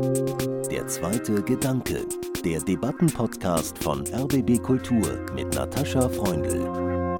Der 0.00 0.86
zweite 0.86 1.42
Gedanke, 1.42 2.06
der 2.42 2.60
Debattenpodcast 2.60 3.76
von 3.78 4.06
RBB 4.06 4.62
Kultur 4.62 5.26
mit 5.34 5.54
Natascha 5.54 6.08
Freundl. 6.08 7.18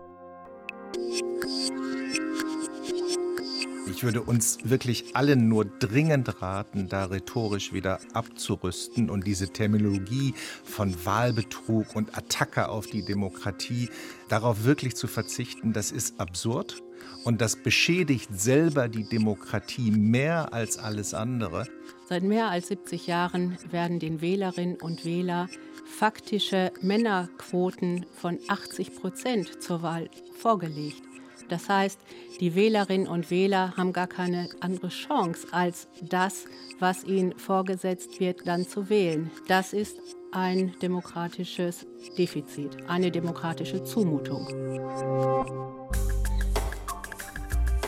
Ich 3.86 4.02
würde 4.02 4.22
uns 4.22 4.56
wirklich 4.64 5.14
allen 5.14 5.46
nur 5.46 5.66
dringend 5.66 6.40
raten, 6.40 6.88
da 6.88 7.04
rhetorisch 7.04 7.74
wieder 7.74 8.00
abzurüsten 8.14 9.10
und 9.10 9.26
diese 9.26 9.50
Terminologie 9.50 10.32
von 10.64 10.94
Wahlbetrug 11.04 11.94
und 11.94 12.16
Attacke 12.16 12.70
auf 12.70 12.86
die 12.86 13.04
Demokratie 13.04 13.90
darauf 14.30 14.64
wirklich 14.64 14.96
zu 14.96 15.06
verzichten. 15.06 15.74
Das 15.74 15.92
ist 15.92 16.18
absurd 16.18 16.82
und 17.24 17.40
das 17.40 17.56
beschädigt 17.56 18.30
selber 18.32 18.88
die 18.88 19.08
Demokratie 19.08 19.90
mehr 19.90 20.52
als 20.52 20.78
alles 20.78 21.14
andere. 21.14 21.66
Seit 22.08 22.22
mehr 22.22 22.48
als 22.48 22.68
70 22.68 23.06
Jahren 23.06 23.56
werden 23.70 23.98
den 23.98 24.20
Wählerinnen 24.20 24.76
und 24.76 25.04
Wählern 25.04 25.48
faktische 25.84 26.72
Männerquoten 26.80 28.06
von 28.14 28.38
80 28.48 28.96
Prozent 28.96 29.62
zur 29.62 29.82
Wahl 29.82 30.08
vorgelegt. 30.38 31.02
Das 31.48 31.68
heißt, 31.68 32.00
die 32.40 32.54
Wählerinnen 32.54 33.08
und 33.08 33.30
Wähler 33.30 33.76
haben 33.76 33.92
gar 33.92 34.06
keine 34.06 34.48
andere 34.60 34.88
Chance, 34.88 35.48
als 35.50 35.88
das, 36.00 36.44
was 36.78 37.04
ihnen 37.04 37.36
vorgesetzt 37.38 38.20
wird, 38.20 38.46
dann 38.46 38.66
zu 38.66 38.88
wählen. 38.88 39.30
Das 39.48 39.72
ist 39.72 39.98
ein 40.32 40.74
demokratisches 40.80 41.86
Defizit, 42.16 42.76
eine 42.86 43.10
demokratische 43.10 43.82
Zumutung. 43.82 44.46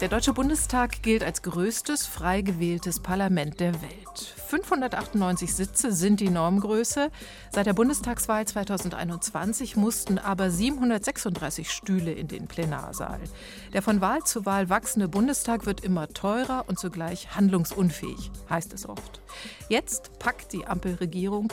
Der 0.03 0.09
Deutsche 0.09 0.33
Bundestag 0.33 1.01
gilt 1.05 1.23
als 1.23 1.43
größtes 1.43 2.09
frei 2.09 2.41
gewähltes 2.41 2.99
Parlament 2.99 3.61
der 3.61 3.73
Welt. 3.83 4.35
598 4.49 5.55
Sitze 5.55 5.93
sind 5.93 6.19
die 6.19 6.29
Normgröße. 6.29 7.13
Seit 7.53 7.67
der 7.67 7.73
Bundestagswahl 7.73 8.45
2021 8.45 9.77
mussten 9.77 10.19
aber 10.19 10.51
736 10.51 11.71
Stühle 11.71 12.11
in 12.11 12.27
den 12.27 12.49
Plenarsaal. 12.49 13.21
Der 13.75 13.81
von 13.81 14.01
Wahl 14.01 14.25
zu 14.25 14.45
Wahl 14.45 14.69
wachsende 14.69 15.07
Bundestag 15.07 15.67
wird 15.67 15.85
immer 15.85 16.09
teurer 16.09 16.65
und 16.67 16.81
zugleich 16.81 17.37
handlungsunfähig, 17.37 18.33
heißt 18.51 18.73
es 18.73 18.89
oft. 18.89 19.21
Jetzt 19.69 20.19
packt 20.19 20.53
die 20.53 20.67
Ampelregierung 20.67 21.53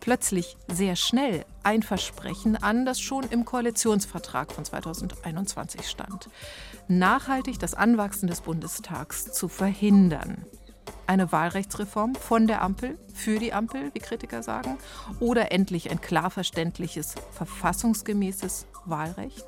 plötzlich 0.00 0.56
sehr 0.68 0.96
schnell 0.96 1.44
ein 1.62 1.82
Versprechen 1.82 2.56
an, 2.56 2.86
das 2.86 3.00
schon 3.00 3.24
im 3.30 3.44
Koalitionsvertrag 3.44 4.52
von 4.52 4.64
2021 4.64 5.88
stand. 5.88 6.28
Nachhaltig 6.88 7.58
das 7.58 7.74
Anwachsen 7.74 8.28
des 8.28 8.42
Bundestags 8.42 9.32
zu 9.32 9.48
verhindern. 9.48 10.46
Eine 11.08 11.32
Wahlrechtsreform 11.32 12.14
von 12.14 12.46
der 12.46 12.62
Ampel, 12.62 12.96
für 13.12 13.40
die 13.40 13.52
Ampel, 13.52 13.90
wie 13.92 13.98
Kritiker 13.98 14.44
sagen, 14.44 14.78
oder 15.18 15.50
endlich 15.50 15.90
ein 15.90 16.00
klar 16.00 16.30
verständliches, 16.30 17.16
verfassungsgemäßes 17.32 18.66
Wahlrecht? 18.84 19.46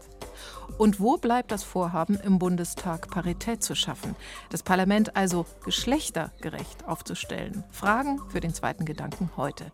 Und 0.78 1.00
wo 1.00 1.16
bleibt 1.16 1.52
das 1.52 1.62
Vorhaben, 1.62 2.16
im 2.16 2.38
Bundestag 2.38 3.08
Parität 3.08 3.62
zu 3.62 3.74
schaffen? 3.74 4.16
Das 4.50 4.62
Parlament 4.62 5.16
also 5.16 5.46
geschlechtergerecht 5.64 6.86
aufzustellen? 6.86 7.64
Fragen 7.70 8.20
für 8.28 8.40
den 8.40 8.54
zweiten 8.54 8.84
Gedanken 8.84 9.30
heute. 9.36 9.70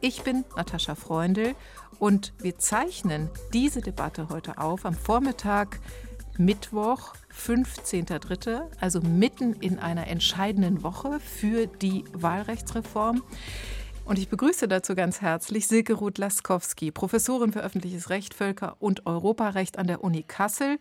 Ich 0.00 0.22
bin 0.22 0.44
Natascha 0.56 0.94
Freundl 0.94 1.54
und 1.98 2.32
wir 2.38 2.58
zeichnen 2.58 3.28
diese 3.52 3.80
Debatte 3.80 4.28
heute 4.28 4.58
auf 4.58 4.84
am 4.84 4.94
Vormittag 4.94 5.80
Mittwoch, 6.38 7.14
15.03., 7.36 8.60
also 8.80 9.00
mitten 9.00 9.54
in 9.54 9.78
einer 9.78 10.06
entscheidenden 10.06 10.82
Woche 10.82 11.18
für 11.18 11.66
die 11.66 12.04
Wahlrechtsreform. 12.12 13.22
Und 14.04 14.18
ich 14.18 14.28
begrüße 14.28 14.68
dazu 14.68 14.94
ganz 14.94 15.20
herzlich 15.20 15.66
Silke 15.66 15.94
Ruth-Laskowski, 15.94 16.92
Professorin 16.92 17.52
für 17.52 17.60
öffentliches 17.60 18.08
Recht, 18.08 18.34
Völker- 18.34 18.76
und 18.78 19.04
Europarecht 19.04 19.78
an 19.78 19.86
der 19.88 20.02
Uni 20.02 20.22
Kassel, 20.22 20.78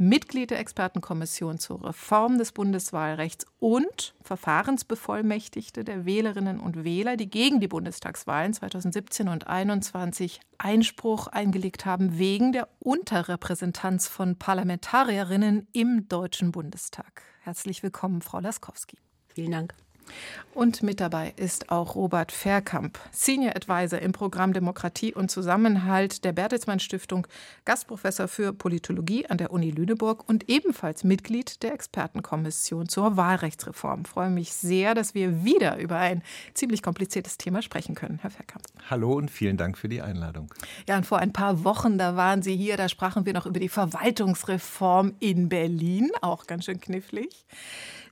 Mitglied 0.00 0.50
der 0.50 0.60
Expertenkommission 0.60 1.58
zur 1.58 1.84
Reform 1.84 2.38
des 2.38 2.52
Bundeswahlrechts 2.52 3.46
und 3.58 4.14
Verfahrensbevollmächtigte 4.22 5.84
der 5.84 6.04
Wählerinnen 6.04 6.60
und 6.60 6.84
Wähler, 6.84 7.16
die 7.16 7.28
gegen 7.28 7.60
die 7.60 7.68
Bundestagswahlen 7.68 8.54
2017 8.54 9.28
und 9.28 9.44
2021 9.44 10.40
Einspruch 10.58 11.26
eingelegt 11.28 11.86
haben 11.86 12.18
wegen 12.18 12.52
der 12.52 12.68
Unterrepräsentanz 12.78 14.08
von 14.08 14.36
Parlamentarierinnen 14.36 15.66
im 15.72 16.08
Deutschen 16.08 16.52
Bundestag. 16.52 17.22
Herzlich 17.40 17.82
willkommen, 17.82 18.22
Frau 18.22 18.40
Laskowski. 18.40 18.98
Vielen 19.28 19.52
Dank. 19.52 19.74
Und 20.54 20.82
mit 20.82 20.98
dabei 20.98 21.34
ist 21.36 21.70
auch 21.70 21.94
Robert 21.94 22.32
Verkamp, 22.32 22.98
Senior 23.12 23.54
Advisor 23.54 24.00
im 24.00 24.10
Programm 24.10 24.52
Demokratie 24.52 25.14
und 25.14 25.30
Zusammenhalt 25.30 26.24
der 26.24 26.32
Bertelsmann 26.32 26.80
Stiftung, 26.80 27.28
Gastprofessor 27.64 28.26
für 28.26 28.52
Politologie 28.52 29.26
an 29.26 29.38
der 29.38 29.52
Uni 29.52 29.70
Lüneburg 29.70 30.28
und 30.28 30.48
ebenfalls 30.48 31.04
Mitglied 31.04 31.62
der 31.62 31.74
Expertenkommission 31.74 32.88
zur 32.88 33.16
Wahlrechtsreform. 33.16 34.02
Ich 34.04 34.08
freue 34.08 34.30
mich 34.30 34.52
sehr, 34.52 34.94
dass 34.94 35.14
wir 35.14 35.44
wieder 35.44 35.78
über 35.78 35.96
ein 35.98 36.22
ziemlich 36.54 36.82
kompliziertes 36.82 37.38
Thema 37.38 37.62
sprechen 37.62 37.94
können, 37.94 38.18
Herr 38.20 38.30
Verkamp. 38.30 38.64
Hallo 38.90 39.12
und 39.12 39.30
vielen 39.30 39.58
Dank 39.58 39.78
für 39.78 39.88
die 39.88 40.02
Einladung. 40.02 40.52
Ja, 40.88 40.96
und 40.96 41.06
vor 41.06 41.18
ein 41.18 41.32
paar 41.32 41.62
Wochen, 41.62 41.98
da 41.98 42.16
waren 42.16 42.42
Sie 42.42 42.56
hier, 42.56 42.76
da 42.76 42.88
sprachen 42.88 43.26
wir 43.26 43.32
noch 43.32 43.46
über 43.46 43.60
die 43.60 43.68
Verwaltungsreform 43.68 45.14
in 45.20 45.48
Berlin, 45.48 46.10
auch 46.20 46.46
ganz 46.46 46.64
schön 46.64 46.80
knifflig. 46.80 47.44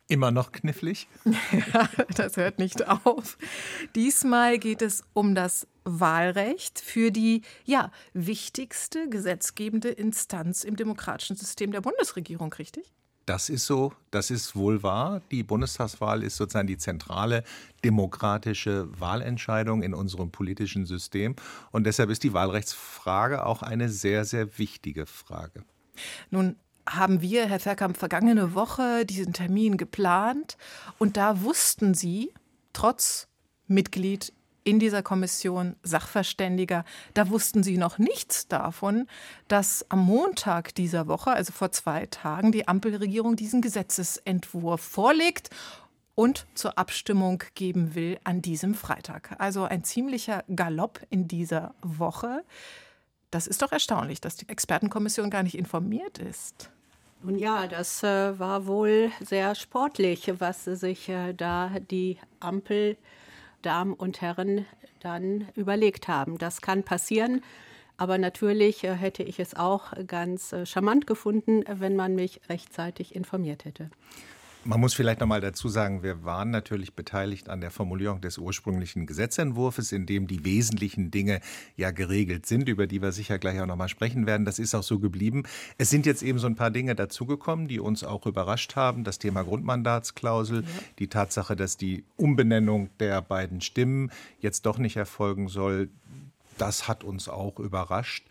Immer 0.08 0.30
noch 0.30 0.52
knifflig? 0.52 1.08
Ja, 1.72 1.88
das 2.14 2.36
hört 2.36 2.58
nicht 2.58 2.86
auf. 2.86 3.38
Diesmal 3.94 4.58
geht 4.58 4.82
es 4.82 5.02
um 5.14 5.34
das 5.34 5.66
Wahlrecht 5.84 6.80
für 6.80 7.10
die 7.10 7.42
ja, 7.64 7.90
wichtigste 8.12 9.08
gesetzgebende 9.08 9.88
Instanz 9.88 10.64
im 10.64 10.76
demokratischen 10.76 11.36
System 11.36 11.72
der 11.72 11.80
Bundesregierung, 11.80 12.52
richtig? 12.52 12.92
Das 13.26 13.48
ist 13.48 13.66
so, 13.66 13.92
das 14.12 14.30
ist 14.30 14.54
wohl 14.54 14.84
wahr. 14.84 15.20
Die 15.32 15.42
Bundestagswahl 15.42 16.22
ist 16.22 16.36
sozusagen 16.36 16.68
die 16.68 16.78
zentrale 16.78 17.42
demokratische 17.84 18.88
Wahlentscheidung 19.00 19.82
in 19.82 19.94
unserem 19.94 20.30
politischen 20.30 20.86
System. 20.86 21.34
Und 21.72 21.84
deshalb 21.84 22.10
ist 22.10 22.22
die 22.22 22.32
Wahlrechtsfrage 22.32 23.44
auch 23.44 23.62
eine 23.62 23.88
sehr, 23.88 24.24
sehr 24.24 24.58
wichtige 24.58 25.06
Frage. 25.06 25.64
Nun 26.30 26.54
haben 26.88 27.20
wir, 27.20 27.46
Herr 27.46 27.60
Verkamp, 27.60 27.96
vergangene 27.96 28.54
Woche 28.54 29.04
diesen 29.04 29.32
Termin 29.32 29.76
geplant 29.76 30.56
und 30.98 31.16
da 31.16 31.42
wussten 31.42 31.94
Sie, 31.94 32.32
trotz 32.72 33.28
Mitglied 33.66 34.32
in 34.66 34.80
dieser 34.80 35.02
Kommission 35.02 35.76
Sachverständiger, 35.82 36.84
da 37.14 37.30
wussten 37.30 37.62
Sie 37.62 37.78
noch 37.78 37.98
nichts 37.98 38.48
davon, 38.48 39.06
dass 39.46 39.86
am 39.90 40.00
Montag 40.00 40.74
dieser 40.74 41.06
Woche, 41.06 41.30
also 41.30 41.52
vor 41.52 41.70
zwei 41.70 42.06
Tagen, 42.06 42.50
die 42.50 42.66
Ampelregierung 42.66 43.36
diesen 43.36 43.62
Gesetzesentwurf 43.62 44.80
vorlegt 44.80 45.50
und 46.16 46.46
zur 46.54 46.78
Abstimmung 46.78 47.44
geben 47.54 47.94
will 47.94 48.18
an 48.24 48.42
diesem 48.42 48.74
Freitag. 48.74 49.36
Also 49.38 49.64
ein 49.64 49.84
ziemlicher 49.84 50.42
Galopp 50.54 51.00
in 51.10 51.28
dieser 51.28 51.74
Woche. 51.82 52.42
Das 53.30 53.46
ist 53.46 53.62
doch 53.62 53.70
erstaunlich, 53.70 54.20
dass 54.20 54.34
die 54.34 54.48
Expertenkommission 54.48 55.30
gar 55.30 55.44
nicht 55.44 55.56
informiert 55.56 56.18
ist. 56.18 56.70
Nun 57.22 57.38
ja, 57.38 57.66
das 57.66 58.02
äh, 58.02 58.38
war 58.38 58.66
wohl 58.66 59.10
sehr 59.20 59.54
sportlich, 59.54 60.32
was 60.38 60.64
sich 60.64 61.08
äh, 61.08 61.32
da 61.32 61.70
die 61.90 62.18
Ampeldamen 62.40 63.94
und 63.94 64.20
Herren 64.20 64.66
dann 65.00 65.48
überlegt 65.54 66.08
haben. 66.08 66.38
Das 66.38 66.60
kann 66.60 66.82
passieren. 66.82 67.42
Aber 67.96 68.18
natürlich 68.18 68.84
äh, 68.84 68.94
hätte 68.94 69.22
ich 69.22 69.40
es 69.40 69.54
auch 69.54 69.92
ganz 70.06 70.52
äh, 70.52 70.66
charmant 70.66 71.06
gefunden, 71.06 71.64
wenn 71.66 71.96
man 71.96 72.14
mich 72.14 72.40
rechtzeitig 72.48 73.14
informiert 73.14 73.64
hätte. 73.64 73.90
Man 74.66 74.80
muss 74.80 74.94
vielleicht 74.94 75.20
noch 75.20 75.28
mal 75.28 75.40
dazu 75.40 75.68
sagen, 75.68 76.02
wir 76.02 76.24
waren 76.24 76.50
natürlich 76.50 76.94
beteiligt 76.94 77.48
an 77.48 77.60
der 77.60 77.70
Formulierung 77.70 78.20
des 78.20 78.36
ursprünglichen 78.36 79.06
Gesetzentwurfs, 79.06 79.92
in 79.92 80.06
dem 80.06 80.26
die 80.26 80.44
wesentlichen 80.44 81.12
Dinge 81.12 81.40
ja 81.76 81.92
geregelt 81.92 82.46
sind, 82.46 82.68
über 82.68 82.88
die 82.88 83.00
wir 83.00 83.12
sicher 83.12 83.38
gleich 83.38 83.60
auch 83.60 83.66
noch 83.66 83.76
mal 83.76 83.88
sprechen 83.88 84.26
werden. 84.26 84.44
Das 84.44 84.58
ist 84.58 84.74
auch 84.74 84.82
so 84.82 84.98
geblieben. 84.98 85.44
Es 85.78 85.90
sind 85.90 86.04
jetzt 86.04 86.24
eben 86.24 86.40
so 86.40 86.48
ein 86.48 86.56
paar 86.56 86.72
Dinge 86.72 86.96
dazugekommen, 86.96 87.68
die 87.68 87.78
uns 87.78 88.02
auch 88.02 88.26
überrascht 88.26 88.74
haben. 88.74 89.04
Das 89.04 89.20
Thema 89.20 89.44
Grundmandatsklausel, 89.44 90.62
ja. 90.62 90.68
die 90.98 91.06
Tatsache, 91.06 91.54
dass 91.54 91.76
die 91.76 92.02
Umbenennung 92.16 92.90
der 92.98 93.22
beiden 93.22 93.60
Stimmen 93.60 94.10
jetzt 94.40 94.66
doch 94.66 94.78
nicht 94.78 94.96
erfolgen 94.96 95.48
soll, 95.48 95.90
das 96.58 96.88
hat 96.88 97.04
uns 97.04 97.28
auch 97.28 97.60
überrascht. 97.60 98.26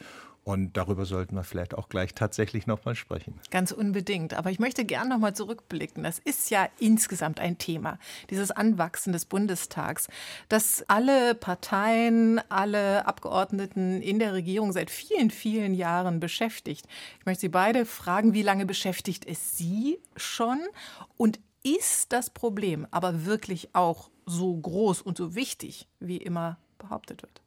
Und 0.45 0.77
darüber 0.77 1.06
sollten 1.06 1.36
wir 1.36 1.44
vielleicht 1.44 1.74
auch 1.75 1.89
gleich 1.89 2.13
tatsächlich 2.13 2.68
noch 2.68 2.86
mal 2.86 2.94
sprechen. 2.94 3.39
Ganz 3.50 3.71
unbedingt. 3.71 4.36
Aber 4.36 4.51
ich 4.51 4.59
möchte 4.59 4.86
gerne 4.86 5.09
noch 5.09 5.18
mal 5.18 5.36
zurückblicken. 5.36 6.03
Das 6.03 6.19
ist 6.19 6.51
ja 6.51 6.69
insgesamt 6.77 7.39
ein 7.39 7.57
Thema, 7.57 7.97
dieses 8.30 8.51
Anwachsen 8.51 9.12
des 9.12 9.25
Bundestags, 9.25 10.07
das 10.47 10.86
alle 10.88 11.33
Parteien, 11.33 12.39
alle 12.50 13.07
Abgeordneten 13.07 14.03
in 14.03 14.19
der 14.19 14.33
Regierung 14.33 14.71
seit 14.71 14.92
vielen, 14.92 15.31
vielen 15.31 15.74
Jahren 15.74 16.19
beschäftigt. 16.19 16.86
Ich 17.19 17.25
möchte 17.25 17.41
Sie 17.41 17.50
beide 17.50 17.83
fragen, 17.88 18.36
wie 18.36 18.44
lange 18.44 18.68
beschäftigt 18.68 19.25
es 19.25 19.57
Sie 19.57 19.98
schon? 20.15 20.59
Und 21.18 21.39
Ist 21.63 22.13
das 22.13 22.30
Problem 22.30 22.86
aber 22.91 23.25
wirklich 23.25 23.74
auch 23.74 24.12
so 24.27 24.56
groß 24.56 25.01
und 25.01 25.18
so 25.18 25.33
wichtig, 25.33 25.88
wie 26.00 26.18
immer 26.18 26.59
behauptet 26.77 27.24
wird? 27.24 27.41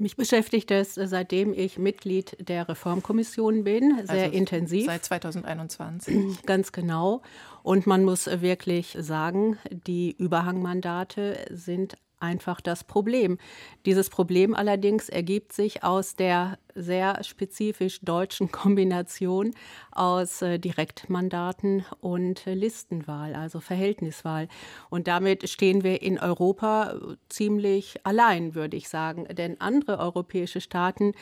Mich 0.00 0.16
beschäftigt 0.16 0.70
es, 0.70 0.94
seitdem 0.94 1.52
ich 1.52 1.78
Mitglied 1.78 2.34
der 2.40 2.66
Reformkommission 2.70 3.64
bin, 3.64 4.00
sehr 4.06 4.24
also 4.24 4.34
intensiv. 4.34 4.86
Seit 4.86 5.04
2021. 5.04 6.42
Ganz 6.46 6.72
genau. 6.72 7.20
Und 7.62 7.86
man 7.86 8.02
muss 8.04 8.24
wirklich 8.26 8.96
sagen, 8.98 9.58
die 9.70 10.12
Überhangmandate 10.16 11.44
sind 11.50 11.98
einfach 12.20 12.60
das 12.60 12.84
Problem. 12.84 13.38
Dieses 13.86 14.10
Problem 14.10 14.54
allerdings 14.54 15.08
ergibt 15.08 15.52
sich 15.52 15.82
aus 15.82 16.16
der 16.16 16.58
sehr 16.74 17.22
spezifisch 17.24 18.00
deutschen 18.00 18.52
Kombination 18.52 19.52
aus 19.90 20.42
äh, 20.42 20.58
Direktmandaten 20.58 21.84
und 22.00 22.46
äh, 22.46 22.54
Listenwahl, 22.54 23.34
also 23.34 23.60
Verhältniswahl. 23.60 24.48
Und 24.88 25.08
damit 25.08 25.48
stehen 25.48 25.82
wir 25.82 26.02
in 26.02 26.18
Europa 26.18 26.92
äh, 26.92 27.16
ziemlich 27.28 28.04
allein, 28.04 28.54
würde 28.54 28.76
ich 28.76 28.88
sagen. 28.88 29.26
Denn 29.30 29.60
andere 29.60 29.98
europäische 29.98 30.60
Staaten 30.60 31.12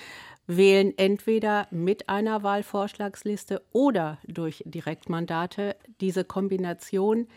wählen 0.47 0.97
entweder 0.97 1.69
mit 1.71 2.09
einer 2.09 2.43
Wahlvorschlagsliste 2.43 3.62
oder 3.73 4.19
durch 4.27 4.62
Direktmandate. 4.67 5.77
Diese 6.01 6.25
Kombination 6.25 7.29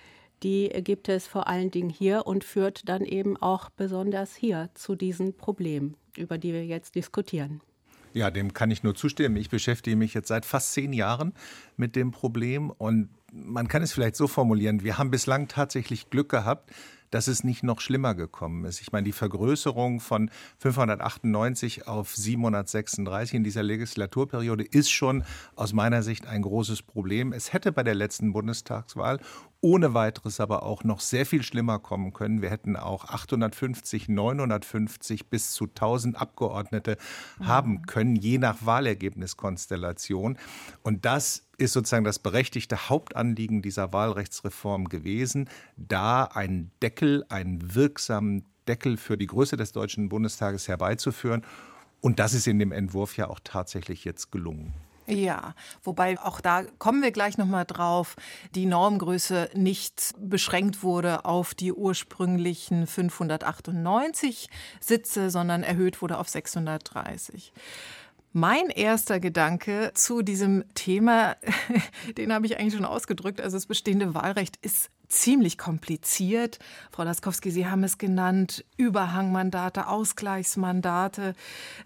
die 0.43 0.69
gibt 0.83 1.09
es 1.09 1.27
vor 1.27 1.47
allen 1.47 1.71
Dingen 1.71 1.89
hier 1.89 2.25
und 2.25 2.43
führt 2.43 2.87
dann 2.89 3.03
eben 3.03 3.37
auch 3.37 3.69
besonders 3.69 4.35
hier 4.35 4.69
zu 4.73 4.95
diesen 4.95 5.35
Problemen, 5.35 5.95
über 6.17 6.37
die 6.37 6.53
wir 6.53 6.65
jetzt 6.65 6.95
diskutieren. 6.95 7.61
Ja, 8.13 8.29
dem 8.29 8.53
kann 8.53 8.71
ich 8.71 8.83
nur 8.83 8.95
zustimmen. 8.95 9.37
Ich 9.37 9.49
beschäftige 9.49 9.95
mich 9.95 10.13
jetzt 10.13 10.27
seit 10.27 10.45
fast 10.45 10.73
zehn 10.73 10.91
Jahren 10.91 11.33
mit 11.77 11.95
dem 11.95 12.11
Problem 12.11 12.69
und 12.69 13.09
man 13.31 13.67
kann 13.69 13.81
es 13.81 13.93
vielleicht 13.93 14.17
so 14.17 14.27
formulieren, 14.27 14.83
wir 14.83 14.97
haben 14.97 15.11
bislang 15.11 15.47
tatsächlich 15.47 16.09
Glück 16.09 16.27
gehabt, 16.27 16.69
dass 17.11 17.27
es 17.27 17.43
nicht 17.43 17.61
noch 17.61 17.81
schlimmer 17.81 18.15
gekommen 18.15 18.65
ist. 18.65 18.81
Ich 18.81 18.91
meine, 18.91 19.05
die 19.05 19.11
Vergrößerung 19.11 19.99
von 19.99 20.31
598 20.59 21.87
auf 21.87 22.15
736 22.15 23.35
in 23.35 23.43
dieser 23.43 23.63
Legislaturperiode 23.63 24.63
ist 24.63 24.89
schon 24.89 25.23
aus 25.55 25.73
meiner 25.73 26.03
Sicht 26.03 26.25
ein 26.25 26.41
großes 26.41 26.81
Problem. 26.81 27.33
Es 27.33 27.53
hätte 27.53 27.71
bei 27.71 27.83
der 27.83 27.95
letzten 27.95 28.33
Bundestagswahl 28.33 29.19
ohne 29.61 29.93
weiteres 29.93 30.39
aber 30.39 30.63
auch 30.63 30.83
noch 30.83 30.99
sehr 30.99 31.25
viel 31.25 31.43
schlimmer 31.43 31.79
kommen 31.79 32.13
können. 32.13 32.41
Wir 32.41 32.49
hätten 32.49 32.75
auch 32.75 33.05
850, 33.05 34.09
950 34.09 35.29
bis 35.29 35.51
zu 35.51 35.65
1000 35.65 36.19
Abgeordnete 36.19 36.97
mhm. 37.39 37.47
haben 37.47 37.81
können, 37.83 38.15
je 38.15 38.39
nach 38.39 38.65
Wahlergebniskonstellation. 38.65 40.37
Und 40.81 41.05
das 41.05 41.47
ist 41.57 41.73
sozusagen 41.73 42.03
das 42.03 42.17
berechtigte 42.17 42.89
Hauptanliegen 42.89 43.61
dieser 43.61 43.93
Wahlrechtsreform 43.93 44.89
gewesen, 44.89 45.47
da 45.77 46.23
einen 46.23 46.71
Deckel, 46.81 47.23
einen 47.29 47.75
wirksamen 47.75 48.45
Deckel 48.67 48.97
für 48.97 49.17
die 49.17 49.27
Größe 49.27 49.57
des 49.57 49.71
Deutschen 49.71 50.09
Bundestages 50.09 50.67
herbeizuführen. 50.67 51.43
Und 51.99 52.19
das 52.19 52.33
ist 52.33 52.47
in 52.47 52.57
dem 52.57 52.71
Entwurf 52.71 53.15
ja 53.15 53.29
auch 53.29 53.39
tatsächlich 53.43 54.05
jetzt 54.05 54.31
gelungen. 54.31 54.73
Ja, 55.07 55.55
wobei 55.83 56.19
auch 56.19 56.41
da 56.41 56.63
kommen 56.77 57.01
wir 57.01 57.11
gleich 57.11 57.37
noch 57.37 57.47
mal 57.47 57.65
drauf, 57.65 58.15
die 58.53 58.65
Normgröße 58.65 59.49
nicht 59.55 60.13
beschränkt 60.19 60.83
wurde 60.83 61.25
auf 61.25 61.53
die 61.53 61.73
ursprünglichen 61.73 62.87
598 62.87 64.47
Sitze, 64.79 65.29
sondern 65.29 65.63
erhöht 65.63 66.01
wurde 66.01 66.17
auf 66.17 66.29
630. 66.29 67.51
Mein 68.33 68.69
erster 68.69 69.19
Gedanke 69.19 69.91
zu 69.93 70.21
diesem 70.21 70.63
Thema, 70.75 71.35
den 72.17 72.31
habe 72.31 72.45
ich 72.45 72.57
eigentlich 72.57 72.75
schon 72.75 72.85
ausgedrückt. 72.85 73.41
Also 73.41 73.57
das 73.57 73.65
bestehende 73.65 74.13
Wahlrecht 74.13 74.57
ist 74.61 74.89
ziemlich 75.11 75.57
kompliziert. 75.57 76.59
Frau 76.91 77.03
Laskowski, 77.03 77.51
Sie 77.51 77.67
haben 77.67 77.83
es 77.83 77.97
genannt, 77.97 78.65
Überhangmandate, 78.77 79.87
Ausgleichsmandate. 79.87 81.33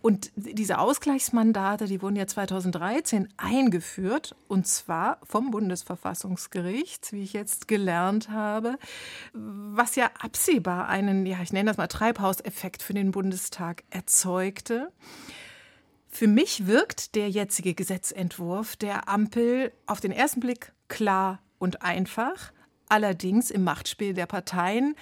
Und 0.02 0.32
diese 0.36 0.80
Ausgleichsmandate, 0.80 1.86
die 1.86 2.02
wurden 2.02 2.16
ja 2.16 2.28
2013 2.28 3.28
eingeführt, 3.38 4.36
und 4.48 4.68
zwar 4.68 5.20
vom 5.24 5.52
Bundesverfassungsgericht, 5.52 7.12
wie 7.12 7.24
ich 7.24 7.34
jetzt 7.34 7.68
gelernt 7.68 8.30
habe, 8.30 8.78
was 9.34 9.96
ja 9.96 10.10
absehbar 10.20 10.88
einen, 10.88 11.26
ja, 11.26 11.38
ich 11.42 11.52
nenne 11.52 11.70
das 11.70 11.78
mal 11.78 11.88
Treibhauseffekt 11.88 12.84
für 12.84 12.94
den 12.94 13.12
Bundestag 13.12 13.84
erzeugte. 13.90 14.92
Für 16.08 16.28
mich 16.28 16.66
wirkt 16.68 17.16
der 17.16 17.30
jetzige 17.30 17.74
Gesetzentwurf 17.74 18.78
der 18.78 19.10
Ampel 19.10 19.74
auf 19.86 20.00
den 20.00 20.12
ersten 20.12 20.40
Blick 20.40 20.72
klar 20.88 21.40
und 21.58 21.82
einfach. 21.82 22.54
Allerdings 22.90 23.52
im 23.52 23.64
Machtspiel 23.64 24.14
der 24.14 24.26
Parteien 24.26 24.96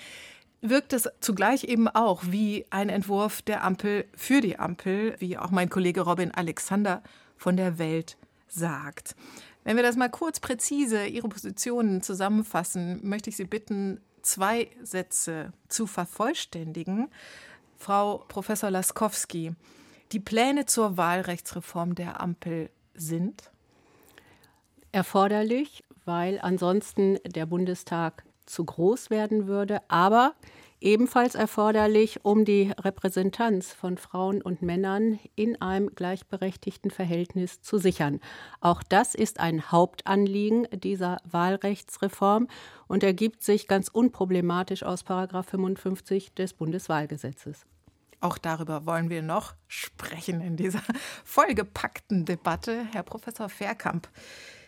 wirkt 0.62 0.94
es 0.94 1.10
zugleich 1.20 1.66
eben 1.66 1.90
auch 1.90 2.24
wie 2.26 2.66
ein 2.70 2.90
Entwurf 2.90 3.42
der 3.42 3.64
Ampel 3.64 4.06
für 4.16 4.40
die 4.40 4.58
Ampel, 4.58 5.16
wie 5.20 5.38
auch 5.38 5.52
mein 5.52 5.70
Kollege 5.70 6.02
Robin 6.02 6.32
Alexander 6.32 7.04
von 7.36 7.58
der 7.58 7.78
Welt 7.78 8.18
sagt. 8.48 9.16
Wenn 9.66 9.76
wir 9.76 9.84
das 9.84 9.98
mal 9.98 10.10
kurz 10.10 10.40
präzise 10.40 11.06
Ihre 11.06 11.28
Positionen 11.28 12.02
zusammenfassen, 12.02 13.00
möchte 13.04 13.30
ich 13.30 13.36
Sie 13.36 13.46
bitten, 13.46 14.00
zwei 14.22 14.70
Sätze 14.82 15.52
zu 15.68 15.86
vervollständigen. 15.86 17.10
Frau 17.78 18.20
Professor 18.30 18.72
Laskowski, 18.72 19.54
die 20.14 20.20
Pläne 20.20 20.66
zur 20.66 20.96
Wahlrechtsreform 20.96 21.96
der 21.96 22.22
Ampel 22.22 22.70
sind? 22.94 23.52
Erforderlich, 24.92 25.84
weil 26.06 26.40
ansonsten 26.42 27.18
der 27.26 27.46
Bundestag 27.46 28.24
zu 28.46 28.66
groß 28.66 29.10
werden 29.10 29.48
würde, 29.48 29.80
aber 29.88 30.34
ebenfalls 30.84 31.34
erforderlich, 31.34 32.26
um 32.26 32.44
die 32.44 32.72
Repräsentanz 32.78 33.72
von 33.72 33.98
Frauen 33.98 34.42
und 34.42 34.62
Männern 34.62 35.18
in 35.36 35.62
einem 35.62 35.90
gleichberechtigten 35.96 36.92
Verhältnis 36.92 37.62
zu 37.62 37.78
sichern. 37.78 38.20
Auch 38.60 38.84
das 38.84 39.16
ist 39.16 39.40
ein 39.40 39.72
Hauptanliegen 39.72 40.68
dieser 40.74 41.20
Wahlrechtsreform 41.24 42.48
und 42.88 43.04
ergibt 43.04 43.44
sich 43.44 43.68
ganz 43.68 43.88
unproblematisch 43.88 44.84
aus 44.84 45.04
55 45.04 46.34
des 46.34 46.54
Bundeswahlgesetzes. 46.54 47.66
Auch 48.20 48.38
darüber 48.38 48.86
wollen 48.86 49.10
wir 49.10 49.22
noch 49.22 49.54
sprechen 49.68 50.42
in 50.42 50.56
dieser 50.56 50.82
vollgepackten 51.26 52.26
Debatte. 52.26 52.86
Herr 52.94 53.04
Professor 53.04 53.50
Fairkamp, 53.50 54.08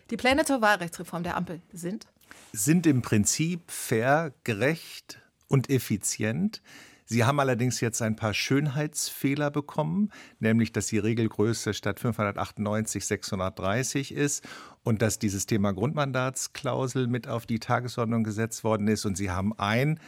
die 0.09 0.17
Pläne 0.17 0.45
zur 0.45 0.61
Wahlrechtsreform 0.61 1.23
der 1.23 1.37
Ampel 1.37 1.61
sind? 1.71 2.07
Sind 2.51 2.85
im 2.87 3.01
Prinzip 3.01 3.69
fair, 3.71 4.33
gerecht 4.43 5.21
und 5.47 5.69
effizient. 5.69 6.61
Sie 7.07 7.23
haben 7.23 7.39
allerdings 7.39 7.81
jetzt 7.81 8.01
ein 8.01 8.15
paar 8.15 8.33
Schönheitsfehler 8.33 9.51
bekommen, 9.51 10.11
nämlich 10.39 10.71
dass 10.71 10.87
die 10.87 10.97
Regelgröße 10.97 11.75
statt 11.75 11.99
598 11.99 13.05
630 13.05 14.11
ist 14.11 14.43
und 14.83 15.03
dass 15.03 15.19
dieses 15.19 15.45
Thema 15.45 15.71
Grundmandatsklausel 15.71 17.07
mit 17.07 17.27
auf 17.27 17.45
die 17.45 17.59
Tagesordnung 17.59 18.23
gesetzt 18.23 18.63
worden 18.63 18.87
ist. 18.87 19.05
Und 19.05 19.17
Sie 19.17 19.29
haben 19.29 19.53
ein 19.59 19.99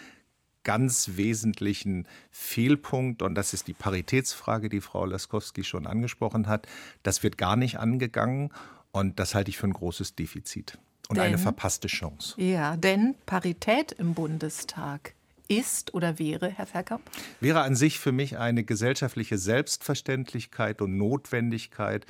ganz 0.64 1.12
wesentlichen 1.16 2.08
Fehlpunkt, 2.32 3.22
und 3.22 3.36
das 3.36 3.54
ist 3.54 3.68
die 3.68 3.74
Paritätsfrage, 3.74 4.68
die 4.68 4.82
Frau 4.82 5.06
Laskowski 5.06 5.64
schon 5.64 5.86
angesprochen 5.86 6.48
hat. 6.48 6.68
Das 7.04 7.22
wird 7.22 7.38
gar 7.38 7.56
nicht 7.56 7.80
angegangen 7.80 8.50
und 9.00 9.20
das 9.20 9.36
halte 9.36 9.50
ich 9.50 9.58
für 9.58 9.68
ein 9.68 9.74
großes 9.74 10.16
Defizit 10.16 10.78
und 11.10 11.18
denn, 11.18 11.26
eine 11.26 11.38
verpasste 11.38 11.88
Chance. 11.88 12.40
Ja, 12.42 12.76
denn 12.78 13.16
Parität 13.26 13.92
im 13.94 14.14
Bundestag 14.14 15.14
ist 15.48 15.94
oder 15.94 16.20
wäre, 16.20 16.50
Herr 16.50 16.68
Verkamp? 16.68 17.04
Wäre 17.40 17.62
an 17.62 17.76
sich 17.76 18.00
für 18.00 18.12
mich 18.12 18.38
eine 18.38 18.64
gesellschaftliche 18.64 19.38
Selbstverständlichkeit 19.38 20.82
und 20.82 20.98
Notwendigkeit. 20.98 22.06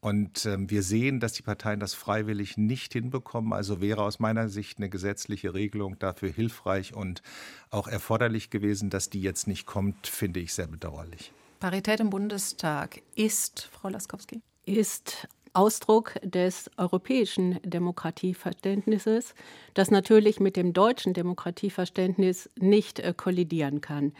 Und 0.00 0.46
ähm, 0.46 0.68
wir 0.68 0.82
sehen, 0.82 1.20
dass 1.20 1.32
die 1.32 1.42
Parteien 1.42 1.78
das 1.78 1.94
freiwillig 1.94 2.56
nicht 2.56 2.92
hinbekommen. 2.92 3.52
Also 3.52 3.80
wäre 3.80 4.02
aus 4.02 4.18
meiner 4.18 4.48
Sicht 4.48 4.78
eine 4.78 4.88
gesetzliche 4.88 5.54
Regelung 5.54 5.98
dafür 5.98 6.30
hilfreich 6.30 6.92
und 6.92 7.22
auch 7.70 7.86
erforderlich 7.86 8.50
gewesen. 8.50 8.90
Dass 8.90 9.10
die 9.10 9.22
jetzt 9.22 9.46
nicht 9.46 9.64
kommt, 9.64 10.08
finde 10.08 10.40
ich 10.40 10.54
sehr 10.54 10.66
bedauerlich. 10.66 11.32
Parität 11.60 12.00
im 12.00 12.10
Bundestag 12.10 13.00
ist, 13.14 13.68
Frau 13.72 13.88
Laskowski? 13.88 14.42
Ist 14.64 15.28
Ausdruck 15.54 16.14
des 16.22 16.70
europäischen 16.76 17.58
Demokratieverständnisses, 17.62 19.34
das 19.74 19.90
natürlich 19.90 20.40
mit 20.40 20.56
dem 20.56 20.72
deutschen 20.72 21.14
Demokratieverständnis 21.14 22.50
nicht 22.58 23.00
äh, 23.00 23.14
kollidieren 23.16 23.80
kann. 23.80 24.12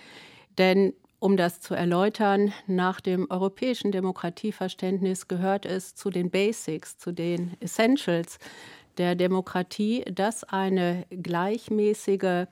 Denn 0.58 0.92
um 1.18 1.36
das 1.36 1.60
zu 1.60 1.74
erläutern, 1.74 2.52
nach 2.66 3.00
dem 3.00 3.30
europäischen 3.30 3.92
Demokratieverständnis 3.92 5.28
gehört 5.28 5.66
es 5.66 5.94
zu 5.94 6.10
den 6.10 6.30
Basics, 6.30 6.98
zu 6.98 7.12
den 7.12 7.56
Essentials 7.60 8.38
der 8.98 9.14
Demokratie, 9.14 10.04
dass 10.12 10.44
eine 10.44 11.06
gleichmäßige 11.10 12.46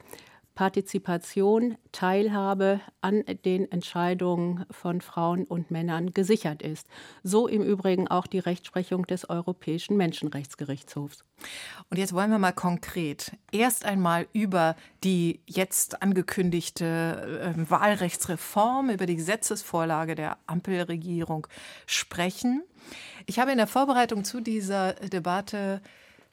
Partizipation, 0.54 1.76
Teilhabe 1.92 2.80
an 3.00 3.25
den 3.45 3.71
Entscheidungen 3.71 4.66
von 4.71 5.00
Frauen 5.00 5.45
und 5.45 5.71
Männern 5.71 6.12
gesichert 6.12 6.62
ist. 6.62 6.87
So 7.23 7.49
im 7.49 7.62
Übrigen 7.62 8.09
auch 8.09 8.26
die 8.26 8.40
Rechtsprechung 8.40 9.07
des 9.07 9.28
Europäischen 9.28 9.97
Menschenrechtsgerichtshofs. 9.97 11.25
Und 11.88 11.97
jetzt 11.97 12.12
wollen 12.12 12.30
wir 12.30 12.38
mal 12.38 12.52
konkret 12.52 13.33
erst 13.52 13.85
einmal 13.85 14.26
über 14.33 14.76
die 15.02 15.40
jetzt 15.47 16.02
angekündigte 16.02 17.54
äh, 17.57 17.71
Wahlrechtsreform, 17.71 18.90
über 18.90 19.07
die 19.07 19.16
Gesetzesvorlage 19.16 20.14
der 20.14 20.37
Ampelregierung 20.47 21.47
sprechen. 21.87 22.62
Ich 23.26 23.38
habe 23.38 23.52
in 23.52 23.59
der 23.59 23.66
Vorbereitung 23.66 24.25
zu 24.25 24.40
dieser 24.40 24.95
Debatte 24.95 25.80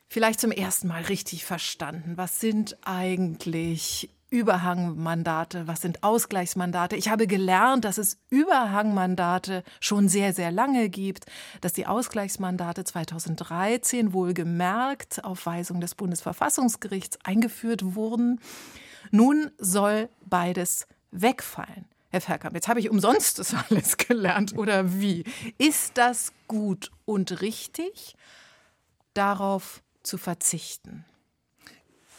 vielleicht 0.08 0.40
zum 0.40 0.52
ersten 0.52 0.88
Mal 0.88 1.04
richtig 1.04 1.46
verstanden. 1.46 2.14
Was 2.16 2.40
sind 2.40 2.78
eigentlich 2.84 4.10
Überhangmandate, 4.30 5.68
was 5.68 5.82
sind 5.82 6.04
Ausgleichsmandate. 6.04 6.98
Ich 6.98 7.08
habe 7.08 7.28
gelernt, 7.28 7.86
dass 7.86 7.98
es 7.98 8.18
Überhangmandate 8.30 9.64
schon 9.80 10.10
sehr, 10.10 10.34
sehr 10.34 10.52
lange 10.52 10.90
gibt, 10.90 11.26
dass 11.62 11.72
die 11.72 11.88
Ausgleichsmandate 11.88 12.84
2013 12.84 14.12
wohlgemerkt 14.12 15.24
auf 15.24 15.46
Weisung 15.46 15.80
des 15.80 15.96
Bundesverfassungsgerichts 15.96 17.20
eingeführt 17.24 17.96
wurden. 17.96 18.42
Nun 19.12 19.52
soll 19.58 20.10
beides 20.26 20.88
wegfallen. 21.12 21.86
Herr 22.10 22.22
Ferkamp, 22.22 22.56
jetzt 22.56 22.68
habe 22.68 22.82
ich 22.82 22.90
umsonst 22.90 23.40
das 23.40 23.54
alles 23.70 23.96
gelernt, 23.96 24.58
oder 24.58 25.00
wie? 25.00 25.24
Ist 25.58 25.98
das 25.98 26.34
gut 26.50 26.92
und 27.06 27.42
richtig, 27.42 28.16
darauf 29.14 29.82
zu 30.08 30.18
verzichten? 30.18 31.06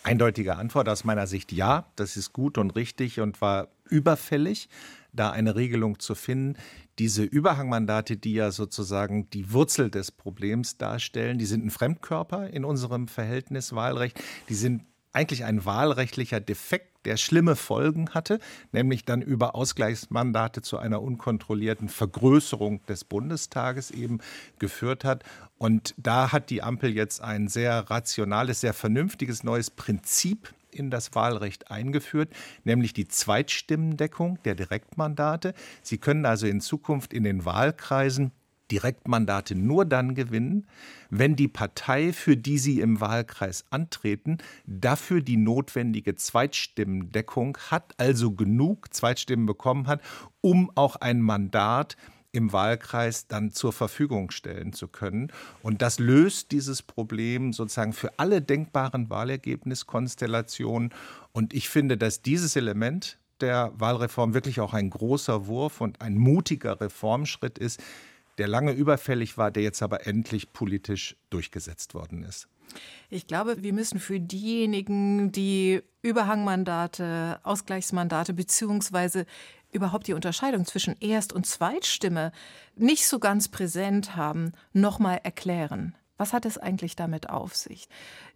Eindeutige 0.04 0.56
Antwort 0.56 0.88
aus 0.88 1.04
meiner 1.04 1.26
Sicht 1.26 1.52
ja, 1.52 1.90
das 1.96 2.16
ist 2.16 2.32
gut 2.32 2.56
und 2.56 2.76
richtig 2.76 3.20
und 3.20 3.40
war 3.40 3.68
überfällig, 3.90 4.68
da 5.12 5.30
eine 5.30 5.56
Regelung 5.56 5.98
zu 5.98 6.14
finden. 6.14 6.56
Diese 6.98 7.24
Überhangmandate, 7.24 8.16
die 8.16 8.34
ja 8.34 8.50
sozusagen 8.50 9.28
die 9.30 9.52
Wurzel 9.52 9.90
des 9.90 10.12
Problems 10.12 10.78
darstellen, 10.78 11.38
die 11.38 11.46
sind 11.46 11.64
ein 11.64 11.70
Fremdkörper 11.70 12.48
in 12.48 12.64
unserem 12.64 13.08
Verhältniswahlrecht. 13.08 14.22
Die 14.48 14.54
sind 14.54 14.84
eigentlich 15.12 15.44
ein 15.44 15.64
wahlrechtlicher 15.64 16.40
Defekt, 16.40 16.87
der 17.04 17.16
schlimme 17.16 17.56
Folgen 17.56 18.10
hatte, 18.10 18.38
nämlich 18.72 19.04
dann 19.04 19.22
über 19.22 19.54
Ausgleichsmandate 19.54 20.62
zu 20.62 20.78
einer 20.78 21.02
unkontrollierten 21.02 21.88
Vergrößerung 21.88 22.84
des 22.86 23.04
Bundestages 23.04 23.90
eben 23.90 24.18
geführt 24.58 25.04
hat. 25.04 25.24
Und 25.58 25.94
da 25.96 26.32
hat 26.32 26.50
die 26.50 26.62
Ampel 26.62 26.90
jetzt 26.94 27.22
ein 27.22 27.48
sehr 27.48 27.90
rationales, 27.90 28.60
sehr 28.60 28.74
vernünftiges 28.74 29.44
neues 29.44 29.70
Prinzip 29.70 30.52
in 30.70 30.90
das 30.90 31.14
Wahlrecht 31.14 31.70
eingeführt, 31.70 32.30
nämlich 32.64 32.92
die 32.92 33.08
Zweitstimmendeckung 33.08 34.38
der 34.44 34.54
Direktmandate. 34.54 35.54
Sie 35.82 35.98
können 35.98 36.26
also 36.26 36.46
in 36.46 36.60
Zukunft 36.60 37.12
in 37.12 37.24
den 37.24 37.44
Wahlkreisen 37.44 38.32
Direktmandate 38.70 39.54
nur 39.54 39.84
dann 39.84 40.14
gewinnen, 40.14 40.66
wenn 41.10 41.36
die 41.36 41.48
Partei, 41.48 42.12
für 42.12 42.36
die 42.36 42.58
sie 42.58 42.80
im 42.80 43.00
Wahlkreis 43.00 43.64
antreten, 43.70 44.38
dafür 44.66 45.20
die 45.20 45.36
notwendige 45.36 46.16
Zweitstimmendeckung 46.16 47.56
hat, 47.70 47.94
also 47.98 48.32
genug 48.32 48.94
Zweitstimmen 48.94 49.46
bekommen 49.46 49.86
hat, 49.86 50.02
um 50.40 50.70
auch 50.74 50.96
ein 50.96 51.20
Mandat 51.20 51.96
im 52.32 52.52
Wahlkreis 52.52 53.26
dann 53.26 53.50
zur 53.50 53.72
Verfügung 53.72 54.30
stellen 54.30 54.72
zu 54.72 54.88
können. 54.88 55.32
Und 55.62 55.82
das 55.82 55.98
löst 55.98 56.52
dieses 56.52 56.82
Problem 56.82 57.52
sozusagen 57.52 57.92
für 57.92 58.18
alle 58.18 58.42
denkbaren 58.42 59.08
Wahlergebniskonstellationen. 59.08 60.92
Und 61.32 61.54
ich 61.54 61.68
finde, 61.68 61.96
dass 61.96 62.22
dieses 62.22 62.54
Element 62.54 63.18
der 63.40 63.72
Wahlreform 63.76 64.34
wirklich 64.34 64.60
auch 64.60 64.74
ein 64.74 64.90
großer 64.90 65.46
Wurf 65.46 65.80
und 65.80 66.02
ein 66.02 66.16
mutiger 66.16 66.80
Reformschritt 66.80 67.58
ist, 67.58 67.82
der 68.38 68.48
lange 68.48 68.72
überfällig 68.72 69.36
war, 69.36 69.50
der 69.50 69.62
jetzt 69.62 69.82
aber 69.82 70.06
endlich 70.06 70.52
politisch 70.52 71.16
durchgesetzt 71.30 71.94
worden 71.94 72.22
ist. 72.22 72.48
Ich 73.10 73.26
glaube, 73.26 73.62
wir 73.62 73.72
müssen 73.72 73.98
für 73.98 74.20
diejenigen, 74.20 75.32
die 75.32 75.82
Überhangmandate, 76.02 77.40
Ausgleichsmandate 77.42 78.34
beziehungsweise 78.34 79.26
überhaupt 79.72 80.06
die 80.06 80.14
Unterscheidung 80.14 80.64
zwischen 80.64 80.96
Erst- 81.00 81.32
und 81.32 81.46
Zweitstimme 81.46 82.32
nicht 82.76 83.06
so 83.06 83.18
ganz 83.18 83.48
präsent 83.48 84.16
haben, 84.16 84.52
nochmal 84.72 85.20
erklären. 85.22 85.94
Was 86.16 86.32
hat 86.32 86.46
es 86.46 86.58
eigentlich 86.58 86.96
damit 86.96 87.30
auf 87.30 87.54
sich? 87.54 87.88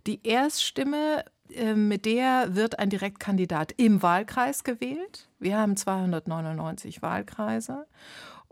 Die 0.07 0.21
Erststimme, 0.27 1.25
äh, 1.51 1.75
mit 1.75 2.07
der 2.07 2.55
wird 2.55 2.79
ein 2.79 2.91
Direktkandidat 2.91 3.73
im 3.77 4.03
Wahlkreis 4.03 4.63
gewählt. 4.63 5.29
Wir 5.39 5.59
haben 5.59 5.77
299 5.77 7.03
Wahlkreise. 7.03 7.87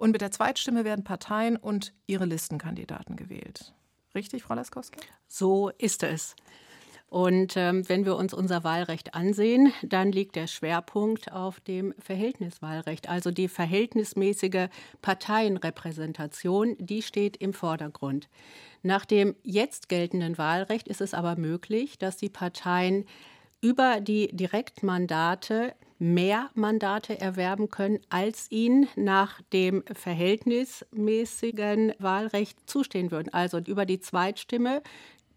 Und 0.01 0.13
mit 0.13 0.23
der 0.23 0.31
Zweitstimme 0.31 0.87
werden 0.87 1.05
Parteien 1.05 1.59
und 1.59 1.93
ihre 2.07 2.25
Listenkandidaten 2.25 3.17
gewählt. 3.17 3.75
Richtig, 4.15 4.43
Frau 4.45 4.55
Laskowski? 4.55 4.99
So 5.29 5.69
ist 5.77 6.03
es. 6.03 6.37
Und 7.11 7.55
ähm, 7.59 7.87
wenn 7.87 8.07
wir 8.07 8.17
uns 8.17 8.33
unser 8.33 8.65
Wahlrecht 8.65 9.15
ansehen, 9.15 9.75
dann 9.83 10.11
liegt 10.11 10.37
der 10.37 10.47
Schwerpunkt 10.47 11.31
auf 11.33 11.61
dem 11.61 11.93
Verhältniswahlrecht. 11.99 13.11
Also 13.11 13.31
die 13.31 13.49
verhältnismäßige 13.49 14.69
Parteienrepräsentation, 15.03 16.77
die 16.79 17.03
steht 17.03 17.37
im 17.37 17.53
Vordergrund. 17.53 18.31
Nach 18.83 19.05
dem 19.05 19.37
jetzt 19.43 19.91
geltenden 19.91 20.39
Wahlrecht 20.39 20.89
ist 20.89 21.03
es 21.03 21.13
aber 21.13 21.37
möglich, 21.37 21.99
dass 21.99 22.17
die 22.17 22.31
Parteien 22.31 23.05
über 23.61 24.01
die 24.01 24.29
Direktmandate 24.29 25.75
mehr 25.99 26.49
Mandate 26.55 27.21
erwerben 27.21 27.69
können, 27.69 28.01
als 28.09 28.51
ihnen 28.51 28.89
nach 28.97 29.43
dem 29.53 29.85
verhältnismäßigen 29.93 31.93
Wahlrecht 31.99 32.59
zustehen 32.69 33.11
würden. 33.11 33.35
Also 33.35 33.59
über 33.59 33.85
die 33.85 34.01
Zweitstimme 34.01 34.83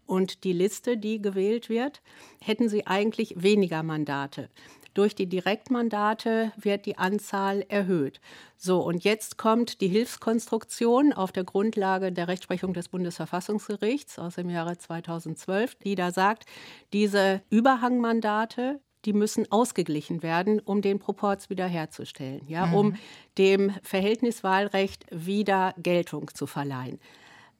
und 0.06 0.44
die 0.44 0.54
Liste, 0.54 0.96
die 0.96 1.20
gewählt 1.20 1.68
wird, 1.68 2.00
hätten 2.40 2.70
sie 2.70 2.86
eigentlich 2.86 3.34
weniger 3.36 3.82
Mandate. 3.82 4.48
Durch 4.94 5.16
die 5.16 5.26
Direktmandate 5.26 6.52
wird 6.56 6.86
die 6.86 6.96
Anzahl 6.96 7.64
erhöht. 7.68 8.20
So, 8.56 8.80
und 8.80 9.02
jetzt 9.02 9.36
kommt 9.36 9.80
die 9.80 9.88
Hilfskonstruktion 9.88 11.12
auf 11.12 11.32
der 11.32 11.44
Grundlage 11.44 12.12
der 12.12 12.28
Rechtsprechung 12.28 12.72
des 12.72 12.88
Bundesverfassungsgerichts 12.88 14.18
aus 14.18 14.36
dem 14.36 14.48
Jahre 14.48 14.78
2012, 14.78 15.74
die 15.76 15.96
da 15.96 16.12
sagt, 16.12 16.46
diese 16.92 17.42
Überhangmandate, 17.50 18.80
die 19.04 19.12
müssen 19.12 19.50
ausgeglichen 19.50 20.22
werden, 20.22 20.60
um 20.60 20.80
den 20.80 20.98
Proporz 20.98 21.50
wiederherzustellen, 21.50 22.46
ja, 22.46 22.66
mhm. 22.66 22.74
um 22.74 22.96
dem 23.36 23.72
Verhältniswahlrecht 23.82 25.06
wieder 25.10 25.74
Geltung 25.76 26.30
zu 26.32 26.46
verleihen. 26.46 27.00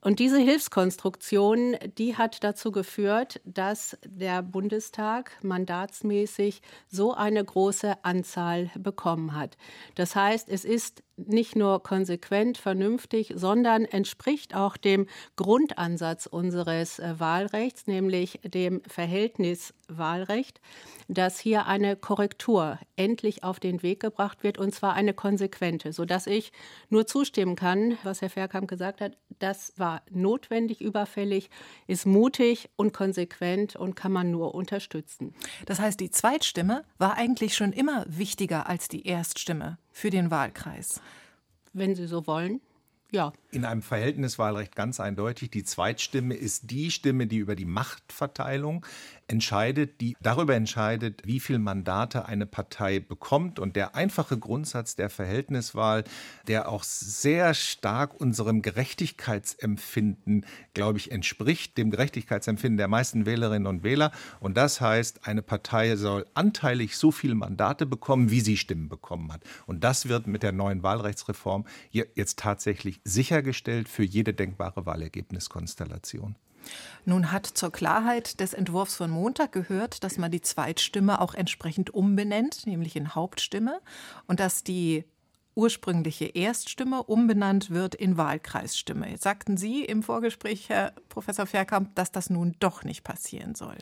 Und 0.04 0.18
diese 0.18 0.38
Hilfskonstruktion, 0.38 1.76
die 1.96 2.18
hat 2.18 2.44
dazu 2.44 2.70
geführt, 2.70 3.40
dass 3.46 3.96
der 4.04 4.42
Bundestag 4.42 5.32
mandatsmäßig 5.40 6.61
so 6.88 7.14
eine 7.14 7.42
große 7.42 8.04
Anzahl 8.04 8.70
bekommen 8.76 9.34
hat. 9.34 9.56
Das 9.94 10.14
heißt, 10.14 10.50
es 10.50 10.66
ist 10.66 11.02
nicht 11.16 11.56
nur 11.56 11.83
konsequent, 11.83 12.59
vernünftig, 12.59 13.33
sondern 13.37 13.85
entspricht 13.85 14.54
auch 14.54 14.76
dem 14.76 15.06
Grundansatz 15.37 16.26
unseres 16.26 16.99
äh, 16.99 17.14
Wahlrechts, 17.18 17.87
nämlich 17.87 18.40
dem 18.42 18.83
Verhältniswahlrecht, 18.87 20.61
dass 21.09 21.38
hier 21.38 21.66
eine 21.66 21.97
Korrektur 21.97 22.78
endlich 22.97 23.44
auf 23.44 23.61
den 23.61 23.83
Weg 23.83 24.00
gebracht 24.00 24.42
wird, 24.42 24.59
und 24.59 24.75
zwar 24.75 24.94
eine 24.94 25.14
konsequente, 25.14 25.92
sodass 25.92 26.26
ich 26.26 26.52
nur 26.88 27.06
zustimmen 27.06 27.56
kann, 27.56 27.99
was 28.02 28.21
Herr 28.21 28.30
Verkamp 28.30 28.68
gesagt 28.68 29.00
hat. 29.00 29.16
Das 29.38 29.73
war 29.76 30.02
notwendig, 30.11 30.80
überfällig, 30.80 31.50
ist 31.87 32.06
mutig 32.06 32.71
und 32.76 32.92
konsequent 32.92 33.76
und 33.76 33.94
kann 33.94 34.12
man 34.12 34.30
nur 34.30 34.54
unterstützen. 34.54 35.35
Das 35.66 35.80
heißt, 35.80 36.00
die 36.00 36.11
Zweitstimme 36.11 36.85
war 36.99 37.16
eigentlich 37.16 37.56
schon 37.56 37.73
immer 37.73 38.04
wichtiger 38.09 38.68
als 38.68 38.88
die 38.88 39.06
Erststimme 39.06 39.78
für 39.94 40.10
den 40.10 40.30
Wahlkreis. 40.30 41.00
Wenn 41.72 41.94
Sie 41.94 42.06
so 42.06 42.26
wollen. 42.26 42.60
Ja. 43.12 43.32
In 43.52 43.64
einem 43.64 43.80
Verhältniswahlrecht 43.80 44.74
ganz 44.74 44.98
eindeutig. 44.98 45.50
Die 45.50 45.62
Zweitstimme 45.62 46.34
ist 46.34 46.70
die 46.70 46.90
Stimme, 46.90 47.28
die 47.28 47.36
über 47.36 47.54
die 47.54 47.64
Machtverteilung 47.64 48.84
entscheidet, 49.28 50.00
die 50.00 50.16
darüber 50.21 50.54
entscheidet, 50.54 51.23
wie 51.25 51.40
viele 51.40 51.59
Mandate 51.59 52.26
eine 52.26 52.47
Partei 52.47 53.00
bekommt. 53.00 53.59
Und 53.59 53.76
der 53.76 53.95
einfache 53.95 54.38
Grundsatz 54.38 54.97
der 54.97 55.11
Verhältniswahl, 55.11 56.04
der 56.47 56.69
auch 56.69 56.83
sehr 56.83 57.54
stark 57.54 58.21
unserem 58.21 58.62
Gerechtigkeitsempfinden, 58.62 60.47
glaube 60.75 60.99
ich, 60.99 61.11
entspricht, 61.11 61.78
dem 61.78 61.90
Gerechtigkeitsempfinden 61.90 62.76
der 62.76 62.88
meisten 62.88 63.26
Wählerinnen 63.26 63.66
und 63.66 63.83
Wähler. 63.83 64.12
Und 64.40 64.57
das 64.57 64.81
heißt, 64.81 65.26
eine 65.26 65.43
Partei 65.43 65.97
soll 65.97 66.26
anteilig 66.35 66.97
so 66.97 67.11
viele 67.11 67.35
Mandate 67.35 67.87
bekommen, 67.87 68.31
wie 68.31 68.40
sie 68.40 68.57
Stimmen 68.57 68.88
bekommen 68.88 69.33
hat. 69.33 69.43
Und 69.66 69.85
das 69.85 70.09
wird 70.09 70.26
mit 70.26 70.43
der 70.43 70.52
neuen 70.52 70.83
Wahlrechtsreform 70.83 71.64
jetzt 71.90 72.38
tatsächlich 72.38 73.00
sichergestellt 73.04 73.88
für 73.88 74.04
jede 74.04 74.35
denkbare 74.35 74.87
Wahlergebniskonstellation. 74.87 76.37
Nun 77.04 77.33
hat 77.33 77.47
zur 77.47 77.71
Klarheit 77.71 78.40
des 78.40 78.54
Entwurfs 78.54 78.97
von 78.97 79.11
Montag 79.11 79.52
gehört, 79.52 80.04
dass 80.04 80.18
man 80.18 80.30
die 80.30 80.40
Zweitstimme 80.40 81.21
auch 81.21 81.35
entsprechend 81.35 81.92
umbenennt, 81.92 82.66
nämlich 82.66 82.97
in 82.97 83.14
Hauptstimme, 83.14 83.80
und 84.26 84.40
dass 84.40 84.64
die 84.64 85.04
ursprüngliche 85.54 86.25
Erststimme 86.25 87.02
umbenannt 87.04 87.71
wird 87.71 87.94
in 87.94 88.16
Wahlkreisstimme. 88.16 89.11
Jetzt 89.11 89.23
sagten 89.23 89.56
Sie 89.56 89.85
im 89.85 90.02
Vorgespräch, 90.02 90.68
Herr 90.68 90.92
Professor 91.09 91.47
Verkamp, 91.47 91.94
dass 91.94 92.11
das 92.11 92.30
nun 92.30 92.56
doch 92.59 92.85
nicht 92.85 93.04
passieren 93.04 93.54
soll. 93.54 93.76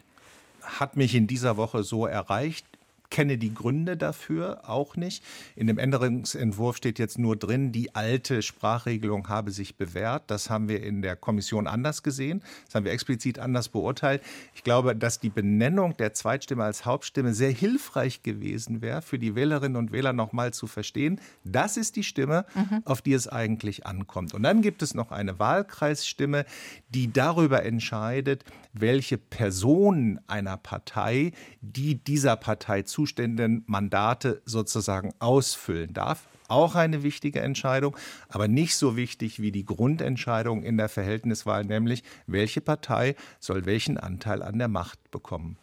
Hat 0.63 0.97
mich 0.97 1.15
in 1.15 1.27
dieser 1.27 1.57
Woche 1.57 1.83
so 1.83 2.07
erreicht 2.07 2.67
kenne 3.13 3.37
die 3.37 3.53
Gründe 3.53 3.99
dafür 3.99 4.63
auch 4.67 4.97
nicht. 4.97 5.23
In 5.55 5.67
dem 5.67 5.79
Änderungsentwurf 5.79 6.79
steht 6.79 6.99
jetzt 6.99 7.19
nur 7.19 7.37
drin, 7.37 7.71
die 7.71 7.95
alte 7.95 8.41
Sprachregelung 8.41 9.29
habe 9.29 9.51
sich 9.51 9.77
bewährt. 9.77 10.25
Das 10.29 10.49
haben 10.49 10.67
wir 10.67 10.83
in 10.83 11.03
der 11.03 11.15
Kommission 11.15 11.67
anders 11.67 12.03
gesehen. 12.03 12.43
Das 12.65 12.75
haben 12.75 12.87
wir 12.87 12.93
explizit 12.93 13.39
anders 13.39 13.69
beurteilt. 13.69 14.23
Ich 14.55 14.65
glaube, 14.65 14.97
dass 14.97 15.21
die 15.21 15.29
Benennung 15.29 15.95
der 15.99 16.15
Zweitstimme 16.15 16.65
als 16.65 16.87
Hauptstimme 16.87 17.35
sehr 17.35 17.51
hilfreich 17.51 18.23
gewesen 18.23 18.81
wäre, 18.81 19.03
für 19.03 19.19
die 19.19 19.35
Wählerinnen 19.35 19.77
und 19.77 19.93
Wähler 19.93 20.15
nochmal 20.15 20.55
zu 20.55 20.67
verstehen, 20.67 21.21
das 21.45 21.77
ist 21.77 21.97
die 21.97 22.05
Stimme, 22.05 22.47
mhm. 22.55 22.81
auf 22.87 23.03
die 23.03 23.13
es 23.13 23.29
eigentlich 23.29 23.85
ankommt. 23.85 24.33
Und 24.33 24.43
dann 24.43 24.63
gibt 24.63 24.81
es 24.81 24.95
noch 24.95 25.13
eine 25.13 25.39
Wahlkreisstimme, 25.39 26.47
die 26.89 27.13
darüber 27.13 27.63
entscheidet, 27.63 28.45
welche 28.73 29.19
Personen 29.19 30.19
einer 30.29 30.57
Partei, 30.57 31.33
die 31.61 31.97
dieser 31.97 32.37
Partei 32.37 32.83
zuständigen 33.03 33.65
Mandate 33.67 34.43
sozusagen 34.45 35.13
ausfüllen 35.19 35.93
darf. 35.93 36.29
Auch 36.47 36.77
eine 36.77 37.03
wichtige 37.03 37.41
Entscheidung, 37.41 37.97
aber 38.29 38.47
nicht 38.47 38.77
so 38.77 38.97
wichtig 38.97 39.41
wie 39.43 39.51
die 39.51 39.65
Grundentscheidung 39.65 40.63
in 40.63 40.77
der 40.77 40.89
Verhältniswahl, 40.89 41.65
nämlich 41.65 42.05
welche 42.29 42.61
Partei 42.61 43.17
soll 43.41 43.67
welchen 43.67 43.99
Anteil 43.99 44.41
an 44.43 44.59
der 44.59 44.69
Macht 44.69 45.11
bekommen. 45.11 45.57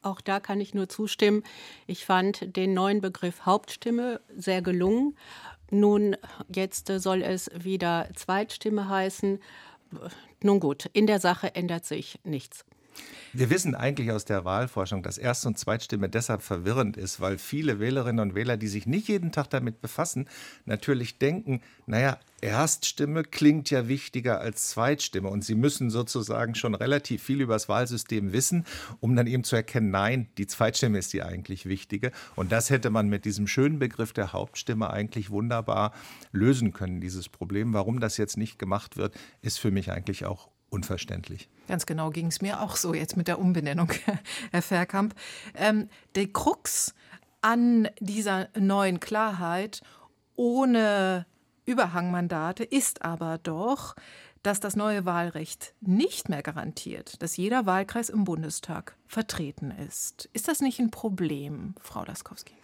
Auch 0.00 0.22
da 0.22 0.40
kann 0.40 0.62
ich 0.62 0.72
nur 0.72 0.88
zustimmen. 0.88 1.42
Ich 1.86 2.06
fand 2.06 2.56
den 2.56 2.72
neuen 2.72 3.02
Begriff 3.02 3.44
Hauptstimme 3.44 4.20
sehr 4.34 4.62
gelungen. 4.62 5.14
Nun, 5.70 6.16
jetzt 6.48 6.90
soll 6.96 7.22
es 7.22 7.50
wieder 7.54 8.08
Zweitstimme 8.14 8.88
heißen. 8.88 9.40
Nun 10.42 10.60
gut, 10.60 10.88
in 10.94 11.06
der 11.06 11.20
Sache 11.20 11.54
ändert 11.54 11.84
sich 11.84 12.18
nichts. 12.24 12.64
Wir 13.34 13.50
wissen 13.50 13.74
eigentlich 13.74 14.10
aus 14.10 14.24
der 14.24 14.44
Wahlforschung, 14.44 15.02
dass 15.02 15.18
Erst- 15.18 15.44
und 15.44 15.58
Zweitstimme 15.58 16.08
deshalb 16.08 16.42
verwirrend 16.42 16.96
ist, 16.96 17.20
weil 17.20 17.36
viele 17.36 17.78
Wählerinnen 17.78 18.20
und 18.20 18.34
Wähler, 18.34 18.56
die 18.56 18.68
sich 18.68 18.86
nicht 18.86 19.08
jeden 19.08 19.32
Tag 19.32 19.50
damit 19.50 19.82
befassen, 19.82 20.28
natürlich 20.64 21.18
denken, 21.18 21.60
naja, 21.86 22.18
Erststimme 22.40 23.24
klingt 23.24 23.68
ja 23.70 23.86
wichtiger 23.86 24.40
als 24.40 24.68
Zweitstimme. 24.68 25.28
Und 25.28 25.44
sie 25.44 25.56
müssen 25.56 25.90
sozusagen 25.90 26.54
schon 26.54 26.74
relativ 26.74 27.22
viel 27.22 27.40
über 27.40 27.54
das 27.54 27.68
Wahlsystem 27.68 28.32
wissen, 28.32 28.64
um 29.00 29.14
dann 29.14 29.26
eben 29.26 29.44
zu 29.44 29.56
erkennen, 29.56 29.90
nein, 29.90 30.28
die 30.38 30.46
Zweitstimme 30.46 30.98
ist 30.98 31.12
die 31.12 31.22
eigentlich 31.22 31.66
wichtige. 31.66 32.12
Und 32.34 32.50
das 32.50 32.70
hätte 32.70 32.90
man 32.90 33.08
mit 33.08 33.24
diesem 33.24 33.46
schönen 33.46 33.78
Begriff 33.78 34.12
der 34.12 34.32
Hauptstimme 34.32 34.88
eigentlich 34.90 35.30
wunderbar 35.30 35.92
lösen 36.32 36.72
können, 36.72 37.00
dieses 37.00 37.28
Problem. 37.28 37.74
Warum 37.74 38.00
das 38.00 38.16
jetzt 38.16 38.38
nicht 38.38 38.58
gemacht 38.58 38.96
wird, 38.96 39.14
ist 39.42 39.58
für 39.58 39.70
mich 39.70 39.90
eigentlich 39.90 40.24
auch 40.24 40.48
unverständlich. 40.70 41.48
Ganz 41.66 41.86
genau 41.86 42.10
ging 42.10 42.26
es 42.26 42.40
mir 42.40 42.60
auch 42.60 42.76
so 42.76 42.94
jetzt 42.94 43.16
mit 43.16 43.28
der 43.28 43.38
Umbenennung, 43.38 43.92
Herr 44.50 44.62
Verkamp. 44.62 45.14
Ähm, 45.54 45.88
der 46.14 46.28
Krux 46.28 46.94
an 47.40 47.88
dieser 48.00 48.48
neuen 48.58 49.00
Klarheit 49.00 49.82
ohne 50.36 51.26
Überhangmandate 51.64 52.64
ist 52.64 53.02
aber 53.02 53.38
doch, 53.38 53.94
dass 54.42 54.60
das 54.60 54.76
neue 54.76 55.04
Wahlrecht 55.04 55.74
nicht 55.80 56.28
mehr 56.28 56.42
garantiert, 56.42 57.20
dass 57.22 57.36
jeder 57.36 57.66
Wahlkreis 57.66 58.08
im 58.08 58.24
Bundestag 58.24 58.96
vertreten 59.06 59.70
ist. 59.70 60.28
Ist 60.32 60.48
das 60.48 60.60
nicht 60.60 60.78
ein 60.78 60.90
Problem, 60.90 61.74
Frau 61.80 62.04
Laskowski? 62.04 62.54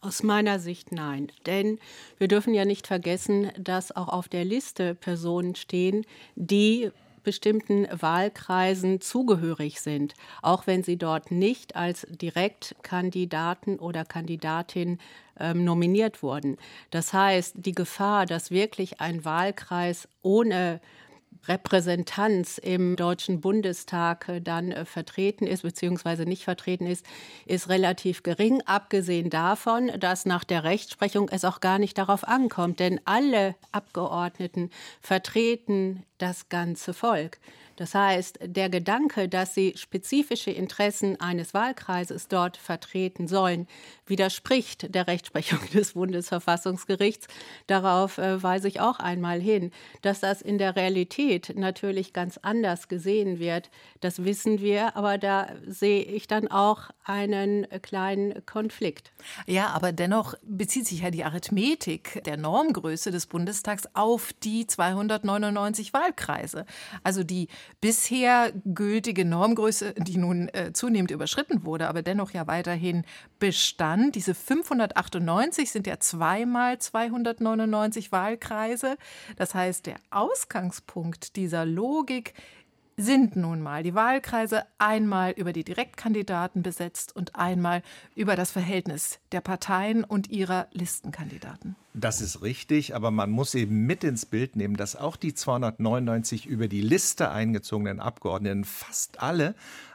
Aus 0.00 0.22
meiner 0.22 0.58
Sicht 0.58 0.92
nein. 0.92 1.32
Denn 1.46 1.78
wir 2.18 2.28
dürfen 2.28 2.54
ja 2.54 2.64
nicht 2.64 2.86
vergessen, 2.86 3.50
dass 3.58 3.94
auch 3.94 4.08
auf 4.08 4.28
der 4.28 4.44
Liste 4.44 4.94
Personen 4.94 5.54
stehen, 5.54 6.04
die 6.36 6.90
bestimmten 7.24 7.88
Wahlkreisen 7.90 9.00
zugehörig 9.00 9.80
sind, 9.80 10.14
auch 10.42 10.66
wenn 10.66 10.82
sie 10.82 10.96
dort 10.96 11.30
nicht 11.30 11.74
als 11.74 12.06
Direktkandidaten 12.08 13.78
oder 13.78 14.04
Kandidatin 14.04 14.98
ähm, 15.40 15.64
nominiert 15.64 16.22
wurden. 16.22 16.56
Das 16.90 17.12
heißt, 17.12 17.54
die 17.56 17.72
Gefahr, 17.72 18.26
dass 18.26 18.50
wirklich 18.50 19.00
ein 19.00 19.24
Wahlkreis 19.24 20.08
ohne 20.22 20.80
Repräsentanz 21.48 22.58
im 22.58 22.96
Deutschen 22.96 23.40
Bundestag 23.40 24.28
äh, 24.28 24.40
dann 24.40 24.72
äh, 24.72 24.84
vertreten 24.84 25.46
ist 25.46 25.62
bzw. 25.62 26.24
nicht 26.24 26.44
vertreten 26.44 26.86
ist, 26.86 27.04
ist 27.46 27.68
relativ 27.68 28.22
gering, 28.22 28.62
abgesehen 28.66 29.30
davon, 29.30 29.90
dass 29.98 30.26
nach 30.26 30.44
der 30.44 30.64
Rechtsprechung 30.64 31.28
es 31.30 31.44
auch 31.44 31.60
gar 31.60 31.78
nicht 31.78 31.98
darauf 31.98 32.26
ankommt, 32.26 32.80
denn 32.80 33.00
alle 33.04 33.54
Abgeordneten 33.72 34.70
vertreten 35.00 36.02
das 36.18 36.48
ganze 36.48 36.94
Volk. 36.94 37.38
Das 37.76 37.94
heißt, 37.94 38.38
der 38.44 38.68
Gedanke, 38.68 39.28
dass 39.28 39.54
sie 39.54 39.74
spezifische 39.76 40.50
Interessen 40.50 41.20
eines 41.20 41.54
Wahlkreises 41.54 42.28
dort 42.28 42.56
vertreten 42.56 43.26
sollen, 43.28 43.66
widerspricht 44.06 44.94
der 44.94 45.06
Rechtsprechung 45.06 45.58
des 45.72 45.94
Bundesverfassungsgerichts. 45.94 47.26
Darauf 47.66 48.18
äh, 48.18 48.42
weise 48.42 48.68
ich 48.68 48.80
auch 48.80 48.98
einmal 48.98 49.40
hin. 49.40 49.72
Dass 50.02 50.20
das 50.20 50.42
in 50.42 50.58
der 50.58 50.76
Realität 50.76 51.52
natürlich 51.56 52.12
ganz 52.12 52.38
anders 52.38 52.88
gesehen 52.88 53.38
wird, 53.38 53.70
das 54.00 54.24
wissen 54.24 54.60
wir, 54.60 54.96
aber 54.96 55.18
da 55.18 55.48
sehe 55.66 56.02
ich 56.02 56.26
dann 56.26 56.48
auch 56.48 56.90
einen 57.04 57.66
kleinen 57.82 58.44
Konflikt. 58.46 59.12
Ja, 59.46 59.68
aber 59.68 59.92
dennoch 59.92 60.34
bezieht 60.42 60.86
sich 60.86 61.00
ja 61.00 61.10
die 61.10 61.24
Arithmetik 61.24 62.22
der 62.24 62.36
Normgröße 62.36 63.10
des 63.10 63.26
Bundestags 63.26 63.88
auf 63.94 64.32
die 64.42 64.66
299 64.66 65.92
Wahlkreise. 65.92 66.66
Also 67.02 67.24
die 67.24 67.48
bisher 67.80 68.52
gültige 68.64 69.24
Normgröße, 69.24 69.94
die 69.98 70.16
nun 70.16 70.48
äh, 70.48 70.72
zunehmend 70.72 71.10
überschritten 71.10 71.64
wurde, 71.64 71.88
aber 71.88 72.02
dennoch 72.02 72.30
ja 72.30 72.46
weiterhin 72.46 73.04
bestand. 73.38 74.14
Diese 74.14 74.34
598 74.34 75.70
sind 75.70 75.86
ja 75.86 75.98
zweimal 75.98 76.78
299 76.78 78.12
Wahlkreise. 78.12 78.96
Das 79.36 79.54
heißt, 79.54 79.86
der 79.86 79.96
Ausgangspunkt 80.10 81.36
dieser 81.36 81.64
Logik 81.64 82.34
sind 82.96 83.36
nun 83.36 83.60
mal 83.60 83.82
die 83.82 83.94
Wahlkreise 83.94 84.64
einmal 84.78 85.32
über 85.32 85.52
die 85.52 85.64
Direktkandidaten 85.64 86.62
besetzt 86.62 87.14
und 87.14 87.36
einmal 87.36 87.82
über 88.14 88.36
das 88.36 88.50
Verhältnis 88.50 89.18
der 89.32 89.40
Parteien 89.40 90.04
und 90.04 90.30
ihrer 90.30 90.68
Listenkandidaten. 90.72 91.76
Das 91.94 92.20
ist 92.20 92.42
richtig, 92.42 92.94
aber 92.94 93.10
man 93.10 93.30
muss 93.30 93.54
eben 93.54 93.86
mit 93.86 94.04
ins 94.04 94.26
Bild 94.26 94.56
nehmen, 94.56 94.76
dass 94.76 94.96
auch 94.96 95.16
die 95.16 95.34
299 95.34 96.46
über 96.46 96.68
die 96.68 96.80
Liste 96.80 97.30
eingezogenen 97.30 98.00
Abgeordneten 98.00 98.64
fast 98.64 99.20
alle 99.20 99.54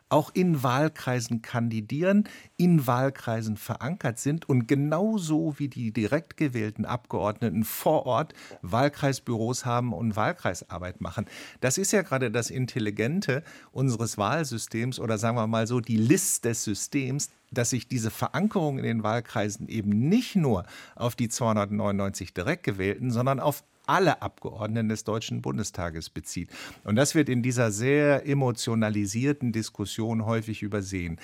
auch 0.10 0.32
in 0.34 0.64
Wahlkreisen 0.64 1.42
kandidieren, 1.42 2.28
in 2.58 2.88
Wahlkreisen 2.88 3.58
verankert 3.58 4.20
sind 4.20 4.50
und 4.50 4.68
genauso 4.68 5.58
wie 5.58 5.68
die 5.68 5.92
direkt 5.92 6.36
gewählten 6.38 6.86
Abgeordneten 6.86 7.64
vor 7.64 8.06
Ort 8.06 8.34
Wahlkreisbüros 8.62 9.66
haben 9.66 9.94
und 9.94 10.16
Wahlkreisarbeit 10.16 11.00
machen. 11.00 11.26
Das 11.62 11.78
ist 11.78 11.92
ja 11.92 12.02
gerade 12.02 12.32
das 12.32 12.50
Intelligente 12.50 13.44
unseres 13.72 14.18
Wahlsystems 14.18 15.00
oder 15.00 15.18
sagen 15.18 15.38
wir 15.38 15.48
mal 15.48 15.68
so 15.68 15.80
die 15.80 15.98
List 15.98 16.46
des 16.46 16.64
Systems, 16.64 17.30
dass 17.52 17.72
sich 17.72 17.88
diese 17.88 18.12
Verankerung 18.12 18.78
in 18.78 18.84
den 18.84 19.04
Wahlkreisen 19.04 19.68
eben 19.68 19.90
nicht 20.10 20.36
nur 20.36 20.66
auf 20.96 21.16
die 21.16 21.30
299 21.30 22.34
direkt 22.34 22.64
gewählten, 22.64 23.12
sondern 23.12 23.40
auf 23.40 23.64
alle 23.90 24.22
Abgeordneten 24.22 24.88
des 24.88 25.04
Deutschen 25.04 25.42
Bundestages 25.42 26.10
bezieht. 26.10 26.50
Und 26.84 26.96
das 26.96 27.16
wird 27.16 27.28
in 27.28 27.42
dieser 27.42 27.72
sehr 27.72 28.28
emotionalisierten 28.28 29.52
Diskussion 29.52 30.26
häufig 30.26 30.62
übersehen. 30.62 31.20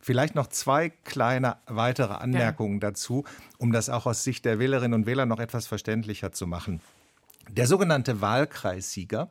Vielleicht 0.00 0.34
noch 0.34 0.46
zwei 0.46 0.90
kleine 0.90 1.56
weitere 1.66 2.14
Anmerkungen 2.14 2.74
ja. 2.74 2.90
dazu, 2.90 3.24
um 3.58 3.72
das 3.72 3.88
auch 3.88 4.06
aus 4.06 4.22
Sicht 4.22 4.44
der 4.44 4.58
Wählerinnen 4.58 5.00
und 5.00 5.06
Wähler 5.06 5.26
noch 5.26 5.40
etwas 5.40 5.66
verständlicher 5.66 6.30
zu 6.32 6.46
machen. 6.46 6.80
Der 7.50 7.66
sogenannte 7.66 8.20
Wahlkreissieger 8.20 9.30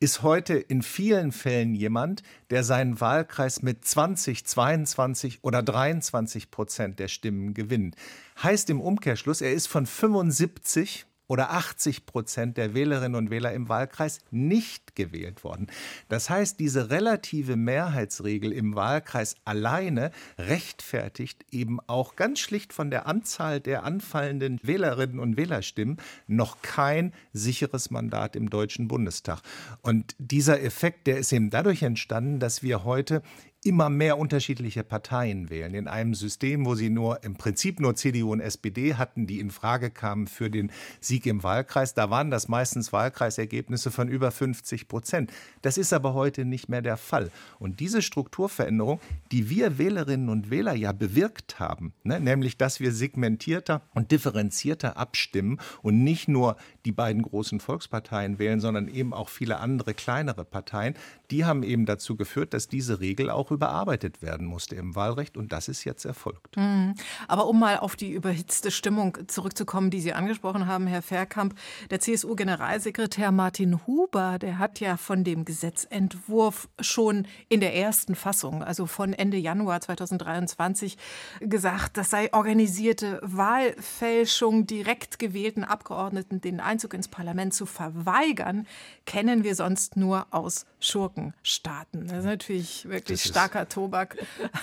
ist 0.00 0.22
heute 0.22 0.54
in 0.54 0.82
vielen 0.82 1.32
Fällen 1.32 1.74
jemand, 1.74 2.22
der 2.50 2.62
seinen 2.62 3.00
Wahlkreis 3.00 3.62
mit 3.62 3.84
20, 3.84 4.44
22 4.44 5.38
oder 5.42 5.62
23 5.62 6.50
Prozent 6.50 6.98
der 6.98 7.08
Stimmen 7.08 7.54
gewinnt. 7.54 7.96
Heißt 8.42 8.70
im 8.70 8.80
Umkehrschluss, 8.80 9.40
er 9.40 9.52
ist 9.52 9.66
von 9.66 9.86
75 9.86 11.06
oder 11.26 11.50
80 11.50 12.06
Prozent 12.06 12.56
der 12.56 12.74
Wählerinnen 12.74 13.14
und 13.14 13.30
Wähler 13.30 13.52
im 13.52 13.68
Wahlkreis 13.68 14.20
nicht 14.30 14.94
gewählt 14.94 15.44
worden. 15.44 15.68
Das 16.08 16.28
heißt, 16.30 16.60
diese 16.60 16.90
relative 16.90 17.56
Mehrheitsregel 17.56 18.52
im 18.52 18.74
Wahlkreis 18.74 19.36
alleine 19.44 20.10
rechtfertigt 20.38 21.44
eben 21.50 21.80
auch 21.86 22.16
ganz 22.16 22.40
schlicht 22.40 22.72
von 22.72 22.90
der 22.90 23.06
Anzahl 23.06 23.60
der 23.60 23.84
anfallenden 23.84 24.60
Wählerinnen 24.62 25.18
und 25.18 25.36
Wählerstimmen 25.36 25.98
noch 26.26 26.62
kein 26.62 27.12
sicheres 27.32 27.90
Mandat 27.90 28.36
im 28.36 28.50
Deutschen 28.50 28.88
Bundestag. 28.88 29.40
Und 29.82 30.14
dieser 30.18 30.62
Effekt, 30.62 31.06
der 31.06 31.18
ist 31.18 31.32
eben 31.32 31.50
dadurch 31.50 31.82
entstanden, 31.82 32.38
dass 32.38 32.62
wir 32.62 32.84
heute 32.84 33.22
immer 33.64 33.88
mehr 33.88 34.18
unterschiedliche 34.18 34.84
Parteien 34.84 35.48
wählen. 35.48 35.72
In 35.72 35.88
einem 35.88 36.12
System, 36.14 36.66
wo 36.66 36.74
sie 36.74 36.90
nur 36.90 37.24
im 37.24 37.34
Prinzip 37.36 37.80
nur 37.80 37.96
CDU 37.96 38.32
und 38.32 38.40
SPD 38.40 38.94
hatten, 38.94 39.26
die 39.26 39.40
in 39.40 39.50
Frage 39.50 39.90
kamen 39.90 40.26
für 40.26 40.50
den 40.50 40.70
Sieg 41.00 41.24
im 41.24 41.42
Wahlkreis, 41.42 41.94
da 41.94 42.10
waren 42.10 42.30
das 42.30 42.46
meistens 42.46 42.92
Wahlkreisergebnisse 42.92 43.90
von 43.90 44.08
über 44.08 44.30
50 44.30 44.86
Prozent. 44.86 45.32
Das 45.62 45.78
ist 45.78 45.94
aber 45.94 46.12
heute 46.12 46.44
nicht 46.44 46.68
mehr 46.68 46.82
der 46.82 46.98
Fall. 46.98 47.30
Und 47.58 47.80
diese 47.80 48.02
Strukturveränderung, 48.02 49.00
die 49.32 49.48
wir 49.48 49.78
Wählerinnen 49.78 50.28
und 50.28 50.50
Wähler 50.50 50.74
ja 50.74 50.92
bewirkt 50.92 51.58
haben, 51.58 51.94
ne, 52.02 52.20
nämlich 52.20 52.58
dass 52.58 52.80
wir 52.80 52.92
segmentierter 52.92 53.80
und 53.94 54.10
differenzierter 54.10 54.98
abstimmen 54.98 55.58
und 55.80 56.04
nicht 56.04 56.28
nur 56.28 56.58
die 56.84 56.92
beiden 56.92 57.22
großen 57.22 57.60
Volksparteien 57.60 58.38
wählen, 58.38 58.60
sondern 58.60 58.88
eben 58.88 59.14
auch 59.14 59.30
viele 59.30 59.58
andere 59.58 59.94
kleinere 59.94 60.44
Parteien, 60.44 60.94
die 61.30 61.46
haben 61.46 61.62
eben 61.62 61.86
dazu 61.86 62.14
geführt, 62.14 62.52
dass 62.52 62.68
diese 62.68 63.00
Regel 63.00 63.30
auch 63.30 63.53
überarbeitet 63.54 64.20
werden 64.20 64.46
musste 64.46 64.76
im 64.76 64.94
Wahlrecht 64.94 65.36
und 65.36 65.52
das 65.52 65.68
ist 65.68 65.84
jetzt 65.84 66.04
erfolgt. 66.04 66.56
Mhm. 66.56 66.94
Aber 67.28 67.46
um 67.46 67.58
mal 67.58 67.78
auf 67.78 67.96
die 67.96 68.12
überhitzte 68.12 68.70
Stimmung 68.70 69.16
zurückzukommen, 69.28 69.90
die 69.90 70.00
Sie 70.00 70.12
angesprochen 70.12 70.66
haben, 70.66 70.86
Herr 70.86 71.02
Verkamp, 71.02 71.54
der 71.90 72.00
CSU-Generalsekretär 72.00 73.32
Martin 73.32 73.86
Huber, 73.86 74.38
der 74.38 74.58
hat 74.58 74.80
ja 74.80 74.96
von 74.96 75.24
dem 75.24 75.44
Gesetzentwurf 75.44 76.68
schon 76.80 77.26
in 77.48 77.60
der 77.60 77.74
ersten 77.74 78.14
Fassung, 78.14 78.62
also 78.62 78.86
von 78.86 79.12
Ende 79.12 79.36
Januar 79.36 79.80
2023, 79.80 80.98
gesagt, 81.40 81.96
das 81.96 82.10
sei 82.10 82.32
organisierte 82.32 83.20
Wahlfälschung 83.22 84.66
direkt 84.66 85.18
gewählten 85.18 85.64
Abgeordneten 85.64 86.40
den 86.40 86.60
Einzug 86.60 86.94
ins 86.94 87.08
Parlament 87.08 87.54
zu 87.54 87.66
verweigern, 87.66 88.66
kennen 89.06 89.44
wir 89.44 89.54
sonst 89.54 89.96
nur 89.96 90.26
aus 90.30 90.66
Schurkenstaaten. 90.80 92.08
Das 92.08 92.18
ist 92.18 92.24
natürlich 92.24 92.88
wirklich 92.88 93.22
das 93.22 93.28
starker 93.44 93.68
Tobak. 93.68 94.16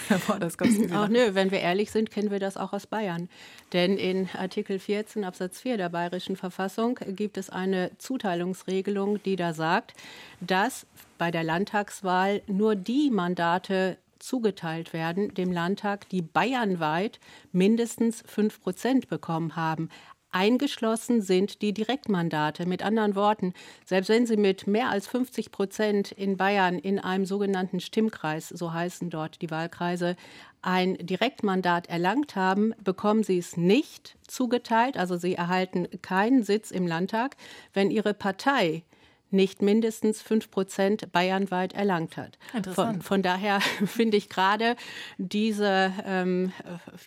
Ach 0.94 1.08
nö, 1.08 1.34
wenn 1.34 1.52
wir 1.52 1.60
ehrlich 1.60 1.91
sind, 1.91 2.12
kennen 2.12 2.32
wir 2.32 2.39
das 2.39 2.58
auch 2.58 2.74
aus 2.74 2.88
Bayern. 2.88 3.30
Denn 3.74 3.98
in 3.98 4.30
Artikel 4.38 4.80
14 4.80 5.24
Absatz 5.24 5.62
4 5.62 5.78
der 5.78 5.89
bayerischen 5.89 6.36
Verfassung 6.36 7.00
gibt 7.08 7.38
es 7.38 7.50
eine 7.50 7.91
Zuteilungsregelung, 7.98 9.22
die 9.24 9.36
da 9.36 9.54
sagt, 9.54 9.94
dass 10.39 10.86
bei 11.17 11.32
der 11.32 11.44
Landtagswahl 11.44 12.41
nur 12.48 12.76
die 12.76 13.12
Mandate 13.12 13.98
zugeteilt 14.20 14.94
werden 14.94 15.34
dem 15.34 15.52
Landtag, 15.52 16.08
die 16.10 16.22
bayernweit 16.22 17.20
mindestens 17.52 18.24
5 18.28 18.62
Prozent 18.62 19.10
bekommen 19.10 19.56
haben. 19.56 19.89
Eingeschlossen 20.32 21.22
sind 21.22 21.62
die 21.62 21.74
Direktmandate. 21.74 22.65
Mit 22.65 22.84
anderen 22.84 23.15
Worten, 23.15 23.54
selbst 23.86 24.10
wenn 24.10 24.26
Sie 24.26 24.38
mit 24.38 24.67
mehr 24.67 24.89
als 24.89 25.08
50 25.08 25.52
Prozent 25.52 26.12
in 26.12 26.38
Bayern 26.38 26.80
in 26.80 27.00
einem 27.00 27.26
sogenannten 27.26 27.80
Stimmkreis, 27.80 28.50
so 28.50 28.74
heißen 28.74 29.10
dort 29.10 29.41
die 29.41 29.52
Wahlkreise, 29.52 30.15
ein 30.62 30.96
Direktmandat 30.98 31.88
erlangt 31.88 32.36
haben, 32.36 32.74
bekommen 32.84 33.24
Sie 33.24 33.38
es 33.38 33.58
nicht 33.58 34.17
zugeteilt. 34.28 34.98
Also 34.98 35.17
Sie 35.17 35.36
erhalten 35.36 35.88
keinen 36.02 36.44
Sitz 36.44 36.72
im 36.72 36.88
Landtag, 36.88 37.36
wenn 37.74 37.91
Ihre 37.91 38.13
Partei 38.13 38.84
nicht 39.32 39.62
mindestens 39.62 40.22
5 40.22 40.52
Prozent 40.52 41.12
bayernweit 41.12 41.74
erlangt 41.74 42.17
hat. 42.17 42.38
Von, 42.74 43.02
von 43.02 43.22
daher 43.22 43.62
finde 43.86 44.17
ich 44.17 44.30
gerade 44.30 44.76
diese, 45.17 45.94
ähm, 46.06 46.52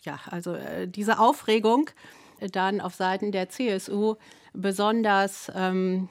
ja, 0.02 0.18
also, 0.30 0.54
äh, 0.54 0.88
diese 0.88 1.18
Aufregung, 1.18 1.90
dann 2.40 2.80
auf 2.80 2.94
Seiten 2.94 3.32
der 3.32 3.48
CSU 3.48 4.16
besonders, 4.52 5.50
ähm, 5.54 6.08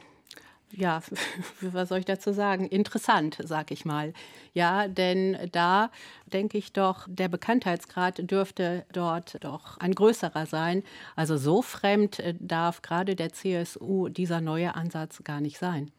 ja, 0.71 1.01
was 1.61 1.89
soll 1.89 1.99
ich 1.99 2.05
dazu 2.05 2.33
sagen, 2.33 2.67
interessant, 2.67 3.37
sag 3.43 3.71
ich 3.71 3.85
mal. 3.85 4.13
Ja, 4.53 4.87
denn 4.87 5.37
da 5.51 5.91
denke 6.25 6.57
ich 6.57 6.73
doch, 6.73 7.07
der 7.07 7.27
Bekanntheitsgrad 7.27 8.29
dürfte 8.29 8.85
dort 8.91 9.43
doch 9.43 9.77
ein 9.77 9.93
größerer 9.93 10.45
sein. 10.45 10.83
Also 11.15 11.37
so 11.37 11.61
fremd 11.61 12.19
äh, 12.19 12.35
darf 12.39 12.81
gerade 12.81 13.15
der 13.15 13.33
CSU 13.33 14.09
dieser 14.09 14.41
neue 14.41 14.75
Ansatz 14.75 15.23
gar 15.23 15.41
nicht 15.41 15.57
sein. 15.57 15.91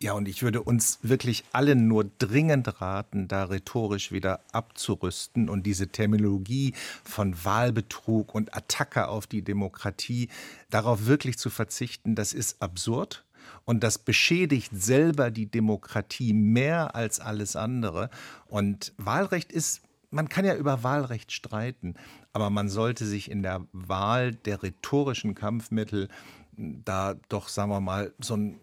Ja, 0.00 0.12
und 0.12 0.28
ich 0.28 0.44
würde 0.44 0.62
uns 0.62 1.00
wirklich 1.02 1.44
allen 1.50 1.88
nur 1.88 2.08
dringend 2.18 2.80
raten, 2.80 3.26
da 3.26 3.44
rhetorisch 3.44 4.12
wieder 4.12 4.40
abzurüsten 4.52 5.48
und 5.48 5.66
diese 5.66 5.88
Terminologie 5.88 6.72
von 7.02 7.44
Wahlbetrug 7.44 8.32
und 8.32 8.54
Attacke 8.54 9.08
auf 9.08 9.26
die 9.26 9.42
Demokratie 9.42 10.28
darauf 10.70 11.06
wirklich 11.06 11.36
zu 11.36 11.50
verzichten, 11.50 12.14
das 12.14 12.32
ist 12.32 12.62
absurd. 12.62 13.24
Und 13.64 13.82
das 13.82 13.98
beschädigt 13.98 14.70
selber 14.72 15.32
die 15.32 15.46
Demokratie 15.46 16.32
mehr 16.32 16.94
als 16.94 17.18
alles 17.18 17.56
andere. 17.56 18.08
Und 18.46 18.92
Wahlrecht 18.98 19.50
ist 19.50 19.82
man 20.10 20.28
kann 20.30 20.44
ja 20.46 20.54
über 20.54 20.82
Wahlrecht 20.82 21.32
streiten, 21.32 21.94
aber 22.32 22.48
man 22.48 22.70
sollte 22.70 23.04
sich 23.04 23.30
in 23.30 23.42
der 23.42 23.66
Wahl 23.72 24.34
der 24.34 24.62
rhetorischen 24.62 25.34
Kampfmittel 25.34 26.08
da 26.56 27.14
doch, 27.28 27.48
sagen 27.48 27.70
wir 27.70 27.80
mal, 27.80 28.14
so 28.18 28.34
ein 28.34 28.58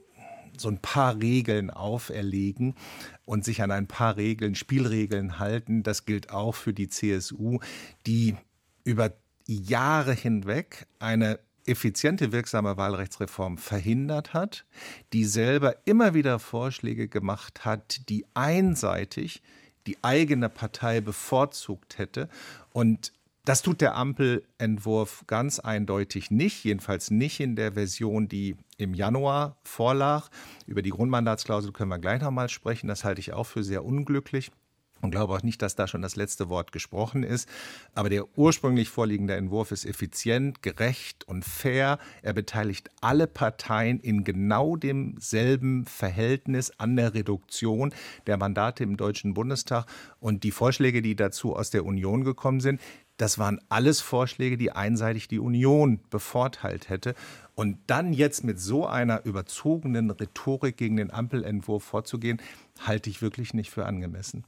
so 0.62 0.70
ein 0.70 0.80
paar 0.80 1.20
Regeln 1.20 1.70
auferlegen 1.70 2.76
und 3.26 3.46
sich 3.46 3.62
an 3.62 3.72
ein 3.72 3.88
paar 3.88 4.18
Regeln, 4.18 4.56
Spielregeln 4.56 5.40
halten. 5.40 5.84
Das 5.84 6.06
gilt 6.06 6.32
auch 6.32 6.56
für 6.56 6.74
die 6.74 6.90
CSU, 6.90 7.60
die 8.06 8.36
über 8.84 9.14
Jahre 9.48 10.14
hinweg 10.14 10.88
eine 11.00 11.40
effiziente, 11.66 12.32
wirksame 12.32 12.78
Wahlrechtsreform 12.78 13.58
verhindert 13.58 14.34
hat, 14.34 14.66
die 15.14 15.26
selber 15.26 15.76
immer 15.86 16.14
wieder 16.14 16.40
Vorschläge 16.40 17.08
gemacht 17.08 17.66
hat, 17.66 18.08
die 18.10 18.26
einseitig 18.34 19.42
die 19.88 19.98
eigene 20.04 20.50
Partei 20.50 21.02
bevorzugt 21.02 21.98
hätte 21.98 22.30
und 22.72 23.14
das 23.46 23.62
tut 23.62 23.82
der 23.82 23.96
Ampelentwurf 23.96 25.24
ganz 25.28 25.60
eindeutig 25.60 26.32
nicht, 26.32 26.64
jedenfalls 26.64 27.12
nicht 27.12 27.40
in 27.40 27.56
der 27.56 27.74
Version, 27.74 28.28
die 28.28 28.58
im 28.78 28.94
Januar 28.94 29.58
vorlag. 29.64 30.30
Über 30.66 30.82
die 30.82 30.90
Grundmandatsklausel 30.90 31.72
können 31.72 31.90
wir 31.90 32.00
gleich 32.00 32.22
nochmal 32.22 32.50
sprechen. 32.50 32.88
Das 32.88 33.04
halte 33.04 33.22
ich 33.22 33.34
auch 33.34 33.46
für 33.46 33.64
sehr 33.64 33.86
unglücklich 33.86 34.52
und 35.02 35.12
glaube 35.12 35.34
auch 35.34 35.44
nicht, 35.44 35.62
dass 35.62 35.76
da 35.76 35.88
schon 35.88 36.02
das 36.02 36.16
letzte 36.16 36.50
Wort 36.50 36.72
gesprochen 36.72 37.24
ist. 37.24 37.48
Aber 37.94 38.10
der 38.10 38.38
ursprünglich 38.38 38.90
vorliegende 38.90 39.36
Entwurf 39.36 39.72
ist 39.72 39.86
effizient, 39.86 40.62
gerecht 40.62 41.28
und 41.28 41.46
fair. 41.46 42.00
Er 42.22 42.34
beteiligt 42.34 42.90
alle 43.02 43.28
Parteien 43.28 44.00
in 44.00 44.24
genau 44.24 44.76
demselben 44.76 45.86
Verhältnis 45.86 46.72
an 46.78 46.96
der 46.96 47.14
Reduktion 47.14 47.94
der 48.28 48.38
Mandate 48.38 48.84
im 48.84 48.98
Deutschen 48.98 49.34
Bundestag. 49.34 49.86
Und 50.20 50.44
die 50.44 50.52
Vorschläge, 50.52 51.02
die 51.02 51.16
dazu 51.16 51.56
aus 51.56 51.70
der 51.70 51.86
Union 51.86 52.24
gekommen 52.24 52.60
sind, 52.60 52.82
das 53.18 53.40
waren 53.40 53.60
alles 53.70 54.02
Vorschläge, 54.02 54.58
die 54.58 54.72
einseitig 54.72 55.28
die 55.28 55.40
Union 55.40 56.00
bevorteilt 56.10 56.90
hätte. 56.90 57.16
Und 57.56 57.78
dann 57.88 58.12
jetzt 58.12 58.44
mit 58.44 58.60
so 58.60 58.86
einer 58.86 59.26
überzogenen 59.26 60.12
Rhetorik 60.12 60.76
gegen 60.76 60.98
den 60.98 61.12
Ampelentwurf 61.12 61.84
vorzugehen, 61.84 62.42
halte 62.86 63.10
ich 63.10 63.22
wirklich 63.22 63.54
nicht 63.54 63.72
für 63.72 63.86
angemessen. 63.86 64.44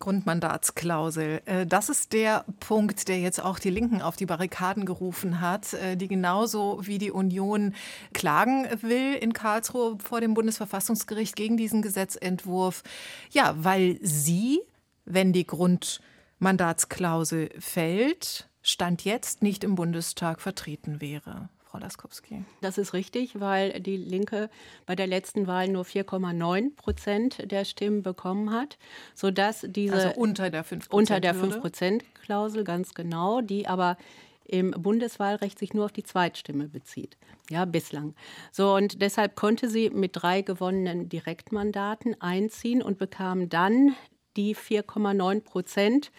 Grundmandatsklausel. 0.00 1.42
Äh, 1.44 1.66
das 1.66 1.88
ist 1.88 2.12
der 2.12 2.44
Punkt, 2.58 3.06
der 3.08 3.20
jetzt 3.20 3.42
auch 3.42 3.58
die 3.58 3.70
Linken 3.70 4.02
auf 4.02 4.16
die 4.16 4.26
Barrikaden 4.26 4.86
gerufen 4.86 5.40
hat, 5.40 5.74
äh, 5.74 5.96
die 5.96 6.08
genauso 6.08 6.80
wie 6.86 6.98
die 6.98 7.10
Union 7.10 7.74
klagen 8.12 8.66
will 8.80 9.14
in 9.14 9.32
Karlsruhe 9.32 9.98
vor 10.02 10.20
dem 10.20 10.34
Bundesverfassungsgericht 10.34 11.36
gegen 11.36 11.56
diesen 11.56 11.82
Gesetzentwurf. 11.82 12.82
Ja, 13.30 13.54
weil 13.58 13.98
sie, 14.02 14.60
wenn 15.04 15.32
die 15.32 15.46
Grund 15.46 16.00
Mandatsklausel 16.40 17.50
fällt, 17.58 18.48
Stand 18.62 19.04
jetzt 19.04 19.42
nicht 19.42 19.62
im 19.62 19.74
Bundestag 19.74 20.40
vertreten 20.40 21.00
wäre. 21.00 21.48
Frau 21.64 21.78
Laskowski. 21.78 22.44
Das 22.62 22.78
ist 22.78 22.94
richtig, 22.94 23.38
weil 23.38 23.80
die 23.80 23.96
Linke 23.96 24.50
bei 24.86 24.96
der 24.96 25.06
letzten 25.06 25.46
Wahl 25.46 25.68
nur 25.68 25.84
4,9 25.84 26.74
Prozent 26.74 27.50
der 27.50 27.64
Stimmen 27.64 28.02
bekommen 28.02 28.52
hat, 28.52 28.76
sodass 29.14 29.64
diese 29.68 29.94
also 29.94 30.20
unter 30.20 30.50
der 30.50 30.64
5 30.64 30.88
unter 30.90 31.20
der 31.20 31.34
5 31.34 31.60
Prozent 31.60 32.04
Klausel 32.24 32.64
ganz 32.64 32.94
genau, 32.94 33.40
die 33.40 33.68
aber 33.68 33.96
im 34.44 34.72
Bundeswahlrecht 34.72 35.58
sich 35.58 35.72
nur 35.74 35.84
auf 35.84 35.92
die 35.92 36.02
Zweitstimme 36.02 36.68
bezieht. 36.68 37.16
Ja, 37.50 37.64
bislang. 37.64 38.14
So, 38.50 38.74
und 38.74 39.00
deshalb 39.00 39.36
konnte 39.36 39.68
sie 39.68 39.90
mit 39.90 40.12
drei 40.14 40.42
gewonnenen 40.42 41.08
Direktmandaten 41.08 42.20
einziehen 42.20 42.82
und 42.82 42.98
bekam 42.98 43.48
dann 43.48 43.94
die 44.36 44.54
4,9 44.54 45.40
Prozent 45.40 46.10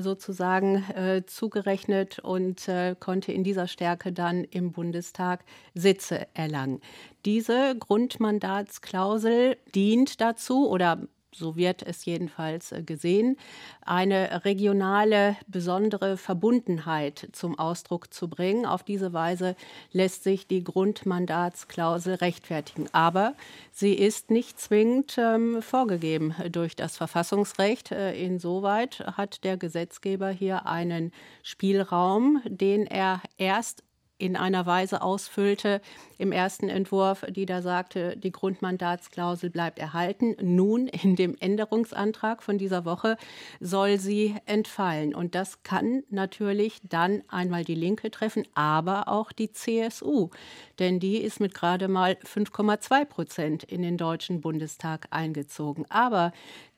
sozusagen 0.00 0.84
äh, 0.94 1.22
zugerechnet 1.26 2.18
und 2.18 2.68
äh, 2.68 2.96
konnte 2.98 3.32
in 3.32 3.44
dieser 3.44 3.68
Stärke 3.68 4.12
dann 4.12 4.44
im 4.44 4.72
Bundestag 4.72 5.44
Sitze 5.74 6.26
erlangen. 6.34 6.80
Diese 7.24 7.76
Grundmandatsklausel 7.78 9.56
dient 9.74 10.20
dazu 10.20 10.68
oder 10.68 11.06
so 11.36 11.56
wird 11.56 11.82
es 11.82 12.04
jedenfalls 12.04 12.72
äh, 12.72 12.82
gesehen, 12.82 13.36
eine 13.82 14.44
regionale 14.44 15.36
besondere 15.46 16.16
Verbundenheit 16.16 17.28
zum 17.32 17.58
Ausdruck 17.58 18.12
zu 18.12 18.28
bringen. 18.28 18.66
Auf 18.66 18.82
diese 18.82 19.12
Weise 19.12 19.56
lässt 19.92 20.24
sich 20.24 20.46
die 20.46 20.64
Grundmandatsklausel 20.64 22.14
rechtfertigen. 22.14 22.88
Aber 22.92 23.34
sie 23.72 23.94
ist 23.94 24.30
nicht 24.30 24.58
zwingend 24.58 25.16
ähm, 25.18 25.62
vorgegeben 25.62 26.34
durch 26.50 26.76
das 26.76 26.96
Verfassungsrecht. 26.96 27.92
Äh, 27.92 28.14
insoweit 28.22 29.00
hat 29.16 29.44
der 29.44 29.56
Gesetzgeber 29.56 30.30
hier 30.30 30.66
einen 30.66 31.12
Spielraum, 31.42 32.40
den 32.46 32.86
er 32.86 33.20
erst 33.38 33.82
in 34.18 34.36
einer 34.36 34.64
Weise 34.66 35.02
ausfüllte 35.02 35.80
im 36.18 36.32
ersten 36.32 36.68
Entwurf, 36.68 37.24
die 37.28 37.44
da 37.44 37.60
sagte, 37.60 38.16
die 38.16 38.32
Grundmandatsklausel 38.32 39.50
bleibt 39.50 39.78
erhalten. 39.78 40.36
Nun 40.40 40.88
in 40.88 41.16
dem 41.16 41.36
Änderungsantrag 41.38 42.42
von 42.42 42.56
dieser 42.56 42.84
Woche 42.84 43.18
soll 43.60 43.98
sie 43.98 44.34
entfallen. 44.46 45.14
Und 45.14 45.34
das 45.34 45.62
kann 45.62 46.02
natürlich 46.08 46.80
dann 46.82 47.22
einmal 47.28 47.64
die 47.64 47.74
Linke 47.74 48.10
treffen, 48.10 48.44
aber 48.54 49.08
auch 49.08 49.32
die 49.32 49.52
CSU. 49.52 50.30
Denn 50.78 50.98
die 50.98 51.18
ist 51.18 51.40
mit 51.40 51.54
gerade 51.54 51.88
mal 51.88 52.16
5,2 52.24 53.04
Prozent 53.04 53.64
in 53.64 53.82
den 53.82 53.98
Deutschen 53.98 54.40
Bundestag 54.40 55.08
eingezogen. 55.10 55.84
Aber 55.90 56.32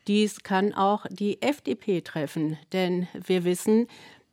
dies 0.08 0.42
kann 0.42 0.72
auch 0.72 1.04
die 1.10 1.42
FDP 1.42 2.00
treffen, 2.00 2.56
denn 2.72 3.06
wir 3.12 3.44
wissen, 3.44 3.88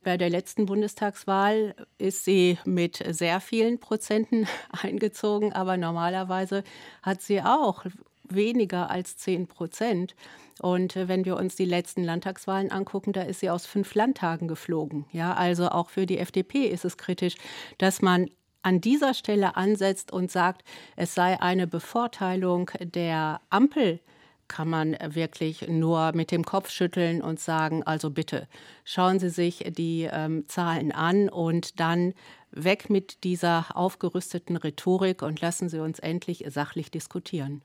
bei 0.05 0.17
der 0.17 0.29
letzten 0.29 0.67
Bundestagswahl 0.67 1.75
ist 1.97 2.23
sie 2.25 2.59
mit 2.63 3.03
sehr 3.09 3.41
vielen 3.41 3.79
Prozenten 3.79 4.47
eingezogen, 4.71 5.51
aber 5.51 5.77
normalerweise 5.77 6.63
hat 7.01 7.23
sie 7.23 7.41
auch 7.41 7.85
weniger 8.23 8.91
als 8.91 9.17
10 9.17 9.47
Prozent. 9.47 10.15
Und 10.61 10.95
äh, 10.95 11.07
wenn 11.07 11.25
wir 11.25 11.35
uns 11.35 11.55
die 11.55 11.65
letzten 11.65 12.03
Landtagswahlen 12.03 12.71
angucken, 12.71 13.13
da 13.13 13.23
ist 13.23 13.39
sie 13.39 13.49
aus 13.49 13.65
fünf 13.65 13.95
Landtagen 13.95 14.47
geflogen. 14.47 15.05
Ja, 15.11 15.33
also 15.33 15.69
auch 15.69 15.89
für 15.89 16.05
die 16.05 16.19
FDP 16.19 16.67
ist 16.67 16.85
es 16.85 16.97
kritisch, 16.97 17.35
dass 17.79 18.01
man 18.03 18.29
an 18.61 18.81
dieser 18.81 19.15
Stelle 19.15 19.55
ansetzt 19.57 20.13
und 20.13 20.31
sagt, 20.31 20.63
es 20.95 21.15
sei 21.15 21.41
eine 21.41 21.65
Bevorteilung 21.65 22.69
der 22.79 23.41
Ampel 23.49 23.99
kann 24.47 24.69
man 24.69 24.97
wirklich 25.09 25.67
nur 25.67 26.11
mit 26.13 26.31
dem 26.31 26.43
Kopf 26.43 26.69
schütteln 26.69 27.21
und 27.21 27.39
sagen, 27.39 27.83
also 27.83 28.09
bitte 28.09 28.47
schauen 28.83 29.19
Sie 29.19 29.29
sich 29.29 29.65
die 29.77 30.09
ähm, 30.11 30.47
Zahlen 30.47 30.91
an 30.91 31.29
und 31.29 31.79
dann 31.79 32.13
weg 32.51 32.89
mit 32.89 33.23
dieser 33.23 33.75
aufgerüsteten 33.75 34.55
Rhetorik 34.55 35.21
und 35.21 35.41
lassen 35.41 35.69
Sie 35.69 35.79
uns 35.79 35.99
endlich 35.99 36.45
sachlich 36.47 36.91
diskutieren. 36.91 37.61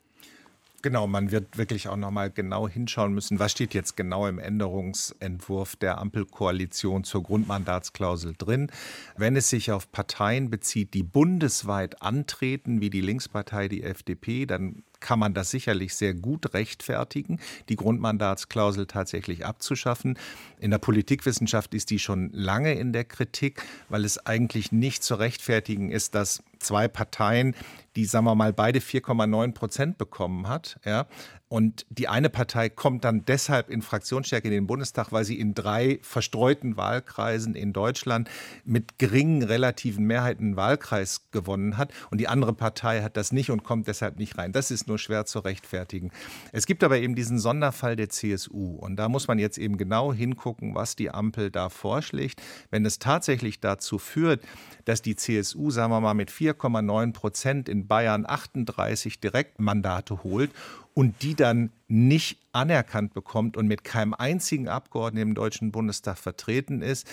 Genau, 0.83 1.07
man 1.07 1.31
wird 1.31 1.59
wirklich 1.59 1.89
auch 1.89 1.97
noch 1.97 2.11
mal 2.11 2.31
genau 2.31 2.67
hinschauen 2.67 3.13
müssen, 3.13 3.39
was 3.39 3.53
steht 3.53 3.75
jetzt 3.75 3.99
genau 3.99 4.27
im 4.27 4.39
Änderungsentwurf 4.39 5.77
der 5.77 5.99
Ampelkoalition 5.99 7.05
zur 7.05 7.23
Grundmandatsklausel 7.23 8.35
drin. 8.39 8.71
Wenn 9.15 9.37
es 9.37 9.51
sich 9.51 9.73
auf 9.73 9.93
Parteien 9.93 10.49
bezieht, 10.49 10.95
die 10.95 11.03
bundesweit 11.03 12.01
antreten, 12.01 12.81
wie 12.81 12.89
die 12.89 13.03
Linkspartei, 13.03 13.69
die 13.69 13.83
FDP, 13.83 14.47
dann 14.47 14.83
kann 15.01 15.19
man 15.19 15.35
das 15.35 15.51
sicherlich 15.51 15.95
sehr 15.95 16.15
gut 16.15 16.55
rechtfertigen, 16.55 17.41
die 17.69 17.77
Grundmandatsklausel 17.77 18.87
tatsächlich 18.87 19.45
abzuschaffen. 19.45 20.19
In 20.59 20.71
der 20.71 20.79
Politikwissenschaft 20.79 21.75
ist 21.75 21.91
die 21.91 21.99
schon 21.99 22.31
lange 22.33 22.73
in 22.75 22.95
der 22.95 23.05
Kritik, 23.05 23.63
weil 23.91 24.07
es 24.07 24.25
eigentlich 24.25 24.73
nicht 24.73 25.03
zu 25.03 25.17
rechtfertigen 25.17 25.91
ist, 25.91 26.15
dass 26.15 26.43
zwei 26.61 26.89
Parteien, 26.89 27.57
die, 27.97 28.05
sagen 28.05 28.27
wir 28.27 28.35
mal, 28.35 28.53
beide 28.53 28.79
4,9 28.79 29.53
Prozent 29.55 29.99
bekommen 29.99 30.49
hat, 30.49 30.79
ja, 30.85 31.07
und 31.53 31.85
die 31.91 32.07
eine 32.07 32.31
Partei 32.31 32.69
kommt 32.69 33.05
dann 33.05 33.25
deshalb 33.25 33.71
in 33.71 33.83
Fraktionsstärke 33.83 34.47
in 34.47 34.55
den 34.55 34.69
Bundestag, 34.69 35.11
weil 35.11 35.25
sie 35.25 35.37
in 35.37 35.53
drei 35.53 35.99
verstreuten 36.01 36.77
Wahlkreisen 36.77 37.57
in 37.57 37.73
Deutschland 37.73 38.31
mit 38.65 39.01
geringen 39.01 39.43
relativen 39.43 40.05
Mehrheiten 40.07 40.45
einen 40.45 40.57
Wahlkreis 40.57 41.29
gewonnen 41.33 41.77
hat. 41.77 41.93
Und 42.13 42.21
die 42.21 42.29
andere 42.29 42.53
Partei 42.53 43.03
hat 43.03 43.17
das 43.17 43.33
nicht 43.33 43.51
und 43.51 43.65
kommt 43.65 43.89
deshalb 43.89 44.17
nicht 44.17 44.39
rein. 44.39 44.53
Das 44.53 44.71
ist 44.71 44.87
nur 44.87 44.97
schwer 44.97 45.27
zu 45.27 45.41
rechtfertigen. 45.41 46.13
Es 46.53 46.67
gibt 46.67 46.85
aber 46.85 46.99
eben 46.99 47.17
diesen 47.17 47.41
Sonderfall 47.41 47.97
der 47.97 48.11
CSU. 48.11 48.77
Und 48.77 48.95
da 48.95 49.09
muss 49.09 49.27
man 49.27 49.41
jetzt 49.41 49.59
eben 49.59 49.77
genau 49.77 50.13
hingucken, 50.13 50.77
was 50.77 50.95
die 50.95 51.11
Ampel 51.11 51.51
da 51.51 51.69
vorschlägt. 51.69 52.41
Wenn 52.71 52.87
es 52.87 53.01
tatsächlich 53.01 53.59
dazu 53.59 53.99
führt, 53.99 54.45
dass 54.85 55.03
die 55.03 55.17
CSU, 55.17 55.73
sagen 55.73 55.91
wir 55.91 56.01
mal, 56.01 56.15
mit 56.15 56.31
4,9 56.31 57.13
Prozent 57.13 57.69
in 57.69 57.89
Bayern 57.89 58.25
38 58.25 59.19
Direktmandate 59.19 60.23
holt 60.23 60.53
und 60.95 61.23
die 61.23 61.35
dann 61.35 61.71
nicht 61.89 62.39
anerkannt 62.53 63.15
bekommt 63.15 63.57
und 63.57 63.67
mit 63.67 63.85
keinem 63.85 64.15
einzigen 64.15 64.69
Abgeordneten 64.69 65.31
im 65.31 65.35
Deutschen 65.35 65.73
Bundestag 65.73 66.19
vertreten 66.19 66.83
ist, 66.83 67.07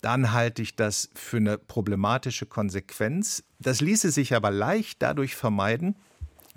dann 0.00 0.32
halte 0.32 0.62
ich 0.62 0.76
das 0.76 1.10
für 1.14 1.38
eine 1.38 1.58
problematische 1.58 2.46
Konsequenz. 2.46 3.42
Das 3.58 3.80
ließe 3.80 4.10
sich 4.10 4.34
aber 4.34 4.50
leicht 4.50 5.02
dadurch 5.02 5.34
vermeiden, 5.34 5.96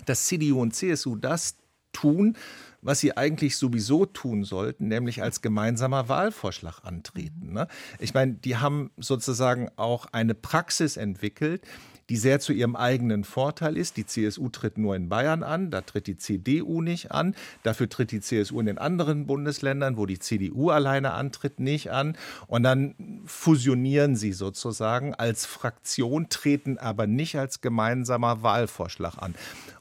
dass 0.06 0.26
CDU 0.26 0.60
und 0.60 0.74
CSU 0.74 1.16
das 1.16 1.56
tun, 1.92 2.36
was 2.82 3.00
sie 3.00 3.16
eigentlich 3.16 3.56
sowieso 3.56 4.06
tun 4.06 4.44
sollten, 4.44 4.88
nämlich 4.88 5.22
als 5.22 5.42
gemeinsamer 5.42 6.08
Wahlvorschlag 6.08 6.84
antreten. 6.84 7.52
Ne? 7.52 7.66
Ich 7.98 8.14
meine, 8.14 8.34
die 8.34 8.56
haben 8.56 8.90
sozusagen 8.96 9.68
auch 9.76 10.06
eine 10.12 10.34
Praxis 10.34 10.96
entwickelt, 10.96 11.62
die 12.10 12.16
sehr 12.16 12.40
zu 12.40 12.52
ihrem 12.52 12.74
eigenen 12.74 13.22
Vorteil 13.24 13.76
ist. 13.76 13.96
Die 13.96 14.04
CSU 14.04 14.48
tritt 14.48 14.76
nur 14.76 14.96
in 14.96 15.08
Bayern 15.08 15.44
an, 15.44 15.70
da 15.70 15.80
tritt 15.80 16.08
die 16.08 16.16
CDU 16.16 16.82
nicht 16.82 17.12
an. 17.12 17.36
Dafür 17.62 17.88
tritt 17.88 18.10
die 18.10 18.20
CSU 18.20 18.58
in 18.58 18.66
den 18.66 18.78
anderen 18.78 19.26
Bundesländern, 19.26 19.96
wo 19.96 20.06
die 20.06 20.18
CDU 20.18 20.70
alleine 20.70 21.12
antritt, 21.12 21.60
nicht 21.60 21.92
an. 21.92 22.16
Und 22.48 22.64
dann 22.64 23.22
fusionieren 23.24 24.16
sie 24.16 24.32
sozusagen 24.32 25.14
als 25.14 25.46
Fraktion, 25.46 26.28
treten 26.28 26.78
aber 26.78 27.06
nicht 27.06 27.38
als 27.38 27.60
gemeinsamer 27.60 28.42
Wahlvorschlag 28.42 29.16
an. 29.16 29.36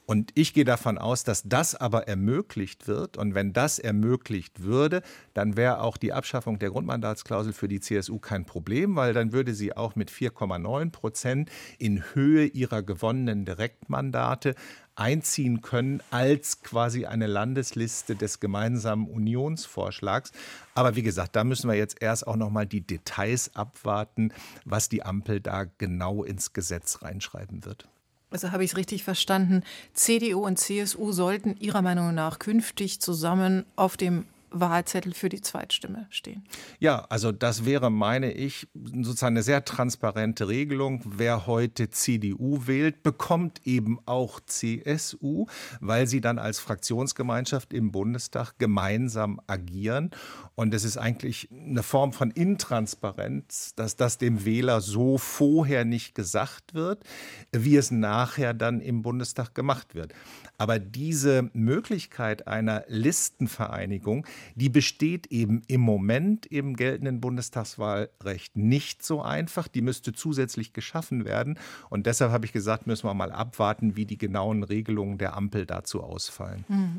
Und 0.09 0.31
ich 0.33 0.55
gehe 0.55 0.65
davon 0.65 0.97
aus, 0.97 1.23
dass 1.23 1.43
das 1.43 1.75
aber 1.75 2.07
ermöglicht 2.07 2.87
wird. 2.87 3.15
Und 3.15 3.35
wenn 3.35 3.53
das 3.53 3.77
ermöglicht 3.77 4.63
würde, 4.63 5.03
dann 5.35 5.55
wäre 5.55 5.81
auch 5.81 5.97
die 5.97 6.13
Abschaffung 6.13 6.57
der 6.57 6.71
Grundmandatsklausel 6.71 7.53
für 7.53 7.67
die 7.67 7.79
CSU 7.79 8.17
kein 8.17 8.43
Problem, 8.43 8.95
weil 8.95 9.13
dann 9.13 9.33
würde 9.33 9.53
sie 9.53 9.77
auch 9.77 9.95
mit 9.95 10.09
4,9 10.09 10.89
Prozent 10.89 11.51
in 11.77 12.03
Höhe 12.15 12.45
ihrer 12.45 12.81
gewonnenen 12.81 13.45
Direktmandate 13.45 14.55
einziehen 14.95 15.61
können 15.61 16.01
als 16.09 16.63
quasi 16.63 17.05
eine 17.05 17.27
Landesliste 17.27 18.15
des 18.15 18.39
gemeinsamen 18.39 19.07
Unionsvorschlags. 19.07 20.31
Aber 20.73 20.95
wie 20.95 21.03
gesagt, 21.03 21.35
da 21.35 21.43
müssen 21.43 21.69
wir 21.69 21.77
jetzt 21.77 22.01
erst 22.01 22.25
auch 22.25 22.35
noch 22.35 22.49
mal 22.49 22.65
die 22.65 22.81
Details 22.81 23.55
abwarten, 23.55 24.33
was 24.65 24.89
die 24.89 25.03
Ampel 25.03 25.39
da 25.39 25.65
genau 25.77 26.23
ins 26.23 26.51
Gesetz 26.53 27.03
reinschreiben 27.03 27.63
wird. 27.63 27.87
Also 28.31 28.51
habe 28.51 28.63
ich 28.63 28.71
es 28.71 28.77
richtig 28.77 29.03
verstanden. 29.03 29.63
CDU 29.93 30.45
und 30.45 30.57
CSU 30.57 31.11
sollten 31.11 31.55
Ihrer 31.59 31.81
Meinung 31.81 32.13
nach 32.13 32.39
künftig 32.39 32.99
zusammen 32.99 33.65
auf 33.75 33.97
dem 33.97 34.25
Wahlzettel 34.51 35.13
für 35.13 35.29
die 35.29 35.41
Zweitstimme 35.41 36.07
stehen. 36.09 36.43
Ja, 36.79 37.05
also 37.09 37.31
das 37.31 37.65
wäre, 37.65 37.89
meine 37.89 38.31
ich, 38.31 38.67
sozusagen 38.73 39.35
eine 39.35 39.43
sehr 39.43 39.65
transparente 39.65 40.47
Regelung. 40.47 41.01
Wer 41.05 41.47
heute 41.47 41.89
CDU 41.89 42.67
wählt, 42.67 43.03
bekommt 43.03 43.61
eben 43.65 43.99
auch 44.05 44.39
CSU, 44.39 45.47
weil 45.79 46.07
sie 46.07 46.21
dann 46.21 46.39
als 46.39 46.59
Fraktionsgemeinschaft 46.59 47.73
im 47.73 47.91
Bundestag 47.91 48.57
gemeinsam 48.57 49.39
agieren. 49.47 50.11
Und 50.55 50.73
es 50.73 50.83
ist 50.83 50.97
eigentlich 50.97 51.49
eine 51.51 51.83
Form 51.83 52.13
von 52.13 52.31
Intransparenz, 52.31 53.75
dass 53.75 53.95
das 53.95 54.17
dem 54.17 54.45
Wähler 54.45 54.81
so 54.81 55.17
vorher 55.17 55.85
nicht 55.85 56.15
gesagt 56.15 56.73
wird, 56.73 57.03
wie 57.51 57.77
es 57.77 57.91
nachher 57.91 58.53
dann 58.53 58.81
im 58.81 59.01
Bundestag 59.01 59.55
gemacht 59.55 59.95
wird. 59.95 60.13
Aber 60.59 60.77
diese 60.77 61.49
Möglichkeit 61.53 62.47
einer 62.47 62.83
Listenvereinigung, 62.87 64.27
die 64.55 64.67
besteht 64.67 65.27
eben 65.27 65.61
im 65.67 65.79
Moment 65.79 66.45
im 66.47 66.75
geltenden 66.75 67.21
Bundestagswahlrecht 67.21 68.57
nicht 68.57 69.01
so 69.01 69.21
einfach. 69.21 69.69
Die 69.69 69.81
müsste 69.81 70.11
zusätzlich 70.11 70.73
geschaffen 70.73 71.23
werden. 71.23 71.57
Und 71.89 72.07
deshalb 72.07 72.31
habe 72.33 72.45
ich 72.45 72.51
gesagt, 72.51 72.87
müssen 72.87 73.07
wir 73.07 73.13
mal 73.13 73.31
abwarten, 73.31 73.95
wie 73.95 74.05
die 74.05 74.17
genauen 74.17 74.63
Regelungen 74.63 75.17
der 75.17 75.37
Ampel 75.37 75.65
dazu 75.65 76.03
ausfallen. 76.03 76.65
Hm. 76.67 76.97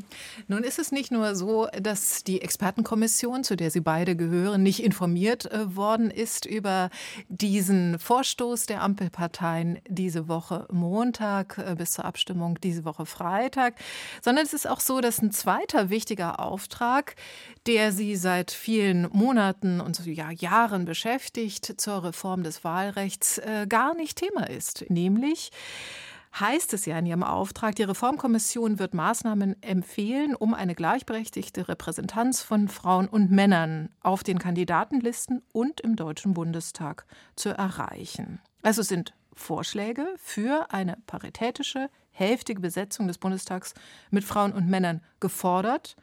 Nun 0.49 0.65
ist 0.65 0.79
es 0.79 0.91
nicht 0.91 1.13
nur 1.13 1.35
so, 1.35 1.69
dass 1.79 2.25
die 2.25 2.41
Expertenkommission, 2.41 3.45
zu 3.45 3.57
der 3.57 3.71
Sie 3.71 3.81
beide 3.81 4.17
gehören, 4.17 4.63
nicht 4.63 4.83
informiert 4.83 5.53
äh, 5.53 5.77
worden 5.77 6.11
ist 6.11 6.47
über 6.47 6.89
diesen 7.29 7.99
Vorstoß 7.99 8.65
der 8.65 8.83
Ampelparteien 8.83 9.81
diese 9.87 10.29
Woche 10.29 10.67
Montag 10.73 11.59
äh, 11.59 11.75
bis 11.77 11.91
zur 11.91 12.07
Abstimmung 12.07 12.59
diese 12.63 12.87
Woche 12.87 13.05
Freitag. 13.05 13.50
Parteitag, 13.51 13.75
sondern 14.23 14.45
es 14.45 14.53
ist 14.53 14.69
auch 14.69 14.81
so, 14.81 15.01
dass 15.01 15.21
ein 15.21 15.33
zweiter 15.33 15.91
wichtiger 15.91 16.41
Auftrag, 16.41 17.17
der 17.67 17.93
sie 17.93 18.17
seit 18.17 18.51
vielen 18.51 19.09
Monaten 19.13 19.81
und 19.81 20.05
ja, 20.07 20.31
Jahren 20.31 20.85
beschäftigt, 20.85 21.81
zur 21.81 22.05
Reform 22.05 22.43
des 22.43 22.65
Wahlrechts 22.65 23.39
äh, 23.39 23.67
gar 23.69 23.95
nicht 23.95 24.19
Thema 24.19 24.49
ist, 24.49 24.85
nämlich 24.89 25.51
heißt 26.39 26.75
es 26.75 26.87
ja 26.87 26.97
in 26.97 27.07
ihrem 27.07 27.25
Auftrag, 27.25 27.75
die 27.75 27.83
Reformkommission 27.83 28.79
wird 28.79 28.95
Maßnahmen 28.95 29.61
empfehlen, 29.65 30.37
um 30.37 30.55
eine 30.55 30.77
gleichberechtigte 30.77 31.67
Repräsentanz 31.67 32.41
von 32.43 32.69
Frauen 32.69 33.09
und 33.09 33.33
Männern 33.33 33.89
auf 34.01 34.23
den 34.23 34.39
Kandidatenlisten 34.39 35.43
und 35.53 35.81
im 35.81 35.97
Deutschen 35.97 36.35
Bundestag 36.35 37.05
zu 37.35 37.49
erreichen. 37.49 38.41
Also 38.63 38.83
sind 38.83 39.13
Vorschläge 39.35 40.07
für 40.19 40.71
eine 40.71 40.99
paritätische, 41.07 41.91
hälftige 42.21 42.61
Besetzung 42.61 43.09
des 43.09 43.19
Bundestags 43.19 43.75
mit 44.11 44.23
Frauen 44.23 44.53
und 44.53 44.69
Männern 44.69 45.01
gefordert 45.19 45.97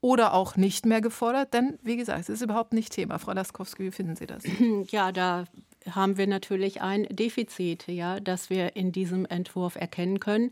oder 0.00 0.34
auch 0.34 0.56
nicht 0.56 0.84
mehr 0.84 1.00
gefordert, 1.00 1.54
denn 1.54 1.78
wie 1.82 1.96
gesagt, 1.96 2.20
es 2.20 2.28
ist 2.28 2.42
überhaupt 2.42 2.72
nicht 2.72 2.92
Thema. 2.92 3.18
Frau 3.18 3.32
Laskowski, 3.32 3.84
wie 3.84 3.90
finden 3.92 4.16
Sie 4.16 4.26
das? 4.26 4.42
Ja, 4.90 5.12
da 5.12 5.44
haben 5.88 6.16
wir 6.16 6.26
natürlich 6.26 6.82
ein 6.82 7.04
Defizit, 7.04 7.86
ja, 7.88 8.20
das 8.20 8.50
wir 8.50 8.76
in 8.76 8.92
diesem 8.92 9.26
Entwurf 9.26 9.76
erkennen 9.76 10.20
können. 10.20 10.50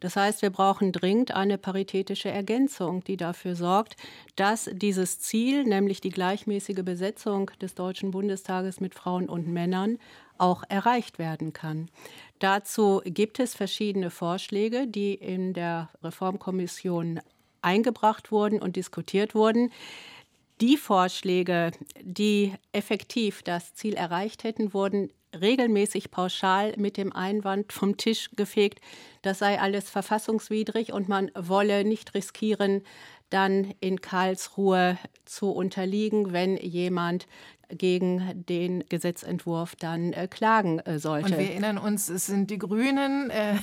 Das 0.00 0.16
heißt, 0.16 0.42
wir 0.42 0.50
brauchen 0.50 0.92
dringend 0.92 1.32
eine 1.32 1.58
paritätische 1.58 2.30
Ergänzung, 2.30 3.02
die 3.02 3.16
dafür 3.16 3.56
sorgt, 3.56 3.96
dass 4.36 4.70
dieses 4.72 5.18
Ziel, 5.18 5.64
nämlich 5.64 6.00
die 6.00 6.10
gleichmäßige 6.10 6.84
Besetzung 6.84 7.50
des 7.60 7.74
Deutschen 7.74 8.10
Bundestages 8.10 8.80
mit 8.80 8.94
Frauen 8.94 9.28
und 9.28 9.48
Männern, 9.48 9.98
auch 10.38 10.64
erreicht 10.68 11.18
werden 11.18 11.52
kann. 11.52 11.90
Dazu 12.38 13.02
gibt 13.04 13.40
es 13.40 13.54
verschiedene 13.54 14.10
Vorschläge, 14.10 14.86
die 14.86 15.14
in 15.14 15.52
der 15.52 15.90
Reformkommission 16.02 17.20
eingebracht 17.62 18.30
wurden 18.30 18.60
und 18.60 18.76
diskutiert 18.76 19.34
wurden. 19.34 19.72
Die 20.60 20.76
Vorschläge, 20.76 21.72
die 22.00 22.54
effektiv 22.72 23.42
das 23.42 23.74
Ziel 23.74 23.94
erreicht 23.94 24.44
hätten, 24.44 24.72
wurden 24.74 25.12
regelmäßig 25.38 26.10
pauschal 26.10 26.74
mit 26.76 26.96
dem 26.96 27.12
Einwand 27.12 27.72
vom 27.72 27.96
Tisch 27.96 28.30
gefegt, 28.34 28.80
das 29.22 29.40
sei 29.40 29.60
alles 29.60 29.90
verfassungswidrig 29.90 30.92
und 30.92 31.08
man 31.08 31.30
wolle 31.34 31.84
nicht 31.84 32.14
riskieren, 32.14 32.82
dann 33.30 33.74
in 33.80 34.00
Karlsruhe 34.00 34.98
zu 35.24 35.50
unterliegen, 35.50 36.32
wenn 36.32 36.56
jemand 36.56 37.26
gegen 37.70 38.44
den 38.48 38.84
Gesetzentwurf 38.88 39.76
dann 39.76 40.12
äh, 40.12 40.26
klagen 40.26 40.78
äh, 40.80 40.98
sollte. 40.98 41.32
Und 41.32 41.38
wir 41.38 41.50
erinnern 41.50 41.78
uns, 41.78 42.08
es 42.08 42.26
sind 42.26 42.50
die 42.50 42.58
Grünen, 42.58 43.30
äh, 43.30 43.56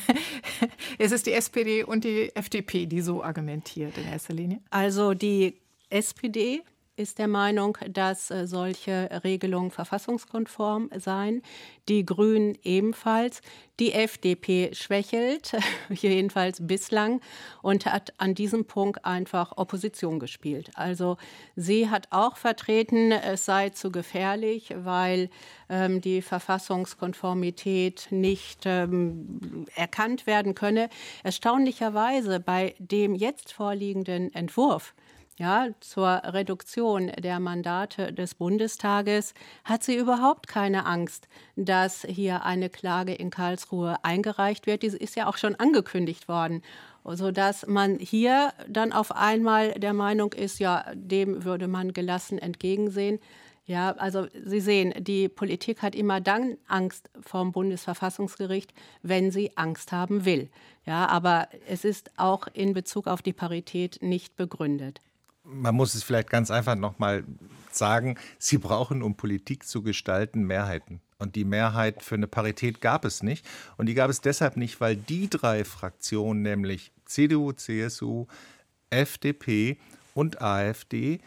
es 0.99 1.11
ist 1.11 1.25
die 1.25 1.33
SPD 1.33 1.83
und 1.83 2.03
die 2.03 2.35
FDP, 2.35 2.85
die 2.85 3.01
so 3.01 3.23
argumentiert 3.23 3.97
in 3.97 4.05
erster 4.05 4.33
Linie. 4.33 4.59
Also 4.69 5.13
die 5.13 5.55
SPD 5.89 6.61
ist 6.97 7.19
der 7.19 7.27
Meinung, 7.27 7.77
dass 7.89 8.31
äh, 8.31 8.47
solche 8.47 9.09
Regelungen 9.23 9.71
verfassungskonform 9.71 10.89
seien. 10.97 11.41
Die 11.89 12.05
Grünen 12.05 12.57
ebenfalls. 12.63 13.41
Die 13.79 13.91
FDP 13.91 14.73
schwächelt, 14.73 15.51
jedenfalls 15.89 16.65
bislang, 16.65 17.19
und 17.61 17.85
hat 17.85 18.13
an 18.17 18.33
diesem 18.33 18.65
Punkt 18.65 19.03
einfach 19.03 19.57
Opposition 19.57 20.19
gespielt. 20.19 20.71
Also 20.75 21.17
sie 21.57 21.89
hat 21.89 22.07
auch 22.11 22.37
vertreten, 22.37 23.11
es 23.11 23.43
sei 23.43 23.71
zu 23.71 23.91
gefährlich, 23.91 24.73
weil 24.77 25.29
ähm, 25.67 25.99
die 25.99 26.21
Verfassungskonformität 26.21 28.07
nicht 28.11 28.61
ähm, 28.65 29.65
erkannt 29.75 30.25
werden 30.25 30.55
könne. 30.55 30.89
Erstaunlicherweise 31.23 32.39
bei 32.39 32.75
dem 32.79 33.13
jetzt 33.13 33.51
vorliegenden 33.51 34.33
Entwurf 34.33 34.93
ja, 35.37 35.67
zur 35.81 36.07
Reduktion 36.07 37.11
der 37.19 37.41
Mandate 37.41 38.13
des 38.13 38.35
Bundestages 38.35 39.33
hat 39.65 39.83
sie 39.83 39.97
überhaupt 39.97 40.47
keine 40.47 40.85
Angst, 40.85 41.27
dass 41.57 42.03
hier 42.07 42.45
eine 42.45 42.69
Klage 42.69 43.13
in 43.13 43.31
Karlsruhe 43.31 43.97
eingereicht 44.03 44.65
wird. 44.65 44.81
Diese 44.81 44.97
ist 44.97 45.17
ja 45.17 45.27
auch 45.27 45.35
schon 45.35 45.55
angekündigt 45.55 46.29
worden, 46.29 46.61
sodass 47.03 47.67
man 47.67 47.99
hier 47.99 48.53
dann 48.69 48.93
auf 48.93 49.13
einmal 49.13 49.73
der 49.73 49.93
Meinung 49.93 50.31
ist, 50.31 50.59
ja, 50.59 50.85
dem 50.93 51.43
würde 51.43 51.67
man 51.67 51.91
gelassen 51.91 52.39
entgegensehen. 52.39 53.19
Ja, 53.65 53.91
also 53.93 54.27
Sie 54.45 54.61
sehen, 54.61 54.93
die 54.99 55.27
Politik 55.27 55.81
hat 55.81 55.95
immer 55.95 56.21
dann 56.21 56.55
Angst 56.67 57.09
vom 57.19 57.51
Bundesverfassungsgericht, 57.51 58.73
wenn 59.01 59.31
sie 59.31 59.57
Angst 59.57 59.91
haben 59.91 60.23
will. 60.23 60.49
Ja, 60.85 61.07
aber 61.07 61.49
es 61.67 61.83
ist 61.83 62.11
auch 62.15 62.47
in 62.53 62.73
Bezug 62.73 63.07
auf 63.07 63.23
die 63.23 63.33
Parität 63.33 63.97
nicht 64.01 64.35
begründet 64.37 65.01
man 65.45 65.75
muss 65.75 65.95
es 65.95 66.03
vielleicht 66.03 66.29
ganz 66.29 66.51
einfach 66.51 66.75
nochmal 66.75 67.23
sagen, 67.71 68.15
sie 68.39 68.57
brauchen, 68.57 69.01
um 69.01 69.15
Politik 69.15 69.67
zu 69.67 69.83
gestalten, 69.83 70.43
Mehrheiten. 70.43 71.01
Und 71.17 71.35
die 71.35 71.45
Mehrheit 71.45 72.03
für 72.03 72.15
eine 72.15 72.27
Parität 72.27 72.81
gab 72.81 73.05
es 73.05 73.23
nicht. 73.23 73.45
Und 73.77 73.85
die 73.87 73.93
gab 73.93 74.09
es 74.09 74.21
deshalb 74.21 74.57
nicht, 74.57 74.81
weil 74.81 74.95
die 74.95 75.29
drei 75.29 75.63
Fraktionen, 75.63 76.41
nämlich 76.41 76.91
CDU, 77.05 77.53
CSU, 77.53 78.27
FDP 78.89 79.77
und 80.13 80.41
AfD, 80.41 81.19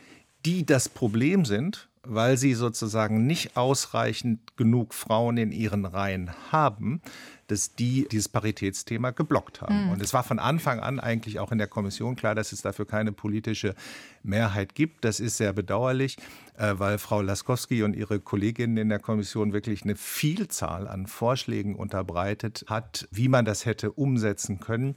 die 0.45 0.67
das 0.67 0.89
Problem 0.89 1.45
sind, 1.45 1.88
weil 2.09 2.37
sie 2.39 2.55
sozusagen 2.55 3.27
nicht 3.27 3.57
ausreichend 3.57 4.57
genug 4.57 4.95
Frauen 4.95 5.37
in 5.37 5.53
ihren 5.53 5.85
Reihen 5.85 6.31
haben, 6.51 7.03
dass 7.49 7.75
die 7.75 8.09
dieses 8.11 8.29
Paritätsthema 8.29 9.11
geblockt 9.11 9.61
haben. 9.61 9.87
Mhm. 9.87 9.91
Und 9.91 10.03
es 10.03 10.15
war 10.15 10.23
von 10.23 10.39
Anfang 10.39 10.81
an 10.81 11.01
eigentlich 11.01 11.39
auch 11.39 11.53
in 11.53 11.59
der 11.59 11.67
Kommission 11.67 12.17
klar, 12.17 12.35
dass 12.35 12.53
es 12.53 12.63
dafür 12.63 12.87
keine 12.87 13.13
politische 13.13 13.75
Mehrheit 14.23 14.75
gibt. 14.75 15.05
Das 15.05 15.21
ist 15.21 15.37
sehr 15.37 15.53
bedauerlich, 15.53 16.17
äh, 16.57 16.75
weil 16.79 16.99
Frau 16.99 17.21
Laskowski 17.21 17.83
und 17.83 17.95
ihre 17.95 18.21
Kolleginnen 18.21 18.77
in 18.77 18.89
der 18.89 19.01
Kommission 19.01 19.53
wirklich 19.53 19.83
eine 19.83 19.97
Vielzahl 19.97 20.89
an 20.89 21.07
Vorschlägen 21.07 21.75
unterbreitet 21.75 22.65
hat, 22.69 23.07
wie 23.11 23.29
man 23.29 23.45
das 23.45 23.67
hätte 23.67 23.93
umsetzen 23.93 24.61
können. 24.61 24.95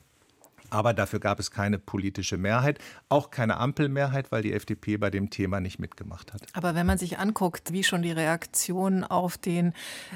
Aber 0.71 0.93
dafür 0.93 1.19
gab 1.19 1.37
es 1.39 1.51
keine 1.51 1.77
politische 1.77 2.37
Mehrheit, 2.37 2.79
auch 3.09 3.29
keine 3.29 3.57
Ampelmehrheit, 3.57 4.31
weil 4.31 4.41
die 4.41 4.53
FDP 4.53 4.95
bei 4.95 5.09
dem 5.09 5.29
Thema 5.29 5.59
nicht 5.59 5.79
mitgemacht 5.79 6.33
hat. 6.33 6.43
Aber 6.53 6.75
wenn 6.75 6.85
man 6.85 6.97
sich 6.97 7.19
anguckt, 7.19 7.73
wie 7.73 7.83
schon 7.83 8.01
die 8.01 8.11
Reaktionen 8.11 9.03
auf 9.03 9.37
den 9.37 9.73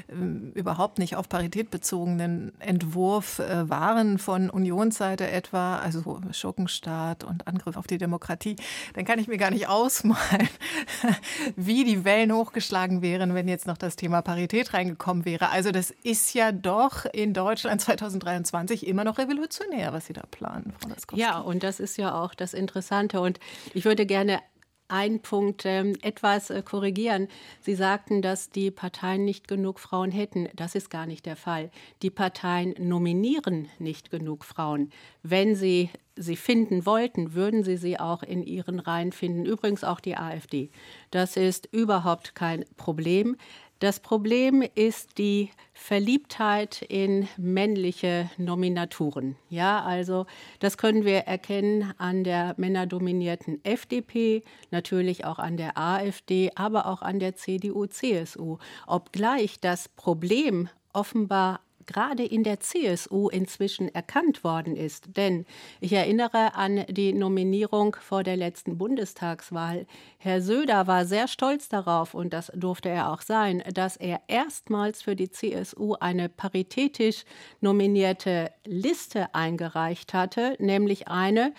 äh, 0.08 0.14
überhaupt 0.58 0.98
nicht 0.98 1.14
auf 1.14 1.28
Parität 1.28 1.70
bezogenen 1.70 2.58
Entwurf 2.58 3.38
äh, 3.38 3.68
waren 3.68 4.18
von 4.18 4.48
Unionsseite 4.48 5.30
etwa, 5.30 5.78
also 5.78 6.20
Schurkenstaat 6.32 7.22
und 7.22 7.46
Angriff 7.46 7.76
auf 7.76 7.86
die 7.86 7.98
Demokratie, 7.98 8.56
dann 8.94 9.04
kann 9.04 9.18
ich 9.18 9.28
mir 9.28 9.36
gar 9.36 9.50
nicht 9.50 9.68
ausmalen, 9.68 10.48
wie 11.56 11.84
die 11.84 12.06
Wellen 12.06 12.32
hochgeschlagen 12.32 13.02
wären, 13.02 13.34
wenn 13.34 13.46
jetzt 13.46 13.66
noch 13.66 13.76
das 13.76 13.96
Thema 13.96 14.22
Parität 14.22 14.72
reingekommen 14.72 15.26
wäre. 15.26 15.50
Also 15.50 15.70
das 15.70 15.90
ist 16.02 16.32
ja 16.32 16.50
doch 16.50 17.04
in 17.04 17.34
Deutschland 17.34 17.80
2023 17.82 18.86
immer 18.86 19.04
noch 19.04 19.18
revolutionär, 19.18 19.92
was 19.92 20.06
Sie 20.06 20.14
da 20.14 20.22
planen 20.30 20.45
planen, 20.46 20.72
Frau 20.78 20.88
Laskowski. 20.88 21.20
Ja, 21.20 21.38
und 21.40 21.62
das 21.62 21.80
ist 21.80 21.96
ja 21.98 22.14
auch 22.14 22.34
das 22.34 22.54
Interessante. 22.54 23.20
Und 23.20 23.40
ich 23.74 23.84
würde 23.84 24.06
gerne 24.06 24.40
einen 24.88 25.20
Punkt 25.20 25.64
ähm, 25.64 25.96
etwas 26.02 26.50
äh, 26.50 26.62
korrigieren. 26.62 27.26
Sie 27.60 27.74
sagten, 27.74 28.22
dass 28.22 28.50
die 28.50 28.70
Parteien 28.70 29.24
nicht 29.24 29.48
genug 29.48 29.80
Frauen 29.80 30.12
hätten. 30.12 30.48
Das 30.54 30.76
ist 30.76 30.90
gar 30.90 31.06
nicht 31.06 31.26
der 31.26 31.34
Fall. 31.34 31.70
Die 32.02 32.10
Parteien 32.10 32.74
nominieren 32.78 33.68
nicht 33.80 34.10
genug 34.10 34.44
Frauen. 34.44 34.90
Wenn 35.24 35.56
sie 35.56 35.90
sie 36.14 36.36
finden 36.36 36.86
wollten, 36.86 37.34
würden 37.34 37.62
sie 37.62 37.76
sie 37.76 38.00
auch 38.00 38.22
in 38.22 38.42
ihren 38.42 38.80
Reihen 38.80 39.12
finden. 39.12 39.44
Übrigens 39.44 39.84
auch 39.84 40.00
die 40.00 40.16
AfD. 40.16 40.70
Das 41.10 41.36
ist 41.36 41.68
überhaupt 41.72 42.34
kein 42.34 42.64
Problem. 42.76 43.36
Das 43.78 44.00
Problem 44.00 44.64
ist 44.74 45.18
die 45.18 45.50
Verliebtheit 45.74 46.80
in 46.80 47.28
männliche 47.36 48.30
Nominaturen. 48.38 49.36
Ja, 49.50 49.82
also 49.82 50.24
das 50.60 50.78
können 50.78 51.04
wir 51.04 51.18
erkennen 51.18 51.92
an 51.98 52.24
der 52.24 52.54
männerdominierten 52.56 53.62
FDP, 53.66 54.42
natürlich 54.70 55.26
auch 55.26 55.38
an 55.38 55.58
der 55.58 55.76
AfD, 55.76 56.52
aber 56.54 56.86
auch 56.86 57.02
an 57.02 57.18
der 57.18 57.36
CDU, 57.36 57.84
CSU. 57.84 58.56
Obgleich 58.86 59.60
das 59.60 59.90
Problem 59.90 60.70
offenbar 60.94 61.60
gerade 61.86 62.24
in 62.24 62.44
der 62.44 62.60
CSU 62.60 63.28
inzwischen 63.28 63.94
erkannt 63.94 64.44
worden 64.44 64.76
ist. 64.76 65.16
Denn 65.16 65.46
ich 65.80 65.92
erinnere 65.92 66.54
an 66.54 66.84
die 66.88 67.12
Nominierung 67.12 67.96
vor 68.00 68.22
der 68.22 68.36
letzten 68.36 68.78
Bundestagswahl. 68.78 69.86
Herr 70.18 70.40
Söder 70.40 70.86
war 70.86 71.04
sehr 71.04 71.28
stolz 71.28 71.68
darauf, 71.68 72.14
und 72.14 72.32
das 72.32 72.50
durfte 72.54 72.88
er 72.88 73.12
auch 73.12 73.22
sein, 73.22 73.62
dass 73.72 73.96
er 73.96 74.20
erstmals 74.28 75.02
für 75.02 75.16
die 75.16 75.30
CSU 75.30 75.94
eine 75.94 76.28
paritätisch 76.28 77.24
nominierte 77.60 78.50
Liste 78.64 79.34
eingereicht 79.34 80.14
hatte, 80.14 80.56
nämlich 80.58 81.08
eine, 81.08 81.52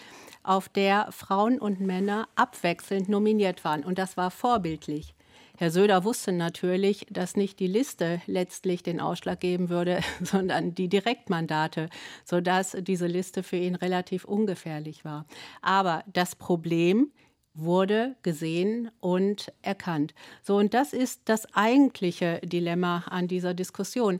auf 0.44 0.70
der 0.70 1.12
Frauen 1.12 1.60
und 1.60 1.82
Männer 1.82 2.28
abwechselnd 2.36 3.10
nominiert 3.10 3.64
waren. 3.66 3.84
Und 3.84 3.98
das 3.98 4.16
war 4.16 4.32
vorbildlich. 4.32 5.14
Herr 5.60 5.72
Söder 5.72 6.04
wusste 6.04 6.32
natürlich, 6.34 7.08
dass 7.10 7.36
nicht 7.36 7.60
die 7.60 7.66
Liste 7.66 8.22
letztlich 8.28 8.84
den 8.84 9.02
Ausschlag 9.02 9.40
geben 9.40 9.70
würde, 9.70 10.02
sondern 10.22 10.76
die 10.76 10.88
Direktmandate, 10.88 11.90
sodass 12.26 12.78
diese 12.80 13.08
Liste 13.08 13.42
für 13.42 13.58
ihn 13.58 13.74
relativ 13.74 14.24
ungefährlich 14.24 15.04
war. 15.04 15.26
Aber 15.64 16.04
das 16.14 16.36
Problem 16.36 17.12
wurde 17.56 18.16
gesehen 18.22 18.92
und 19.00 19.52
erkannt. 19.64 20.14
So, 20.44 20.58
und 20.58 20.76
das 20.76 20.94
ist 20.94 21.22
das 21.26 21.52
eigentliche 21.56 22.40
Dilemma 22.44 23.06
an 23.10 23.28
dieser 23.28 23.56
Diskussion. 23.56 24.20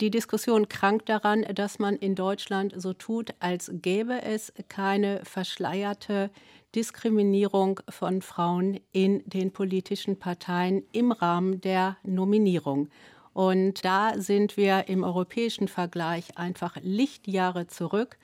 Die 0.00 0.10
Diskussion 0.10 0.70
krankt 0.70 1.10
daran, 1.10 1.42
dass 1.54 1.78
man 1.78 1.96
in 1.96 2.14
Deutschland 2.14 2.72
so 2.76 2.94
tut, 2.94 3.34
als 3.40 3.70
gäbe 3.74 4.22
es 4.22 4.54
keine 4.68 5.22
verschleierte 5.22 6.30
Diskriminierung 6.74 7.80
von 7.88 8.22
Frauen 8.22 8.80
in 8.92 9.22
den 9.26 9.52
politischen 9.52 10.18
Parteien 10.18 10.84
im 10.92 11.12
Rahmen 11.12 11.60
der 11.60 11.96
Nominierung. 12.02 12.88
Und 13.34 13.84
da 13.84 14.14
sind 14.16 14.56
wir 14.56 14.88
im 14.88 15.04
europäischen 15.04 15.68
Vergleich 15.68 16.38
einfach 16.38 16.76
Lichtjahre 16.82 17.66
zurück. 17.66 18.18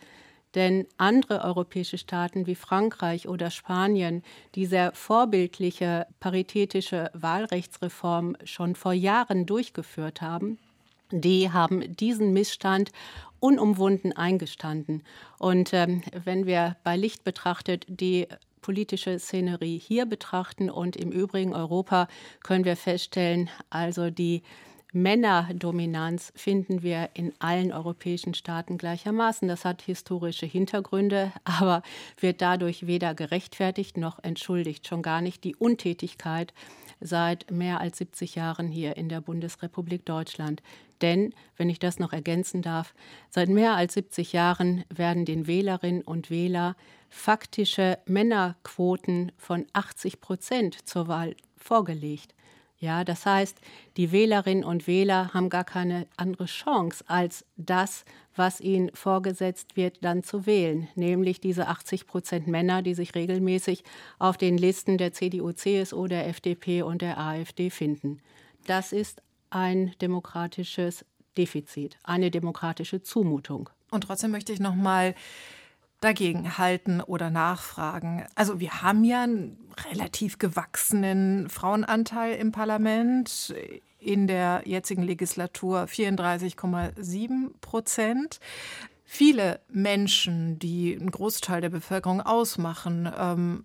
Denn 0.54 0.86
andere 0.96 1.44
europäische 1.44 1.98
Staaten 1.98 2.46
wie 2.46 2.54
Frankreich 2.54 3.28
oder 3.28 3.50
Spanien, 3.50 4.22
die 4.54 4.64
sehr 4.64 4.92
vorbildliche 4.92 6.06
paritätische 6.20 7.10
Wahlrechtsreform 7.12 8.36
schon 8.44 8.74
vor 8.74 8.94
Jahren 8.94 9.44
durchgeführt 9.44 10.22
haben, 10.22 10.58
die 11.10 11.50
haben 11.50 11.96
diesen 11.96 12.32
Missstand 12.32 12.92
unumwunden 13.40 14.12
eingestanden. 14.12 15.02
Und 15.38 15.72
ähm, 15.72 16.02
wenn 16.24 16.46
wir 16.46 16.76
bei 16.84 16.96
Licht 16.96 17.24
betrachtet 17.24 17.84
die 17.88 18.26
politische 18.60 19.18
Szenerie 19.18 19.78
hier 19.78 20.06
betrachten 20.06 20.70
und 20.70 20.96
im 20.96 21.10
übrigen 21.10 21.54
Europa, 21.54 22.08
können 22.42 22.64
wir 22.64 22.76
feststellen, 22.76 23.48
also 23.70 24.10
die 24.10 24.42
Männerdominanz 24.92 26.32
finden 26.34 26.82
wir 26.82 27.10
in 27.14 27.32
allen 27.40 27.72
europäischen 27.72 28.32
Staaten 28.32 28.78
gleichermaßen. 28.78 29.46
Das 29.46 29.64
hat 29.64 29.82
historische 29.82 30.46
Hintergründe, 30.46 31.32
aber 31.44 31.82
wird 32.18 32.40
dadurch 32.40 32.86
weder 32.86 33.14
gerechtfertigt 33.14 33.96
noch 33.96 34.22
entschuldigt, 34.22 34.86
schon 34.86 35.02
gar 35.02 35.20
nicht 35.20 35.44
die 35.44 35.56
Untätigkeit 35.56 36.54
seit 37.00 37.50
mehr 37.50 37.80
als 37.80 37.98
70 37.98 38.34
Jahren 38.34 38.68
hier 38.68 38.96
in 38.96 39.08
der 39.08 39.20
Bundesrepublik 39.20 40.04
Deutschland. 40.04 40.62
Denn, 41.00 41.34
wenn 41.56 41.70
ich 41.70 41.78
das 41.78 41.98
noch 41.98 42.12
ergänzen 42.12 42.62
darf, 42.62 42.94
seit 43.30 43.48
mehr 43.48 43.74
als 43.74 43.94
70 43.94 44.32
Jahren 44.32 44.84
werden 44.94 45.24
den 45.24 45.46
Wählerinnen 45.46 46.02
und 46.02 46.30
Wählern 46.30 46.74
faktische 47.08 47.98
Männerquoten 48.06 49.32
von 49.36 49.66
80 49.72 50.20
Prozent 50.20 50.88
zur 50.88 51.08
Wahl 51.08 51.36
vorgelegt. 51.56 52.34
Ja, 52.80 53.02
das 53.02 53.26
heißt, 53.26 53.58
die 53.96 54.12
Wählerinnen 54.12 54.62
und 54.62 54.86
Wähler 54.86 55.34
haben 55.34 55.48
gar 55.48 55.64
keine 55.64 56.06
andere 56.16 56.44
Chance, 56.44 57.04
als 57.08 57.44
das, 57.56 58.04
was 58.36 58.60
ihnen 58.60 58.90
vorgesetzt 58.94 59.76
wird, 59.76 60.04
dann 60.04 60.22
zu 60.22 60.46
wählen, 60.46 60.86
nämlich 60.94 61.40
diese 61.40 61.66
80 61.66 62.06
Prozent 62.06 62.46
Männer, 62.46 62.82
die 62.82 62.94
sich 62.94 63.16
regelmäßig 63.16 63.82
auf 64.20 64.36
den 64.36 64.56
Listen 64.56 64.96
der 64.96 65.12
CDU, 65.12 65.50
CSU, 65.50 66.06
der 66.06 66.28
FDP 66.28 66.82
und 66.82 67.02
der 67.02 67.18
AfD 67.18 67.70
finden. 67.70 68.20
Das 68.66 68.92
ist 68.92 69.22
ein 69.50 69.94
demokratisches 70.00 71.04
Defizit, 71.36 71.96
eine 72.04 72.30
demokratische 72.30 73.02
Zumutung. 73.02 73.70
Und 73.90 74.02
trotzdem 74.04 74.30
möchte 74.30 74.52
ich 74.52 74.60
noch 74.60 74.74
mal 74.76 75.14
dagegen 76.00 76.58
halten 76.58 77.00
oder 77.00 77.30
nachfragen. 77.30 78.24
Also 78.34 78.60
wir 78.60 78.82
haben 78.82 79.04
ja 79.04 79.22
einen 79.22 79.58
relativ 79.90 80.38
gewachsenen 80.38 81.48
Frauenanteil 81.48 82.34
im 82.36 82.52
Parlament. 82.52 83.54
In 84.00 84.28
der 84.28 84.62
jetzigen 84.64 85.02
Legislatur 85.02 85.84
34,7 85.84 87.50
Prozent. 87.60 88.38
Viele 89.04 89.60
Menschen, 89.68 90.58
die 90.60 90.96
einen 90.96 91.10
Großteil 91.10 91.62
der 91.62 91.70
Bevölkerung 91.70 92.20
ausmachen, 92.20 93.10
ähm, 93.18 93.64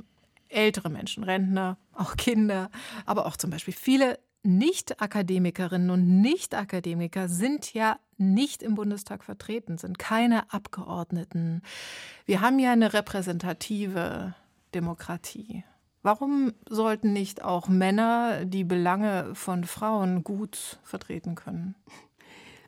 ältere 0.50 0.90
Menschen, 0.90 1.24
Rentner, 1.24 1.78
auch 1.94 2.16
Kinder, 2.16 2.72
aber 3.06 3.26
auch 3.26 3.38
zum 3.38 3.52
Beispiel 3.52 3.74
viele 3.74 4.18
nicht-Akademikerinnen 4.44 5.90
und 5.90 6.22
Nicht-Akademiker 6.22 7.30
sind 7.30 7.74
ja 7.74 7.98
nicht 8.18 8.62
im 8.62 8.76
Bundestag 8.76 9.24
vertreten, 9.24 9.78
sind 9.78 9.98
keine 9.98 10.52
Abgeordneten. 10.54 11.62
Wir 12.26 12.42
haben 12.42 12.60
ja 12.60 12.72
eine 12.72 12.94
repräsentative 12.94 14.36
Demokratie. 14.74 15.64
Warum 16.02 16.54
sollten 16.68 17.14
nicht 17.14 17.44
auch 17.44 17.70
Männer 17.70 18.44
die 18.46 18.66
Belange 18.66 19.34
von 19.36 19.64
Frauen 19.64 20.24
gut 20.24 20.80
vertreten 20.84 21.36
können? 21.36 21.76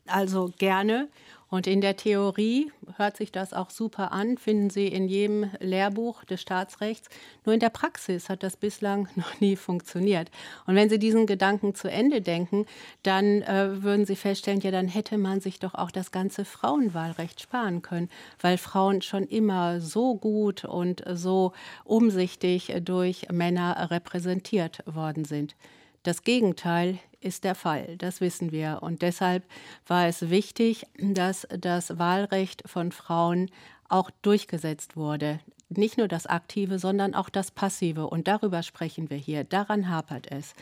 Also 0.08 0.54
gerne. 0.58 1.10
Und 1.50 1.68
in 1.68 1.80
der 1.80 1.96
Theorie 1.96 2.72
hört 2.98 3.18
sich 3.18 3.32
das 3.32 3.54
auch 3.54 3.70
super 3.70 4.12
an, 4.12 4.38
finden 4.38 4.70
Sie 4.70 4.88
in 4.88 5.08
jedem 5.08 5.52
Lehrbuch 5.60 6.24
des 6.24 6.42
Staatsrechts. 6.42 7.10
Nur 7.46 7.54
in 7.54 7.60
der 7.60 7.70
Praxis 7.70 8.30
hat 8.30 8.42
das 8.42 8.58
bislang 8.58 9.08
noch 9.16 9.40
nie 9.40 9.56
funktioniert. 9.56 10.32
Und 10.66 10.76
wenn 10.76 10.90
Sie 10.90 11.00
diesen 11.00 11.28
Gedanken 11.28 11.76
zu 11.76 11.90
Ende 11.90 12.22
denken, 12.22 12.66
dann 13.04 13.44
äh, 13.44 13.84
würden 13.84 14.06
Sie 14.06 14.16
feststellen, 14.16 14.62
ja, 14.62 14.72
dann 14.72 14.88
hätte 14.88 15.18
man 15.18 15.40
sich 15.40 15.60
doch 15.60 15.76
auch 15.76 15.92
das 15.92 16.12
ganze 16.12 16.46
Frauenwahlrecht 16.46 17.42
sparen 17.42 17.82
können, 17.82 18.10
weil 18.42 18.58
Frauen 18.58 19.02
schon 19.02 19.24
immer 19.24 19.82
so 19.82 20.16
gut 20.16 20.66
und 20.66 21.04
so 21.14 21.54
umsichtig 21.84 22.74
durch 22.82 23.28
Männer 23.32 23.92
repräsentiert 23.92 24.84
worden 24.86 25.26
sind. 25.26 25.56
Das 26.04 26.24
Gegenteil 26.24 27.00
ist 27.26 27.44
der 27.44 27.56
Fall, 27.56 27.98
das 27.98 28.22
wissen 28.22 28.52
wir. 28.52 28.80
Und 28.82 29.02
deshalb 29.02 29.44
war 29.88 30.08
es 30.08 30.30
wichtig, 30.30 30.86
dass 30.98 31.48
das 31.50 31.98
Wahlrecht 31.98 32.64
von 32.66 32.92
Frauen 32.92 33.50
auch 33.90 34.12
durchgesetzt 34.22 34.96
wurde. 34.96 35.40
Nicht 35.70 35.98
nur 35.98 36.08
das 36.08 36.28
Aktive, 36.28 36.80
sondern 36.80 37.16
auch 37.16 37.30
das 37.30 37.52
Passive. 37.52 38.08
Und 38.08 38.28
darüber 38.28 38.64
sprechen 38.64 39.10
wir 39.10 39.18
hier. 39.18 39.44
Daran 39.44 39.90
hapert 39.90 40.32
es. 40.32 40.54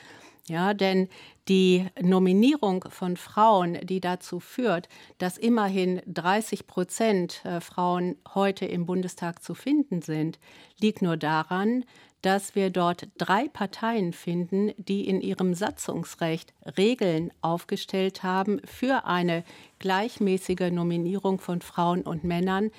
Ja, 0.47 0.73
denn 0.73 1.07
die 1.47 1.85
Nominierung 2.01 2.83
von 2.89 3.15
Frauen, 3.15 3.77
die 3.83 4.01
dazu 4.01 4.41
führt, 4.41 4.89
dass 5.17 5.37
immerhin 5.37 6.01
30 6.05 6.67
Prozent 6.67 7.45
äh, 7.45 7.61
Frauen 7.61 8.17
heute 8.33 8.65
im 8.65 8.85
Bundestag 8.85 9.41
zu 9.41 9.53
finden 9.53 10.01
sind, 10.01 10.39
liegt 10.79 11.01
nur 11.01 11.15
daran, 11.15 11.85
dass 12.23 12.55
wir 12.55 12.69
dort 12.69 13.09
drei 13.17 13.49
Parteien 13.49 14.13
finden, 14.13 14.71
die 14.77 15.07
in 15.07 15.21
ihrem 15.21 15.53
Satzungsrecht 15.53 16.53
Regeln 16.77 17.31
aufgestellt 17.41 18.23
haben 18.23 18.61
für 18.65 19.05
eine 19.05 19.43
gleichmäßige 19.79 20.71
Nominierung 20.71 21.39
von 21.39 21.61
Frauen 21.61 22.01
und 22.01 22.23
Männern, 22.23 22.71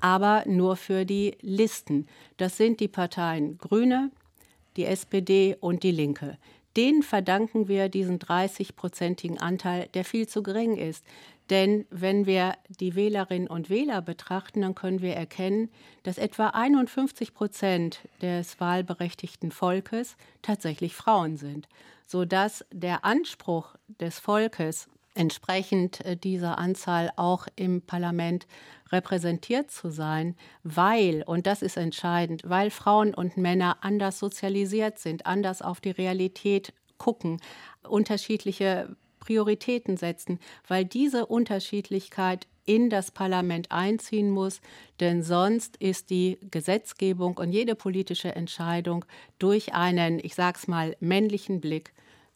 aber 0.00 0.44
nur 0.46 0.76
für 0.76 1.04
die 1.04 1.36
Listen. 1.40 2.06
Das 2.36 2.56
sind 2.56 2.78
die 2.78 2.88
Parteien 2.88 3.58
Grüne, 3.58 4.12
die 4.76 4.84
SPD 4.84 5.56
und 5.58 5.82
die 5.82 5.92
Linke. 5.92 6.38
Denen 6.76 7.02
verdanken 7.02 7.66
wir 7.66 7.88
diesen 7.88 8.20
30-prozentigen 8.20 9.38
Anteil, 9.38 9.88
der 9.94 10.04
viel 10.04 10.28
zu 10.28 10.44
gering 10.44 10.76
ist. 10.76 11.04
Denn 11.52 11.84
wenn 11.90 12.24
wir 12.24 12.54
die 12.80 12.94
Wählerinnen 12.94 13.46
und 13.46 13.68
Wähler 13.68 14.00
betrachten, 14.00 14.62
dann 14.62 14.74
können 14.74 15.02
wir 15.02 15.14
erkennen, 15.14 15.68
dass 16.02 16.16
etwa 16.16 16.46
51 16.46 17.34
Prozent 17.34 18.08
des 18.22 18.58
wahlberechtigten 18.58 19.50
Volkes 19.50 20.16
tatsächlich 20.40 20.94
Frauen 20.94 21.36
sind, 21.36 21.68
sodass 22.06 22.64
der 22.72 23.04
Anspruch 23.04 23.74
des 24.00 24.18
Volkes 24.18 24.88
entsprechend 25.14 26.02
äh, 26.06 26.16
dieser 26.16 26.56
Anzahl 26.56 27.12
auch 27.16 27.46
im 27.54 27.82
Parlament 27.82 28.46
repräsentiert 28.90 29.70
zu 29.70 29.90
sein, 29.90 30.36
weil, 30.62 31.22
und 31.26 31.46
das 31.46 31.60
ist 31.60 31.76
entscheidend, 31.76 32.44
weil 32.46 32.70
Frauen 32.70 33.12
und 33.12 33.36
Männer 33.36 33.76
anders 33.82 34.18
sozialisiert 34.18 34.98
sind, 34.98 35.26
anders 35.26 35.60
auf 35.60 35.82
die 35.82 35.90
Realität 35.90 36.72
gucken, 36.96 37.42
unterschiedliche 37.86 38.96
Prioritäten 39.22 39.96
setzen, 39.96 40.40
weil 40.66 40.84
diese 40.84 41.26
Unterschiedlichkeit 41.26 42.48
in 42.64 42.90
das 42.90 43.12
Parlament 43.12 43.70
einziehen 43.70 44.30
muss, 44.30 44.60
denn 44.98 45.22
sonst 45.22 45.76
ist 45.76 46.10
die 46.10 46.38
Gesetzgebung 46.50 47.36
und 47.36 47.52
jede 47.52 47.74
politische 47.76 48.34
Entscheidung 48.34 49.04
durch 49.38 49.74
einen, 49.74 50.18
ich 50.18 50.34
sag's 50.34 50.66
mal, 50.66 50.96
männlichen 50.98 51.60
Blick 51.60 51.92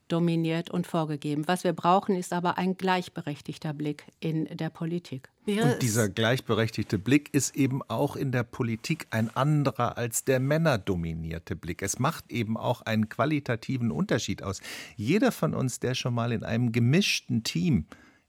dominiert 0.09 0.71
und 0.71 0.87
vorgegeben. 0.87 1.49
Was 1.49 1.65
wir 1.65 1.73
brauchen, 1.73 2.15
ist 2.15 2.33
aber 2.33 2.57
ein 2.57 2.77
gleichberechtigter 2.77 3.73
Blick 3.73 4.05
in 4.21 4.45
der 4.57 4.71
Politik. 4.71 5.29
Und 5.47 5.77
dieser 5.81 6.09
gleichberechtigte 6.09 6.99
Blick 6.99 7.33
ist 7.33 7.55
eben 7.55 7.81
auch 7.83 8.17
in 8.17 8.33
der 8.33 8.43
Politik 8.43 9.07
ein 9.11 9.35
anderer 9.35 9.97
als 9.97 10.25
der 10.25 10.41
männerdominierte 10.41 11.55
Blick. 11.55 11.83
Es 11.83 11.99
macht 12.01 12.33
eben 12.33 12.57
auch 12.57 12.83
einen 12.83 13.09
qualitativen 13.09 13.93
Unterschied 13.93 14.43
aus. 14.43 14.61
Jeder 14.97 15.31
von 15.31 15.55
uns, 15.55 15.79
der 15.79 15.95
schon 15.95 16.15
mal 16.15 16.33
in 16.33 16.43
einem 16.43 16.73
gemischten 16.73 17.45
Team 17.45 17.87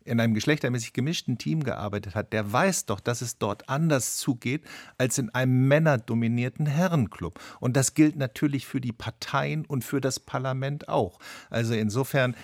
in 0.08 0.20
einem 0.20 0.34
geschlechtermäßig 0.34 0.94
gemischten 0.94 1.38
Team 1.38 1.64
gearbeitet 1.64 2.16
hat, 2.16 2.34
der 2.34 2.52
weiß 2.52 2.86
doch, 2.86 3.00
dass 3.00 3.22
es 3.22 3.38
dort 3.38 3.70
anders 3.70 4.18
zugeht 4.18 4.64
als 4.98 5.18
in 5.18 5.30
einem 5.34 5.68
männerdominierten 5.68 6.66
Herrenclub. 6.66 7.40
Und 7.60 7.76
das 7.76 7.94
gilt 7.94 8.16
natürlich 8.16 8.66
für 8.66 8.82
die 8.82 8.94
Parteien 8.94 9.66
und 9.66 9.84
für 9.84 10.02
das 10.02 10.20
Parlament 10.20 10.90
auch. 10.90 11.20
Also 11.50 11.74
insofern 11.74 12.36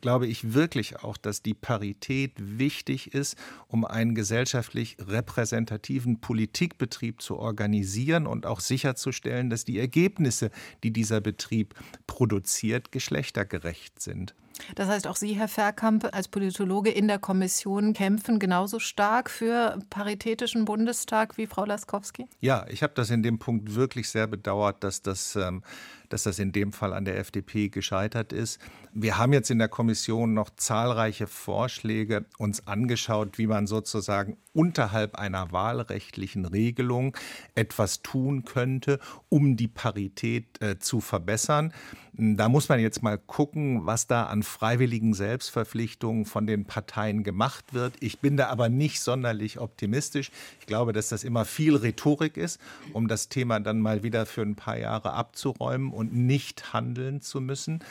glaube 0.00 0.26
ich 0.26 0.52
wirklich 0.54 1.00
auch, 1.02 1.16
dass 1.16 1.42
die 1.42 1.54
Parität 1.54 2.32
wichtig 2.36 3.14
ist, 3.14 3.36
um 3.68 3.84
einen 3.84 4.14
gesellschaftlich 4.14 4.96
repräsentativen 5.00 6.20
Politikbetrieb 6.20 7.22
zu 7.22 7.38
organisieren 7.38 8.26
und 8.26 8.46
auch 8.46 8.60
sicherzustellen, 8.60 9.50
dass 9.50 9.64
die 9.64 9.78
Ergebnisse, 9.78 10.50
die 10.82 10.92
dieser 10.92 11.20
Betrieb 11.20 11.74
produziert, 12.06 12.92
geschlechtergerecht 12.92 14.00
sind. 14.00 14.34
Das 14.74 14.88
heißt, 14.88 15.06
auch 15.06 15.16
Sie, 15.16 15.34
Herr 15.34 15.48
Verkamp, 15.48 16.08
als 16.12 16.28
Politologe 16.28 16.90
in 16.90 17.08
der 17.08 17.18
Kommission 17.18 17.92
kämpfen 17.92 18.38
genauso 18.38 18.78
stark 18.78 19.30
für 19.30 19.78
paritätischen 19.90 20.64
Bundestag 20.64 21.36
wie 21.36 21.46
Frau 21.46 21.64
Laskowski? 21.64 22.26
Ja, 22.40 22.66
ich 22.68 22.82
habe 22.82 22.92
das 22.94 23.10
in 23.10 23.22
dem 23.22 23.38
Punkt 23.38 23.74
wirklich 23.74 24.08
sehr 24.08 24.26
bedauert, 24.26 24.84
dass 24.84 25.02
das, 25.02 25.36
ähm, 25.36 25.62
dass 26.10 26.24
das 26.24 26.38
in 26.38 26.52
dem 26.52 26.72
Fall 26.72 26.92
an 26.92 27.06
der 27.06 27.18
FDP 27.18 27.70
gescheitert 27.70 28.34
ist. 28.34 28.60
Wir 28.92 29.16
haben 29.16 29.32
jetzt 29.32 29.50
in 29.50 29.58
der 29.58 29.68
Kommission 29.68 30.34
noch 30.34 30.50
zahlreiche 30.50 31.26
Vorschläge 31.26 32.26
uns 32.36 32.66
angeschaut, 32.66 33.38
wie 33.38 33.46
man 33.46 33.66
sozusagen 33.66 34.36
unterhalb 34.52 35.14
einer 35.14 35.52
wahlrechtlichen 35.52 36.44
Regelung 36.44 37.16
etwas 37.54 38.02
tun 38.02 38.44
könnte, 38.44 38.98
um 39.28 39.56
die 39.56 39.68
Parität 39.68 40.60
äh, 40.60 40.78
zu 40.78 41.00
verbessern. 41.00 41.72
Da 42.12 42.48
muss 42.48 42.68
man 42.68 42.80
jetzt 42.80 43.02
mal 43.02 43.16
gucken, 43.16 43.86
was 43.86 44.08
da 44.08 44.24
an 44.24 44.42
freiwilligen 44.42 45.14
Selbstverpflichtungen 45.14 46.24
von 46.24 46.46
den 46.46 46.64
Parteien 46.64 47.22
gemacht 47.22 47.72
wird. 47.72 47.94
Ich 48.00 48.18
bin 48.18 48.36
da 48.36 48.48
aber 48.48 48.68
nicht 48.68 49.00
sonderlich 49.00 49.60
optimistisch. 49.60 50.32
Ich 50.58 50.66
glaube, 50.66 50.92
dass 50.92 51.08
das 51.08 51.22
immer 51.22 51.44
viel 51.44 51.76
Rhetorik 51.76 52.36
ist, 52.36 52.60
um 52.92 53.06
das 53.06 53.28
Thema 53.28 53.60
dann 53.60 53.80
mal 53.80 54.02
wieder 54.02 54.26
für 54.26 54.42
ein 54.42 54.56
paar 54.56 54.76
Jahre 54.76 55.12
abzuräumen 55.12 55.92
und 56.00 56.14
nicht 56.14 56.72
handeln 56.72 57.20
zu 57.20 57.42
müssen. 57.42 57.84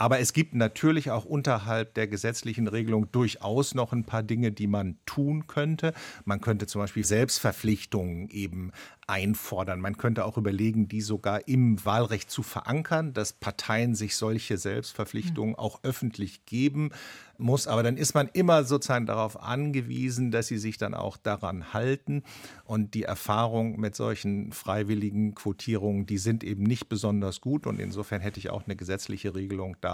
Aber 0.00 0.18
es 0.18 0.32
gibt 0.32 0.54
natürlich 0.54 1.10
auch 1.10 1.26
unterhalb 1.26 1.92
der 1.92 2.08
gesetzlichen 2.08 2.68
Regelung 2.68 3.12
durchaus 3.12 3.74
noch 3.74 3.92
ein 3.92 4.04
paar 4.04 4.22
Dinge, 4.22 4.50
die 4.50 4.66
man 4.66 4.96
tun 5.04 5.46
könnte. 5.46 5.92
Man 6.24 6.40
könnte 6.40 6.66
zum 6.66 6.80
Beispiel 6.80 7.04
Selbstverpflichtungen 7.04 8.30
eben 8.30 8.72
einfordern. 9.06 9.78
Man 9.80 9.98
könnte 9.98 10.24
auch 10.24 10.38
überlegen, 10.38 10.88
die 10.88 11.02
sogar 11.02 11.46
im 11.48 11.84
Wahlrecht 11.84 12.30
zu 12.30 12.42
verankern, 12.42 13.12
dass 13.12 13.34
Parteien 13.34 13.94
sich 13.94 14.16
solche 14.16 14.56
Selbstverpflichtungen 14.56 15.54
auch 15.54 15.80
öffentlich 15.82 16.46
geben 16.46 16.92
muss. 17.36 17.66
Aber 17.66 17.82
dann 17.82 17.96
ist 17.96 18.14
man 18.14 18.28
immer 18.32 18.64
sozusagen 18.64 19.06
darauf 19.06 19.42
angewiesen, 19.42 20.30
dass 20.30 20.46
sie 20.46 20.58
sich 20.58 20.78
dann 20.78 20.94
auch 20.94 21.16
daran 21.16 21.74
halten. 21.74 22.22
Und 22.64 22.94
die 22.94 23.02
Erfahrung 23.02 23.80
mit 23.80 23.96
solchen 23.96 24.52
freiwilligen 24.52 25.34
Quotierungen, 25.34 26.06
die 26.06 26.18
sind 26.18 26.44
eben 26.44 26.62
nicht 26.62 26.88
besonders 26.88 27.40
gut. 27.40 27.66
Und 27.66 27.80
insofern 27.80 28.20
hätte 28.20 28.38
ich 28.38 28.50
auch 28.50 28.64
eine 28.64 28.76
gesetzliche 28.76 29.34
Regelung 29.34 29.76
da 29.80 29.89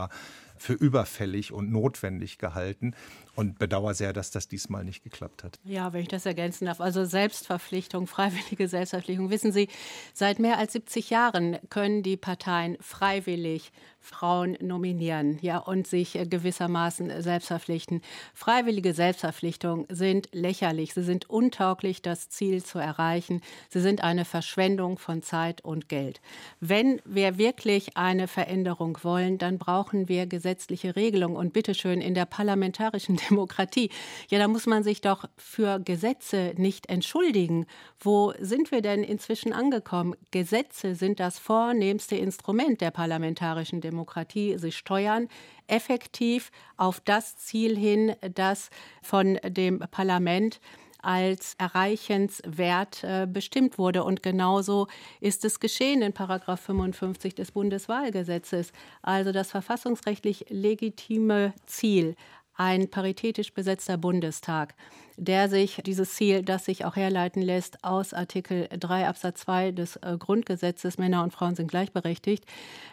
für 0.57 0.73
überfällig 0.73 1.53
und 1.53 1.71
notwendig 1.71 2.39
gehalten 2.39 2.95
und 3.37 3.59
bedauere 3.59 3.95
sehr, 3.95 4.13
dass 4.13 4.31
das 4.31 4.49
diesmal 4.49 4.85
nicht 4.85 5.05
geklappt 5.05 5.45
hat. 5.45 5.59
Ja, 5.65 5.93
wenn 5.93 6.03
ich 6.03 6.09
das 6.09 6.27
ergänzen 6.27 6.67
darf. 6.67 6.81
Also 6.81 7.05
Selbstverpflichtung, 7.05 8.07
freiwillige 8.07 8.67
Selbstverpflichtung. 8.67 9.31
Wissen 9.31 9.53
Sie, 9.53 9.69
seit 10.15 10.39
mehr 10.39 10.59
als 10.59 10.73
70 10.73 11.11
Jahren 11.11 11.59
können 11.71 12.03
die 12.03 12.17
Parteien 12.17 12.77
freiwillig 12.81 13.73
Frauen 14.07 14.57
nominieren 14.61 15.39
ja, 15.43 15.59
und 15.59 15.87
sich 15.87 16.15
äh, 16.15 16.27
gewissermaßen 16.27 17.23
selbst 17.23 17.49
verpflichten. 17.49 18.03
Freiwillige 18.35 18.95
Selbstverpflichtungen 18.95 19.87
sind 19.89 20.29
lächerlich. 20.33 20.95
Sie 20.95 21.03
sind 21.03 21.29
untauglich, 21.29 22.03
das 22.03 22.29
Ziel 22.29 22.63
zu 22.63 22.79
erreichen. 22.79 23.43
Sie 23.69 23.81
sind 23.81 24.05
eine 24.05 24.25
Verschwendung 24.25 24.99
von 24.99 25.23
Zeit 25.23 25.63
und 25.63 25.89
Geld. 25.89 26.21
Wenn 26.61 27.03
wir 27.05 27.37
wirklich 27.37 27.97
eine 27.97 28.29
Veränderung 28.29 28.99
wollen, 29.03 29.39
dann 29.39 29.59
brauchen 29.59 30.09
wir 30.09 30.27
gesetzliche 30.27 30.95
Regelungen. 30.95 31.37
Und 31.37 31.53
bitteschön, 31.53 32.01
in 32.01 32.15
der 32.15 32.27
parlamentarischen 32.27 33.17
Demokratie, 33.31 33.91
ja, 34.29 34.39
da 34.39 34.49
muss 34.49 34.67
man 34.67 34.83
sich 34.83 35.01
doch 35.01 35.25
für 35.37 35.79
Gesetze 35.81 36.55
nicht 36.57 36.89
entschuldigen. 36.89 37.67
Wo 38.01 38.33
sind 38.41 38.71
wir 38.71 38.83
denn 38.83 39.03
inzwischen 39.03 39.53
angekommen? 39.53 40.15
Gesetze 40.31 40.95
sind 40.95 41.21
das 41.21 41.39
vornehmste 41.39 42.17
Instrument 42.17 42.81
der 42.81 42.91
parlamentarischen 42.91 43.81
Demokratie. 43.81 44.57
Sie 44.59 44.73
steuern 44.73 45.29
effektiv 45.67 46.51
auf 46.77 47.01
das 47.01 47.37
Ziel 47.37 47.77
hin, 47.77 48.15
das 48.35 48.71
von 49.03 49.39
dem 49.45 49.81
Parlament 49.91 50.61
als 51.07 51.55
erreichenswert 51.59 53.05
äh, 53.05 53.29
bestimmt 53.31 53.79
wurde. 53.79 54.03
Und 54.03 54.25
genauso 54.25 54.89
ist 55.21 55.45
es 55.45 55.61
geschehen 55.61 56.03
in 56.03 56.13
Paragraph 56.13 56.61
55 56.61 57.35
des 57.35 57.53
Bundeswahlgesetzes. 57.53 58.73
Also 59.03 59.31
das 59.31 59.53
verfassungsrechtlich 59.53 60.47
legitime 60.49 61.55
Ziel, 61.67 62.17
ein 62.57 62.89
paritätisch 62.91 63.53
besetzter 63.53 63.99
Bundestag 63.99 64.75
der 65.17 65.49
sich 65.49 65.81
dieses 65.85 66.15
Ziel, 66.15 66.43
das 66.43 66.65
sich 66.65 66.85
auch 66.85 66.97
herleiten 66.97 67.43
lässt 67.43 67.83
aus 67.85 68.13
Artikel 68.13 68.69
3 68.69 69.09
Absatz 69.09 69.41
2 69.41 69.73
des 69.73 69.97
äh, 69.97 70.17
Grundgesetzes, 70.19 70.99
Männer 70.99 71.23
und 71.23 71.33
Frauen 71.33 71.55
sind 71.55 71.69
gleichberechtigt, 71.69 72.45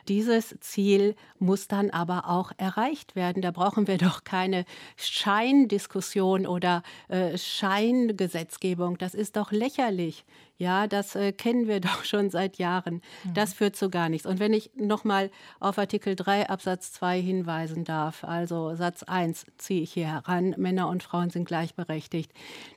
dieses 0.08 0.56
Ziel 0.60 1.16
muss 1.40 1.68
dann 1.68 1.90
aber 1.90 2.30
auch 2.30 2.52
erreicht 2.58 3.16
werden. 3.16 3.42
Da 3.42 3.52
brauchen 3.52 3.88
wir 3.88 3.98
doch 4.00 4.24
keine 4.24 4.66
Scheindiskussion 4.98 6.48
oder 6.48 6.84
äh, 7.10 7.38
Scheingesetzgebung. 7.38 8.98
Das 8.98 9.14
ist 9.14 9.36
doch 9.36 9.52
lächerlich. 9.52 10.26
Ja, 10.58 10.88
das 10.88 11.16
äh, 11.16 11.32
kennen 11.34 11.68
wir 11.68 11.80
doch 11.82 12.06
schon 12.06 12.30
seit 12.30 12.58
Jahren. 12.58 13.02
Mhm. 13.24 13.34
Das 13.34 13.54
führt 13.54 13.76
zu 13.76 13.90
gar 13.90 14.10
nichts. 14.10 14.28
Und 14.28 14.40
wenn 14.40 14.54
ich 14.54 14.72
nochmal 14.76 15.32
auf 15.60 15.78
Artikel 15.78 16.16
3 16.16 16.50
Absatz 16.50 16.94
2 16.94 17.22
hinweisen 17.22 17.84
darf, 17.84 18.24
also 18.24 18.76
Satz 18.76 19.04
1 19.04 19.46
ziehe 19.58 19.82
ich 19.82 19.94
hier 19.94 20.08
heran, 20.08 20.56
Männer 20.58 20.88
und 20.88 21.04
Frauen 21.04 21.30
sind 21.30 21.46
gleichberechtigt. 21.46 22.13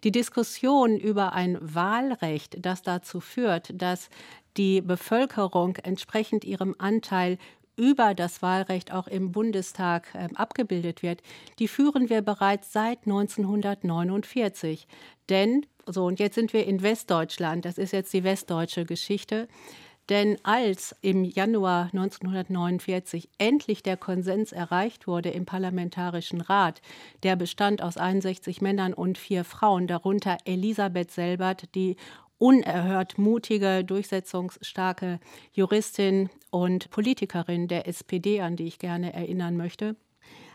Die 0.05 0.13
Diskussion 0.13 0.97
über 0.99 1.33
ein 1.33 1.59
Wahlrecht, 1.61 2.57
das 2.65 2.83
dazu 2.83 3.21
führt, 3.21 3.71
dass 3.81 4.09
die 4.57 4.81
Bevölkerung 4.81 5.77
entsprechend 5.77 6.45
ihrem 6.45 6.75
Anteil 6.79 7.39
über 7.77 8.15
das 8.15 8.43
Wahlrecht 8.43 8.93
auch 8.93 9.07
im 9.07 9.33
Bundestag 9.33 10.15
äh, 10.15 10.29
abgebildet 10.35 11.03
wird, 11.03 11.23
die 11.59 11.69
führen 11.69 12.09
wir 12.09 12.23
bereits 12.23 12.73
seit 12.73 13.01
1949. 13.07 14.87
Denn, 15.29 15.67
so 15.87 16.07
und 16.07 16.19
jetzt 16.19 16.35
sind 16.35 16.55
wir 16.55 16.67
in 16.67 16.83
Westdeutschland, 16.83 17.65
das 17.65 17.79
ist 17.79 17.93
jetzt 17.93 18.13
die 18.13 18.25
westdeutsche 18.25 18.85
Geschichte, 18.87 19.47
denn 20.09 20.39
als 20.45 20.95
im 21.03 21.25
Januar 21.25 21.91
1949 21.93 23.29
endlich 23.39 23.83
der 23.83 23.97
Konsens 23.97 24.53
erreicht 24.53 25.07
wurde 25.07 25.31
im 25.31 25.47
Parlamentarischen 25.47 26.41
Rat, 26.41 26.81
der 27.23 27.37
bestand 27.37 27.83
aus 27.83 27.97
61 27.97 28.61
Männern 28.61 28.95
und 28.95 29.19
vier 29.19 29.45
Frauen, 29.45 29.87
darunter 29.87 30.39
Elisabeth 30.45 31.11
Selbert, 31.11 31.75
die 31.75 31.97
unerhört 32.39 33.19
mutige, 33.19 33.83
durchsetzungsstarke 33.85 35.21
Juristin 35.53 36.31
und 36.51 36.91
Politikerin 36.91 37.67
der 37.67 37.89
SPD, 37.89 38.41
an 38.41 38.57
die 38.57 38.67
ich 38.67 38.79
gerne 38.79 39.13
erinnern 39.13 39.57
möchte. 39.57 39.97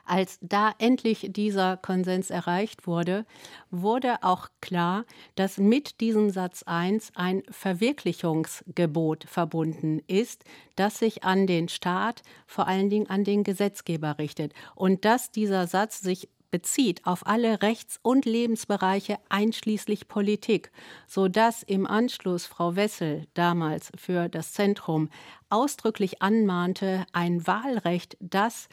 Als 0.05 0.37
da 0.41 0.73
endlich 0.79 1.27
dieser 1.29 1.77
Konsens 1.77 2.29
erreicht 2.29 2.87
wurde, 2.87 3.25
wurde 3.69 4.23
auch 4.23 4.49
klar, 4.61 5.05
dass 5.35 5.57
mit 5.57 5.99
diesem 6.01 6.29
Satz 6.29 6.63
1 6.63 7.11
ein 7.15 7.43
Verwirklichungsgebot 7.49 9.25
verbunden 9.25 10.01
ist, 10.07 10.43
das 10.75 10.99
sich 10.99 11.23
an 11.23 11.47
den 11.47 11.69
Staat, 11.69 12.23
vor 12.45 12.67
allen 12.67 12.89
Dingen 12.89 13.09
an 13.09 13.23
den 13.23 13.43
Gesetzgeber 13.43 14.17
richtet. 14.17 14.53
Und 14.75 15.05
dass 15.05 15.31
dieser 15.31 15.67
Satz 15.67 16.01
sich 16.01 16.29
bezieht 16.51 17.05
auf 17.05 17.25
alle 17.25 17.61
Rechts- 17.61 17.99
und 18.03 18.25
Lebensbereiche 18.25 19.17
einschließlich 19.29 20.07
Politik, 20.07 20.71
sodass 21.07 21.63
im 21.63 21.87
Anschluss 21.87 22.45
Frau 22.45 22.75
Wessel 22.75 23.25
damals 23.33 23.91
für 23.95 24.29
das 24.29 24.51
Zentrum 24.51 25.09
ausdrücklich 25.49 26.21
anmahnte, 26.21 27.05
ein 27.13 27.47
Wahlrecht, 27.47 28.17
das 28.19 28.67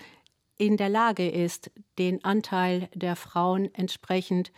in 0.58 0.76
der 0.76 0.88
Lage 0.88 1.28
ist, 1.28 1.70
den 1.98 2.24
Anteil 2.24 2.88
der 2.94 3.16
Frauen 3.16 3.72
entsprechend 3.74 4.52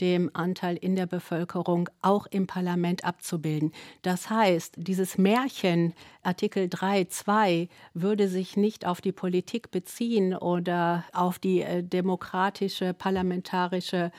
dem 0.00 0.30
Anteil 0.32 0.76
in 0.76 0.96
der 0.96 1.06
Bevölkerung 1.06 1.88
auch 2.02 2.26
im 2.26 2.46
Parlament 2.46 3.04
abzubilden. 3.04 3.72
Das 4.02 4.28
heißt, 4.28 4.74
dieses 4.76 5.18
Märchen 5.18 5.94
Artikel 6.22 6.64
3.2 6.64 7.68
würde 7.94 8.28
sich 8.28 8.56
nicht 8.56 8.86
auf 8.86 9.00
die 9.00 9.12
Politik 9.12 9.70
beziehen 9.70 10.34
oder 10.34 11.04
auf 11.12 11.38
die 11.38 11.62
äh, 11.62 11.82
demokratische, 11.82 12.92
parlamentarische, 12.92 14.10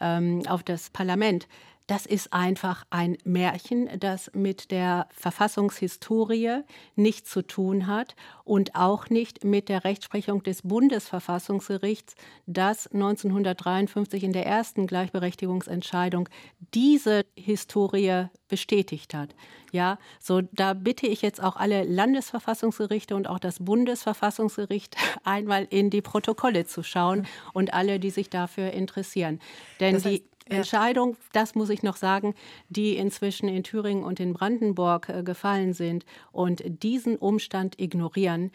ähm, 0.00 0.42
auf 0.46 0.62
das 0.62 0.90
Parlament. 0.90 1.48
Das 1.88 2.04
ist 2.04 2.34
einfach 2.34 2.84
ein 2.90 3.16
Märchen, 3.24 3.88
das 3.98 4.30
mit 4.34 4.70
der 4.70 5.08
Verfassungshistorie 5.10 6.60
nichts 6.96 7.30
zu 7.30 7.40
tun 7.40 7.86
hat 7.86 8.14
und 8.44 8.74
auch 8.74 9.08
nicht 9.08 9.42
mit 9.42 9.70
der 9.70 9.84
Rechtsprechung 9.84 10.42
des 10.42 10.62
Bundesverfassungsgerichts, 10.62 12.14
das 12.46 12.88
1953 12.88 14.22
in 14.22 14.34
der 14.34 14.44
ersten 14.44 14.86
Gleichberechtigungsentscheidung 14.86 16.28
diese 16.74 17.24
Historie 17.34 18.26
bestätigt 18.48 19.14
hat. 19.14 19.34
Ja, 19.72 19.98
so 20.20 20.42
da 20.42 20.74
bitte 20.74 21.06
ich 21.06 21.22
jetzt 21.22 21.42
auch 21.42 21.56
alle 21.56 21.84
Landesverfassungsgerichte 21.84 23.16
und 23.16 23.28
auch 23.28 23.38
das 23.38 23.64
Bundesverfassungsgericht 23.64 24.96
einmal 25.24 25.66
in 25.70 25.88
die 25.88 26.02
Protokolle 26.02 26.66
zu 26.66 26.82
schauen 26.82 27.26
und 27.54 27.72
alle, 27.72 27.98
die 27.98 28.10
sich 28.10 28.28
dafür 28.28 28.72
interessieren. 28.72 29.40
Denn 29.80 29.94
das 29.94 30.04
heißt, 30.04 30.16
die 30.16 30.37
Entscheidung, 30.50 31.16
das 31.32 31.54
muss 31.54 31.70
ich 31.70 31.82
noch 31.82 31.96
sagen, 31.96 32.34
die 32.68 32.96
inzwischen 32.96 33.48
in 33.48 33.62
Thüringen 33.62 34.04
und 34.04 34.20
in 34.20 34.32
Brandenburg 34.32 35.08
äh, 35.08 35.22
gefallen 35.22 35.72
sind 35.72 36.04
und 36.32 36.62
diesen 36.82 37.16
Umstand 37.16 37.78
ignorieren, 37.80 38.50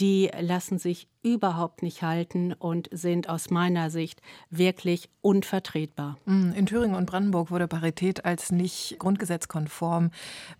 die 0.00 0.30
lassen 0.40 0.78
sich 0.78 1.08
überhaupt 1.22 1.82
nicht 1.82 2.02
halten 2.02 2.52
und 2.52 2.88
sind 2.92 3.28
aus 3.28 3.50
meiner 3.50 3.90
Sicht 3.90 4.22
wirklich 4.50 5.08
unvertretbar. 5.20 6.16
Mm, 6.26 6.52
in 6.52 6.66
Thüringen 6.66 6.94
und 6.94 7.06
Brandenburg 7.06 7.50
wurde 7.50 7.66
Parität 7.66 8.24
als 8.24 8.52
nicht 8.52 8.96
grundgesetzkonform 8.98 10.10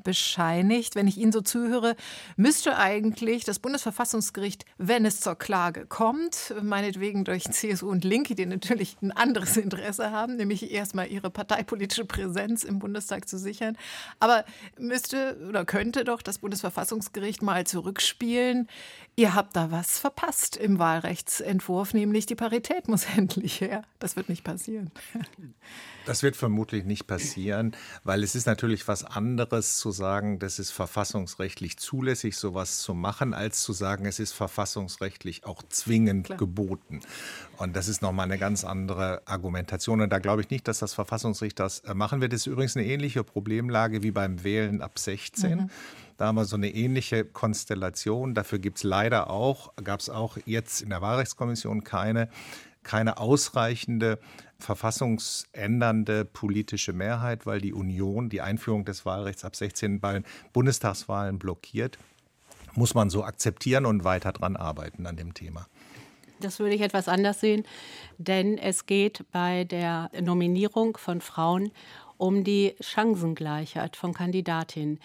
bescheinigt. 0.02 0.96
Wenn 0.96 1.06
ich 1.06 1.16
Ihnen 1.16 1.32
so 1.32 1.42
zuhöre, 1.42 1.94
müsste 2.36 2.76
eigentlich 2.76 3.44
das 3.44 3.60
Bundesverfassungsgericht, 3.60 4.64
wenn 4.78 5.04
es 5.04 5.20
zur 5.20 5.36
Klage 5.36 5.86
kommt, 5.86 6.54
meinetwegen 6.60 7.24
durch 7.24 7.44
CSU 7.50 7.88
und 7.88 8.04
Linke, 8.04 8.34
die 8.34 8.46
natürlich 8.46 8.96
ein 9.00 9.12
anderes 9.12 9.56
Interesse 9.56 10.10
haben, 10.10 10.36
nämlich 10.36 10.70
erstmal 10.72 11.08
ihre 11.08 11.30
parteipolitische 11.30 12.04
Präsenz 12.04 12.64
im 12.64 12.80
Bundestag 12.80 13.28
zu 13.28 13.38
sichern, 13.38 13.76
aber 14.18 14.44
müsste 14.78 15.38
oder 15.48 15.64
könnte 15.64 16.04
doch 16.04 16.20
das 16.20 16.38
Bundesverfassungsgericht 16.38 17.42
mal 17.42 17.66
zurückspielen. 17.66 18.68
Ihr 19.14 19.34
habt 19.34 19.56
da 19.56 19.70
was 19.70 19.98
verpasst 19.98 20.47
im 20.56 20.78
Wahlrechtsentwurf, 20.78 21.94
nämlich 21.94 22.26
die 22.26 22.34
Parität 22.34 22.88
muss 22.88 23.04
endlich 23.16 23.60
her. 23.60 23.82
Das 23.98 24.16
wird 24.16 24.28
nicht 24.28 24.44
passieren. 24.44 24.90
Das 26.06 26.22
wird 26.22 26.36
vermutlich 26.36 26.84
nicht 26.84 27.06
passieren, 27.06 27.76
weil 28.02 28.22
es 28.22 28.34
ist 28.34 28.46
natürlich 28.46 28.88
was 28.88 29.04
anderes 29.04 29.76
zu 29.76 29.90
sagen, 29.90 30.38
das 30.38 30.58
ist 30.58 30.70
verfassungsrechtlich 30.70 31.76
zulässig, 31.76 32.36
sowas 32.36 32.78
zu 32.78 32.94
machen, 32.94 33.34
als 33.34 33.62
zu 33.62 33.72
sagen, 33.72 34.06
es 34.06 34.18
ist 34.18 34.32
verfassungsrechtlich 34.32 35.44
auch 35.44 35.62
zwingend 35.68 36.26
Klar. 36.26 36.38
geboten. 36.38 37.00
Und 37.58 37.76
das 37.76 37.88
ist 37.88 38.00
nochmal 38.00 38.24
eine 38.24 38.38
ganz 38.38 38.64
andere 38.64 39.22
Argumentation. 39.26 40.00
Und 40.00 40.10
da 40.10 40.18
glaube 40.18 40.42
ich 40.42 40.50
nicht, 40.50 40.66
dass 40.68 40.78
das 40.78 40.94
Verfassungsgericht 40.94 41.58
das 41.58 41.80
äh, 41.80 41.94
machen 41.94 42.20
wird. 42.20 42.32
Das 42.32 42.40
ist 42.40 42.46
übrigens 42.46 42.76
eine 42.76 42.86
ähnliche 42.86 43.24
Problemlage 43.24 44.02
wie 44.02 44.10
beim 44.10 44.44
Wählen 44.44 44.80
ab 44.80 44.98
16. 44.98 45.58
Mhm. 45.58 45.70
Da 46.18 46.26
haben 46.26 46.34
wir 46.34 46.44
so 46.44 46.56
eine 46.56 46.68
ähnliche 46.74 47.24
Konstellation. 47.24 48.34
Dafür 48.34 48.58
gibt 48.58 48.78
es 48.78 48.82
leider 48.82 49.30
auch, 49.30 49.72
gab 49.76 50.00
es 50.00 50.10
auch 50.10 50.36
jetzt 50.46 50.82
in 50.82 50.90
der 50.90 51.00
Wahlrechtskommission 51.00 51.84
keine, 51.84 52.28
keine 52.82 53.18
ausreichende 53.18 54.18
verfassungsändernde 54.58 56.24
politische 56.24 56.92
Mehrheit, 56.92 57.46
weil 57.46 57.60
die 57.60 57.72
Union 57.72 58.30
die 58.30 58.40
Einführung 58.40 58.84
des 58.84 59.06
Wahlrechts 59.06 59.44
ab 59.44 59.54
16 59.54 60.00
bei 60.00 60.22
Bundestagswahlen 60.52 61.38
blockiert. 61.38 61.98
Muss 62.74 62.94
man 62.94 63.10
so 63.10 63.22
akzeptieren 63.22 63.86
und 63.86 64.02
weiter 64.02 64.32
dran 64.32 64.56
arbeiten 64.56 65.06
an 65.06 65.16
dem 65.16 65.34
Thema. 65.34 65.68
Das 66.40 66.58
würde 66.58 66.74
ich 66.74 66.80
etwas 66.80 67.06
anders 67.06 67.40
sehen, 67.40 67.64
denn 68.18 68.58
es 68.58 68.86
geht 68.86 69.24
bei 69.30 69.62
der 69.64 70.10
Nominierung 70.20 70.96
von 70.96 71.20
Frauen 71.20 71.70
um 72.18 72.44
die 72.44 72.74
Chancengleichheit 72.80 73.96
von 73.96 74.12
Kandidatinnen. 74.12 74.98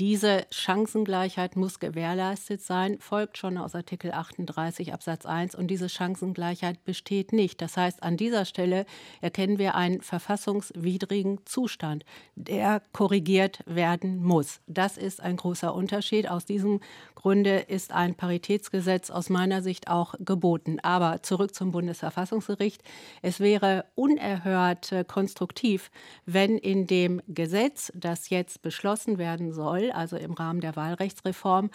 Diese 0.00 0.46
Chancengleichheit 0.52 1.56
muss 1.56 1.80
gewährleistet 1.80 2.62
sein, 2.62 3.00
folgt 3.00 3.36
schon 3.36 3.58
aus 3.58 3.74
Artikel 3.74 4.12
38 4.12 4.92
Absatz 4.92 5.26
1 5.26 5.56
und 5.56 5.66
diese 5.66 5.88
Chancengleichheit 5.88 6.84
besteht 6.84 7.32
nicht. 7.32 7.60
Das 7.60 7.76
heißt, 7.76 8.04
an 8.04 8.16
dieser 8.16 8.44
Stelle 8.44 8.86
erkennen 9.20 9.58
wir 9.58 9.74
einen 9.74 10.00
verfassungswidrigen 10.00 11.40
Zustand, 11.46 12.04
der 12.36 12.80
korrigiert 12.92 13.64
werden 13.66 14.22
muss. 14.22 14.60
Das 14.68 14.98
ist 14.98 15.20
ein 15.20 15.36
großer 15.36 15.74
Unterschied. 15.74 16.30
Aus 16.30 16.44
diesem 16.44 16.78
Grunde 17.16 17.58
ist 17.58 17.90
ein 17.90 18.14
Paritätsgesetz 18.14 19.10
aus 19.10 19.30
meiner 19.30 19.62
Sicht 19.62 19.88
auch 19.88 20.14
geboten. 20.20 20.78
Aber 20.80 21.24
zurück 21.24 21.56
zum 21.56 21.72
Bundesverfassungsgericht. 21.72 22.84
Es 23.20 23.40
wäre 23.40 23.84
unerhört 23.96 24.94
konstruktiv, 25.08 25.90
wenn 26.24 26.56
in 26.56 26.86
dem 26.86 27.20
Gesetz, 27.26 27.90
das 27.96 28.30
jetzt 28.30 28.62
beschlossen 28.62 29.18
werden 29.18 29.52
soll, 29.52 29.87
also 29.92 30.16
im 30.16 30.32
Rahmen 30.32 30.60
der 30.60 30.76
Wahlrechtsreform, 30.76 31.70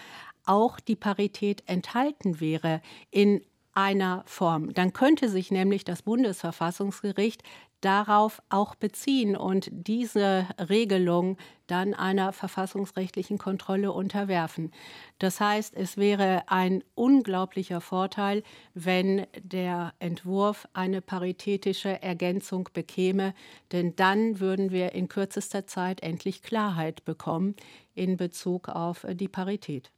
auch 0.46 0.80
die 0.80 0.96
Parität 0.96 1.64
enthalten 1.68 2.40
wäre 2.40 2.82
in 3.12 3.42
einer 3.74 4.24
Form. 4.26 4.74
Dann 4.74 4.94
könnte 4.94 5.30
sich 5.30 5.52
nämlich 5.52 5.84
das 5.84 6.04
Bundesverfassungsgericht 6.04 7.44
darauf 7.84 8.42
auch 8.50 8.76
beziehen 8.76 9.36
und 9.36 9.70
diese 9.72 10.48
Regelung 10.70 11.38
dann 11.68 11.94
einer 11.94 12.34
verfassungsrechtlichen 12.34 13.38
Kontrolle 13.38 13.92
unterwerfen. 13.92 14.72
Das 15.20 15.40
heißt, 15.40 15.74
es 15.76 15.98
wäre 15.98 16.44
ein 16.48 16.84
unglaublicher 16.96 17.82
Vorteil, 17.82 18.44
wenn 18.74 19.26
der 19.42 19.94
Entwurf 20.00 20.68
eine 20.74 21.02
paritätische 21.02 22.02
Ergänzung 22.02 22.70
bekäme, 22.74 23.34
denn 23.72 23.96
dann 23.96 24.40
würden 24.40 24.72
wir 24.72 24.94
in 24.94 25.08
kürzester 25.08 25.66
Zeit 25.68 26.02
endlich 26.04 26.42
Klarheit 26.42 27.06
bekommen 27.06 27.56
in 27.96 28.18
Bezug 28.18 28.70
auf 28.70 29.06
die 29.14 29.28
Parität 29.28 29.92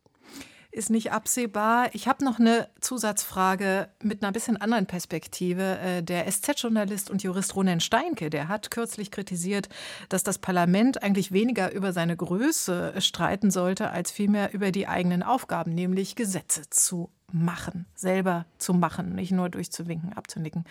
ist 0.75 0.89
nicht 0.89 1.11
absehbar. 1.11 1.89
Ich 1.93 2.07
habe 2.07 2.23
noch 2.23 2.39
eine 2.39 2.67
Zusatzfrage 2.81 3.89
mit 4.03 4.21
einer 4.21 4.31
bisschen 4.31 4.57
anderen 4.57 4.85
Perspektive. 4.85 5.79
Äh, 5.79 6.03
der 6.03 6.29
SZ-Journalist 6.29 7.09
und 7.09 7.23
Jurist 7.23 7.55
Ronen 7.55 7.79
Steinke, 7.79 8.29
der 8.29 8.49
hat 8.49 8.71
kürzlich 8.71 9.09
kritisiert, 9.09 9.69
dass 10.09 10.23
das 10.23 10.37
Parlament 10.37 11.01
eigentlich 11.01 11.31
weniger 11.31 11.71
über 11.71 11.93
seine 11.93 12.17
Größe 12.17 12.93
streiten 12.99 13.51
sollte, 13.51 13.89
als 13.89 14.11
vielmehr 14.11 14.53
über 14.53 14.71
die 14.71 14.87
eigenen 14.87 15.23
Aufgaben, 15.23 15.73
nämlich 15.73 16.15
Gesetze 16.15 16.69
zu 16.69 17.09
machen, 17.31 17.85
selber 17.95 18.45
zu 18.57 18.73
machen, 18.73 19.15
nicht 19.15 19.31
nur 19.31 19.49
durchzuwinken, 19.49 20.13
abzunicken. 20.13 20.65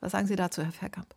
Was 0.00 0.12
sagen 0.12 0.26
Sie 0.26 0.36
dazu, 0.36 0.62
Herr 0.62 0.72
Verkamp? 0.72 1.14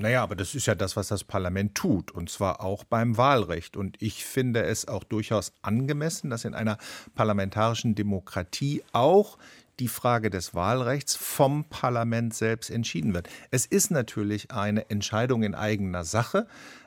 Naja, 0.00 0.22
aber 0.22 0.34
das 0.34 0.54
ist 0.54 0.64
ja 0.64 0.74
das, 0.74 0.96
was 0.96 1.08
das 1.08 1.24
Parlament 1.24 1.74
tut, 1.74 2.10
und 2.10 2.30
zwar 2.30 2.62
auch 2.62 2.84
beim 2.84 3.18
Wahlrecht. 3.18 3.76
Und 3.76 4.00
ich 4.00 4.24
finde 4.24 4.62
es 4.62 4.88
auch 4.88 5.04
durchaus 5.04 5.52
angemessen, 5.60 6.30
dass 6.30 6.46
in 6.46 6.54
einer 6.54 6.78
parlamentarischen 7.14 7.94
Demokratie 7.94 8.82
auch 8.92 9.36
die 9.78 9.88
Frage 9.88 10.30
des 10.30 10.54
Wahlrechts 10.54 11.16
vom 11.16 11.64
Parlament 11.64 12.32
selbst 12.32 12.70
entschieden 12.70 13.12
wird. 13.12 13.28
Es 13.50 13.66
ist 13.66 13.90
natürlich 13.90 14.50
eine 14.50 14.88
Entscheidung 14.88 15.42
in 15.42 15.54
eigener 15.54 16.04
Sache, 16.04 16.46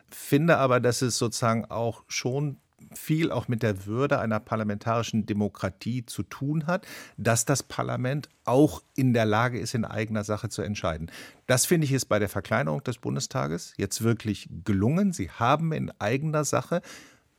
finde 0.10 0.58
aber, 0.58 0.80
dass 0.80 1.04
es 1.04 1.20
sozusagen 1.20 1.66
auch 1.66 2.04
schon 2.08 2.58
viel 2.98 3.32
auch 3.32 3.48
mit 3.48 3.64
der 3.64 3.86
Würde 3.86 4.20
einer 4.20 4.40
parlamentarischen 4.40 5.26
Demokratie 5.26 6.06
zu 6.06 6.24
tun 6.24 6.68
hat, 6.68 6.86
dass 7.18 7.46
das 7.46 7.64
Parlament 7.64 8.30
auch 8.46 8.82
in 8.96 9.14
der 9.14 9.26
Lage 9.26 9.60
ist, 9.60 9.74
in 9.74 9.86
eigener 9.86 10.24
Sache 10.24 10.50
zu 10.50 10.62
entscheiden. 10.62 11.12
Das 11.48 11.66
finde 11.66 11.86
ich 11.86 11.92
ist 11.92 12.06
bei 12.06 12.20
der 12.20 12.30
Verkleinerung 12.30 12.84
des 12.84 12.98
Bundestages 12.98 13.74
jetzt 13.78 14.04
wirklich 14.04 14.50
gelungen. 14.64 15.14
Sie 15.14 15.30
haben 15.30 15.72
in 15.72 15.92
eigener 16.00 16.46
Sache 16.46 16.82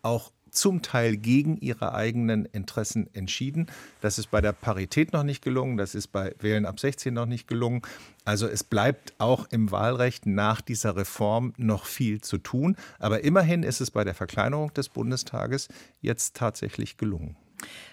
auch 0.02 0.32
zum 0.54 0.82
Teil 0.82 1.16
gegen 1.16 1.56
ihre 1.58 1.94
eigenen 1.94 2.46
Interessen 2.46 3.08
entschieden. 3.14 3.66
Das 4.00 4.18
ist 4.18 4.30
bei 4.30 4.40
der 4.40 4.52
Parität 4.52 5.12
noch 5.12 5.22
nicht 5.22 5.42
gelungen, 5.42 5.76
das 5.76 5.94
ist 5.94 6.08
bei 6.08 6.34
Wählen 6.40 6.66
ab 6.66 6.80
16 6.80 7.12
noch 7.12 7.26
nicht 7.26 7.46
gelungen. 7.48 7.82
Also 8.24 8.46
es 8.46 8.64
bleibt 8.64 9.14
auch 9.18 9.46
im 9.50 9.70
Wahlrecht 9.70 10.26
nach 10.26 10.60
dieser 10.60 10.96
Reform 10.96 11.52
noch 11.56 11.84
viel 11.84 12.20
zu 12.20 12.38
tun. 12.38 12.76
Aber 12.98 13.22
immerhin 13.22 13.62
ist 13.62 13.80
es 13.80 13.90
bei 13.90 14.04
der 14.04 14.14
Verkleinerung 14.14 14.72
des 14.72 14.88
Bundestages 14.88 15.68
jetzt 16.00 16.36
tatsächlich 16.36 16.96
gelungen. 16.96 17.36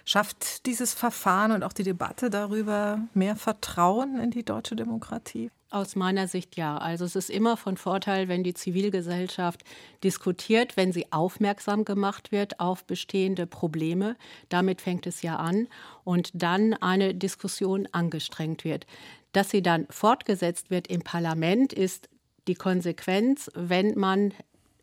Schafft 0.05 0.65
dieses 0.65 0.93
Verfahren 0.93 1.51
und 1.51 1.63
auch 1.63 1.73
die 1.73 1.83
Debatte 1.83 2.29
darüber 2.29 2.99
mehr 3.13 3.35
Vertrauen 3.35 4.19
in 4.19 4.31
die 4.31 4.43
deutsche 4.43 4.75
Demokratie? 4.75 5.51
Aus 5.69 5.95
meiner 5.95 6.27
Sicht 6.27 6.57
ja. 6.57 6.77
Also 6.77 7.05
es 7.05 7.15
ist 7.15 7.29
immer 7.29 7.55
von 7.55 7.77
Vorteil, 7.77 8.27
wenn 8.27 8.43
die 8.43 8.53
Zivilgesellschaft 8.53 9.63
diskutiert, 10.03 10.75
wenn 10.75 10.91
sie 10.91 11.11
aufmerksam 11.13 11.85
gemacht 11.85 12.33
wird 12.33 12.59
auf 12.59 12.83
bestehende 12.83 13.47
Probleme. 13.47 14.17
Damit 14.49 14.81
fängt 14.81 15.07
es 15.07 15.21
ja 15.21 15.37
an. 15.37 15.69
Und 16.03 16.31
dann 16.33 16.73
eine 16.73 17.15
Diskussion 17.15 17.87
angestrengt 17.93 18.65
wird. 18.65 18.85
Dass 19.31 19.49
sie 19.49 19.61
dann 19.61 19.87
fortgesetzt 19.89 20.71
wird 20.71 20.87
im 20.87 21.03
Parlament, 21.03 21.71
ist 21.71 22.09
die 22.47 22.55
Konsequenz, 22.55 23.49
wenn 23.55 23.97
man 23.97 24.33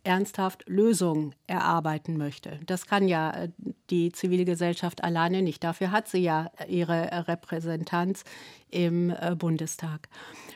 ernsthaft 0.05 0.65
Lösungen 0.67 1.35
erarbeiten 1.47 2.17
möchte. 2.17 2.61
Das 2.67 2.87
kann 2.87 3.09
ja 3.09 3.31
äh, 3.31 3.49
die 3.91 4.13
Zivilgesellschaft 4.13 5.05
alleine 5.05 5.43
nicht. 5.43 5.65
Dafür 5.65 5.91
hat 5.91 6.09
sie 6.09 6.19
ja 6.19 6.51
ihre 6.69 7.29
Repräsentanz 7.29 8.25
im 8.71 9.11
äh, 9.11 9.35
Bundestag. 9.37 10.09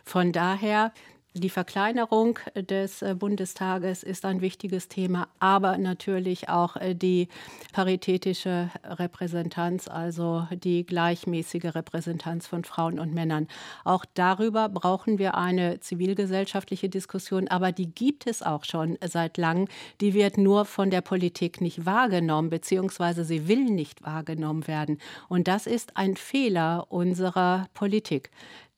Von 0.04 0.32
daher 0.32 0.92
Die 1.34 1.48
Verkleinerung 1.48 2.38
des 2.54 3.00
äh, 3.00 3.14
Bundestages 3.14 4.02
ist 4.02 4.26
ein 4.26 4.42
wichtiges 4.42 4.88
Thema, 4.88 5.28
aber 5.38 5.78
natürlich 5.78 6.50
auch 6.50 6.76
äh, 6.76 6.94
die 6.94 7.28
paritätische 7.72 8.70
Repräsentanz, 8.84 9.88
also 9.88 10.46
die 10.52 10.84
gleichmäßige 10.84 11.74
Repräsentanz 11.74 12.46
von 12.46 12.64
Frauen 12.64 12.98
und 12.98 13.14
Männern. 13.14 13.48
Auch 13.82 14.04
darüber 14.12 14.68
brauchen 14.68 15.18
wir 15.18 15.34
eine 15.34 15.80
zivilgesellschaftliche 15.80 16.90
Diskussion, 16.90 17.48
aber 17.48 17.72
die 17.72 17.86
gibt 17.86 18.26
es 18.26 18.42
auch 18.42 18.66
schon 18.66 18.98
seit 19.02 19.38
langem. 19.38 19.68
Die 20.02 20.12
wird 20.12 20.36
nur 20.36 20.66
von 20.66 20.90
der 20.90 21.00
Politik 21.00 21.62
nicht 21.62 21.86
wahrgenommen, 21.86 22.50
beziehungsweise 22.50 23.24
sie 23.24 23.48
will 23.48 23.64
nicht 23.64 24.04
wahrgenommen 24.04 24.66
werden. 24.66 24.98
Und 25.30 25.48
das 25.48 25.66
ist 25.66 25.96
ein 25.96 26.14
Fehler 26.16 26.88
unserer 26.90 27.68
Politik. 27.72 28.30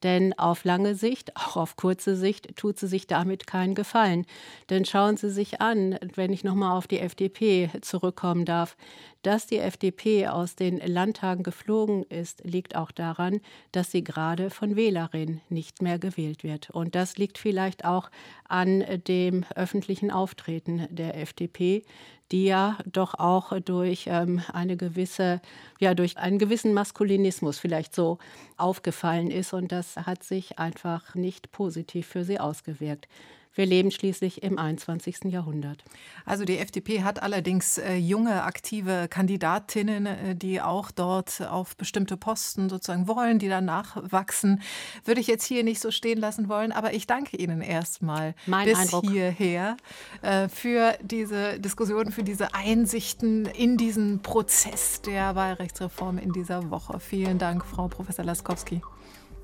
Denn 0.05 0.39
auf 0.39 0.65
lange 0.65 0.95
Sicht, 0.95 1.35
auch 1.37 1.57
auf 1.57 1.77
kurze 1.77 2.15
Sicht, 2.15 2.57
tut 2.57 2.79
sie 2.79 2.87
sich 2.87 3.07
damit 3.09 3.47
keinen 3.47 3.75
Gefallen. 3.75 4.27
Denn 4.71 4.85
schauen 4.85 5.17
Sie 5.17 5.31
sich 5.31 5.61
an, 5.61 5.99
wenn 6.15 6.33
ich 6.33 6.45
nochmal 6.45 6.77
auf 6.77 6.87
die 6.87 7.01
FDP 7.01 7.71
zurückkommen 7.81 8.45
darf, 8.45 8.77
dass 9.25 9.47
die 9.47 9.59
FDP 9.59 10.29
aus 10.29 10.55
den 10.55 10.79
Landtagen 10.79 11.43
geflogen 11.43 12.03
ist, 12.05 12.45
liegt 12.45 12.77
auch 12.77 12.91
daran, 12.91 13.41
dass 13.73 13.91
sie 13.91 14.05
gerade 14.05 14.51
von 14.51 14.77
Wählerinnen 14.77 15.41
nicht 15.49 15.81
mehr 15.81 15.99
gewählt 15.99 16.45
wird. 16.45 16.69
Und 16.71 16.95
das 16.95 17.17
liegt 17.17 17.39
vielleicht 17.39 17.87
auch 17.87 18.11
an 18.47 18.85
dem 19.09 19.45
öffentlichen 19.57 20.11
Auftreten 20.11 20.87
der 20.91 21.19
FDP, 21.19 21.85
die 22.33 22.47
ja 22.47 22.79
doch 22.87 23.15
auch 23.15 23.59
durch 23.61 24.07
ähm, 24.09 24.43
eine 24.53 24.77
gewisse, 24.77 25.41
ja, 25.79 25.95
durch 25.95 26.17
einen 26.17 26.39
gewissen 26.39 26.73
Maskulinismus 26.75 27.59
vielleicht 27.59 27.95
so 27.95 28.19
aufgefallen 28.57 29.31
ist. 29.31 29.53
Und 29.53 29.73
das 29.73 29.97
hat 29.97 30.23
sich 30.25 30.59
einfach 30.59 31.15
nicht 31.15 31.53
positiv 31.53 32.07
für 32.07 32.25
sie 32.25 32.41
ausgewirkt. 32.41 33.09
Wir 33.55 33.67
leben 33.67 33.91
schließlich 33.91 34.43
im 34.43 34.59
21. 34.59 35.25
Jahrhundert. 35.25 35.85
Also 36.25 36.45
die 36.45 36.59
FDP 36.59 37.03
hat 37.03 37.23
allerdings 37.23 37.79
äh, 37.79 37.95
junge, 37.95 38.43
aktive 38.43 39.07
Kandidatinnen, 39.09 40.07
äh, 40.07 40.37
die 40.37 40.61
auch 40.61 40.91
dort 40.91 41.41
auf 41.43 41.77
bestimmte 41.77 42.17
Posten 42.17 42.69
sozusagen 42.69 43.07
wollen, 43.07 43.39
die 43.39 43.49
danach 43.49 43.97
wachsen. 44.11 44.61
Würde 45.05 45.21
ich 45.21 45.29
jetzt 45.29 45.45
hier 45.45 45.63
nicht 45.63 45.81
so 45.81 45.91
stehen 45.91 46.19
lassen 46.19 46.49
wollen, 46.49 46.73
aber 46.73 46.95
ich 46.95 47.07
danke 47.07 47.37
Ihnen 47.37 47.61
erstmal 47.61 48.35
bis 48.65 48.77
Eindruck. 48.77 49.09
hierher 49.09 49.77
äh, 50.23 50.49
für 50.49 50.99
diese 51.03 51.61
Diskussion, 51.61 52.11
für 52.11 52.25
diese 52.25 52.55
Einsichten 52.55 53.47
in 53.47 53.77
diesen 53.77 54.21
Prozess 54.23 55.01
der 55.03 55.37
Wahlrechtsreform 55.37 56.19
in 56.19 56.33
dieser 56.33 56.71
Woche. 56.71 56.99
Vielen 56.99 57.39
Dank, 57.39 57.65
Frau 57.65 57.87
Professor 57.87 58.25
Laskowski. 58.25 58.83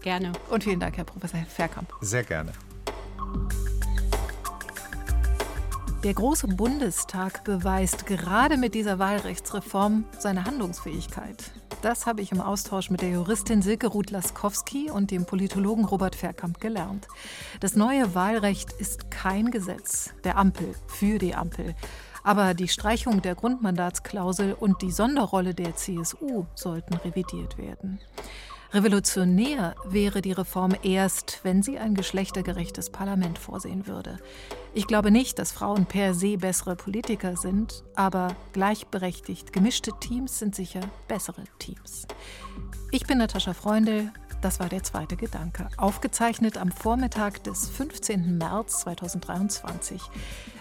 Gerne. 0.03 0.33
Und 0.49 0.65
vielen 0.65 0.81
Dank, 0.81 0.97
Herr 0.97 1.05
Professor 1.05 1.41
Verkamp. 1.45 1.93
Sehr 2.01 2.25
gerne. 2.25 2.53
Der 6.03 6.15
große 6.15 6.49
Bundestag 6.49 7.45
beweist 7.45 8.07
gerade 8.07 8.57
mit 8.57 8.75
dieser 8.75 8.99
Wahlrechtsreform 8.99 10.05
seine 10.19 10.47
Handlungsfähigkeit. 10.47 11.53
Das 11.83 12.07
habe 12.07 12.23
ich 12.23 12.33
im 12.33 12.41
Austausch 12.41 12.89
mit 12.89 13.03
der 13.03 13.11
Juristin 13.11 13.61
Silke 13.61 13.89
Ruth-Laskowski 13.89 14.91
und 14.91 15.11
dem 15.11 15.27
Politologen 15.27 15.85
Robert 15.85 16.15
Verkamp 16.15 16.59
gelernt. 16.59 17.07
Das 17.61 17.77
neue 17.77 18.15
Wahlrecht 18.15 18.73
ist 18.73 19.11
kein 19.11 19.51
Gesetz 19.51 20.15
der 20.25 20.39
Ampel 20.39 20.75
für 20.87 21.19
die 21.19 21.35
Ampel. 21.35 21.75
Aber 22.25 22.55
die 22.55 22.69
Streichung 22.69 23.21
der 23.21 23.35
Grundmandatsklausel 23.35 24.55
und 24.55 24.81
die 24.81 24.93
Sonderrolle 24.93 25.55
der 25.55 25.77
CSU 25.77 26.47
sollten 26.55 26.95
revidiert 26.95 27.59
werden. 27.59 28.01
Revolutionär 28.73 29.75
wäre 29.85 30.23
die 30.23 30.31
Reform 30.31 30.77
erst, 30.85 31.41
wenn 31.43 31.61
sie 31.61 31.79
ein 31.79 31.95
geschlechtergerechtes 31.95 32.91
Parlament 32.91 33.37
vorsehen 33.37 33.89
würde. 33.89 34.21
Ich 34.75 34.87
glaube 34.87 35.11
nicht, 35.11 35.41
dass 35.41 35.51
Frauen 35.51 35.87
per 35.87 36.15
se 36.15 36.37
bessere 36.37 36.77
Politiker 36.77 37.37
sind, 37.37 37.83
aber 37.97 38.37
gleichberechtigt 38.53 39.53
gemischte 39.53 39.91
Teams 39.99 40.39
sind 40.39 40.55
sicher 40.55 40.83
bessere 41.09 41.43
Teams. 41.59 42.07
Ich 42.93 43.07
bin 43.07 43.19
Natascha 43.19 43.55
Freundl. 43.55 44.13
Das 44.41 44.61
war 44.61 44.69
der 44.69 44.85
zweite 44.85 45.17
Gedanke. 45.17 45.69
Aufgezeichnet 45.77 46.57
am 46.57 46.71
Vormittag 46.71 47.45
des 47.45 47.69
15. 47.69 48.39
März 48.39 48.81
2023. 48.81 50.01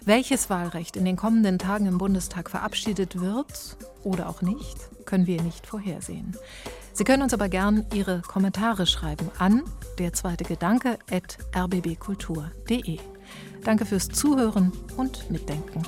Welches 0.03 0.49
Wahlrecht 0.49 0.97
in 0.97 1.05
den 1.05 1.15
kommenden 1.15 1.59
Tagen 1.59 1.85
im 1.85 1.97
Bundestag 1.99 2.49
verabschiedet 2.49 3.21
wird 3.21 3.77
oder 4.03 4.27
auch 4.27 4.41
nicht, 4.41 5.05
können 5.05 5.27
wir 5.27 5.41
nicht 5.43 5.65
vorhersehen. 5.65 6.35
Sie 6.99 7.05
können 7.05 7.23
uns 7.23 7.33
aber 7.33 7.47
gern 7.47 7.85
Ihre 7.93 8.19
Kommentare 8.19 8.85
schreiben 8.85 9.31
an 9.37 9.63
der 9.99 10.11
zweite 10.11 10.43
Gedanke 10.43 10.99
at 11.09 11.37
rbbkultur.de. 11.55 12.99
Danke 13.63 13.85
fürs 13.85 14.09
Zuhören 14.09 14.73
und 14.97 15.31
Mitdenken. 15.31 15.81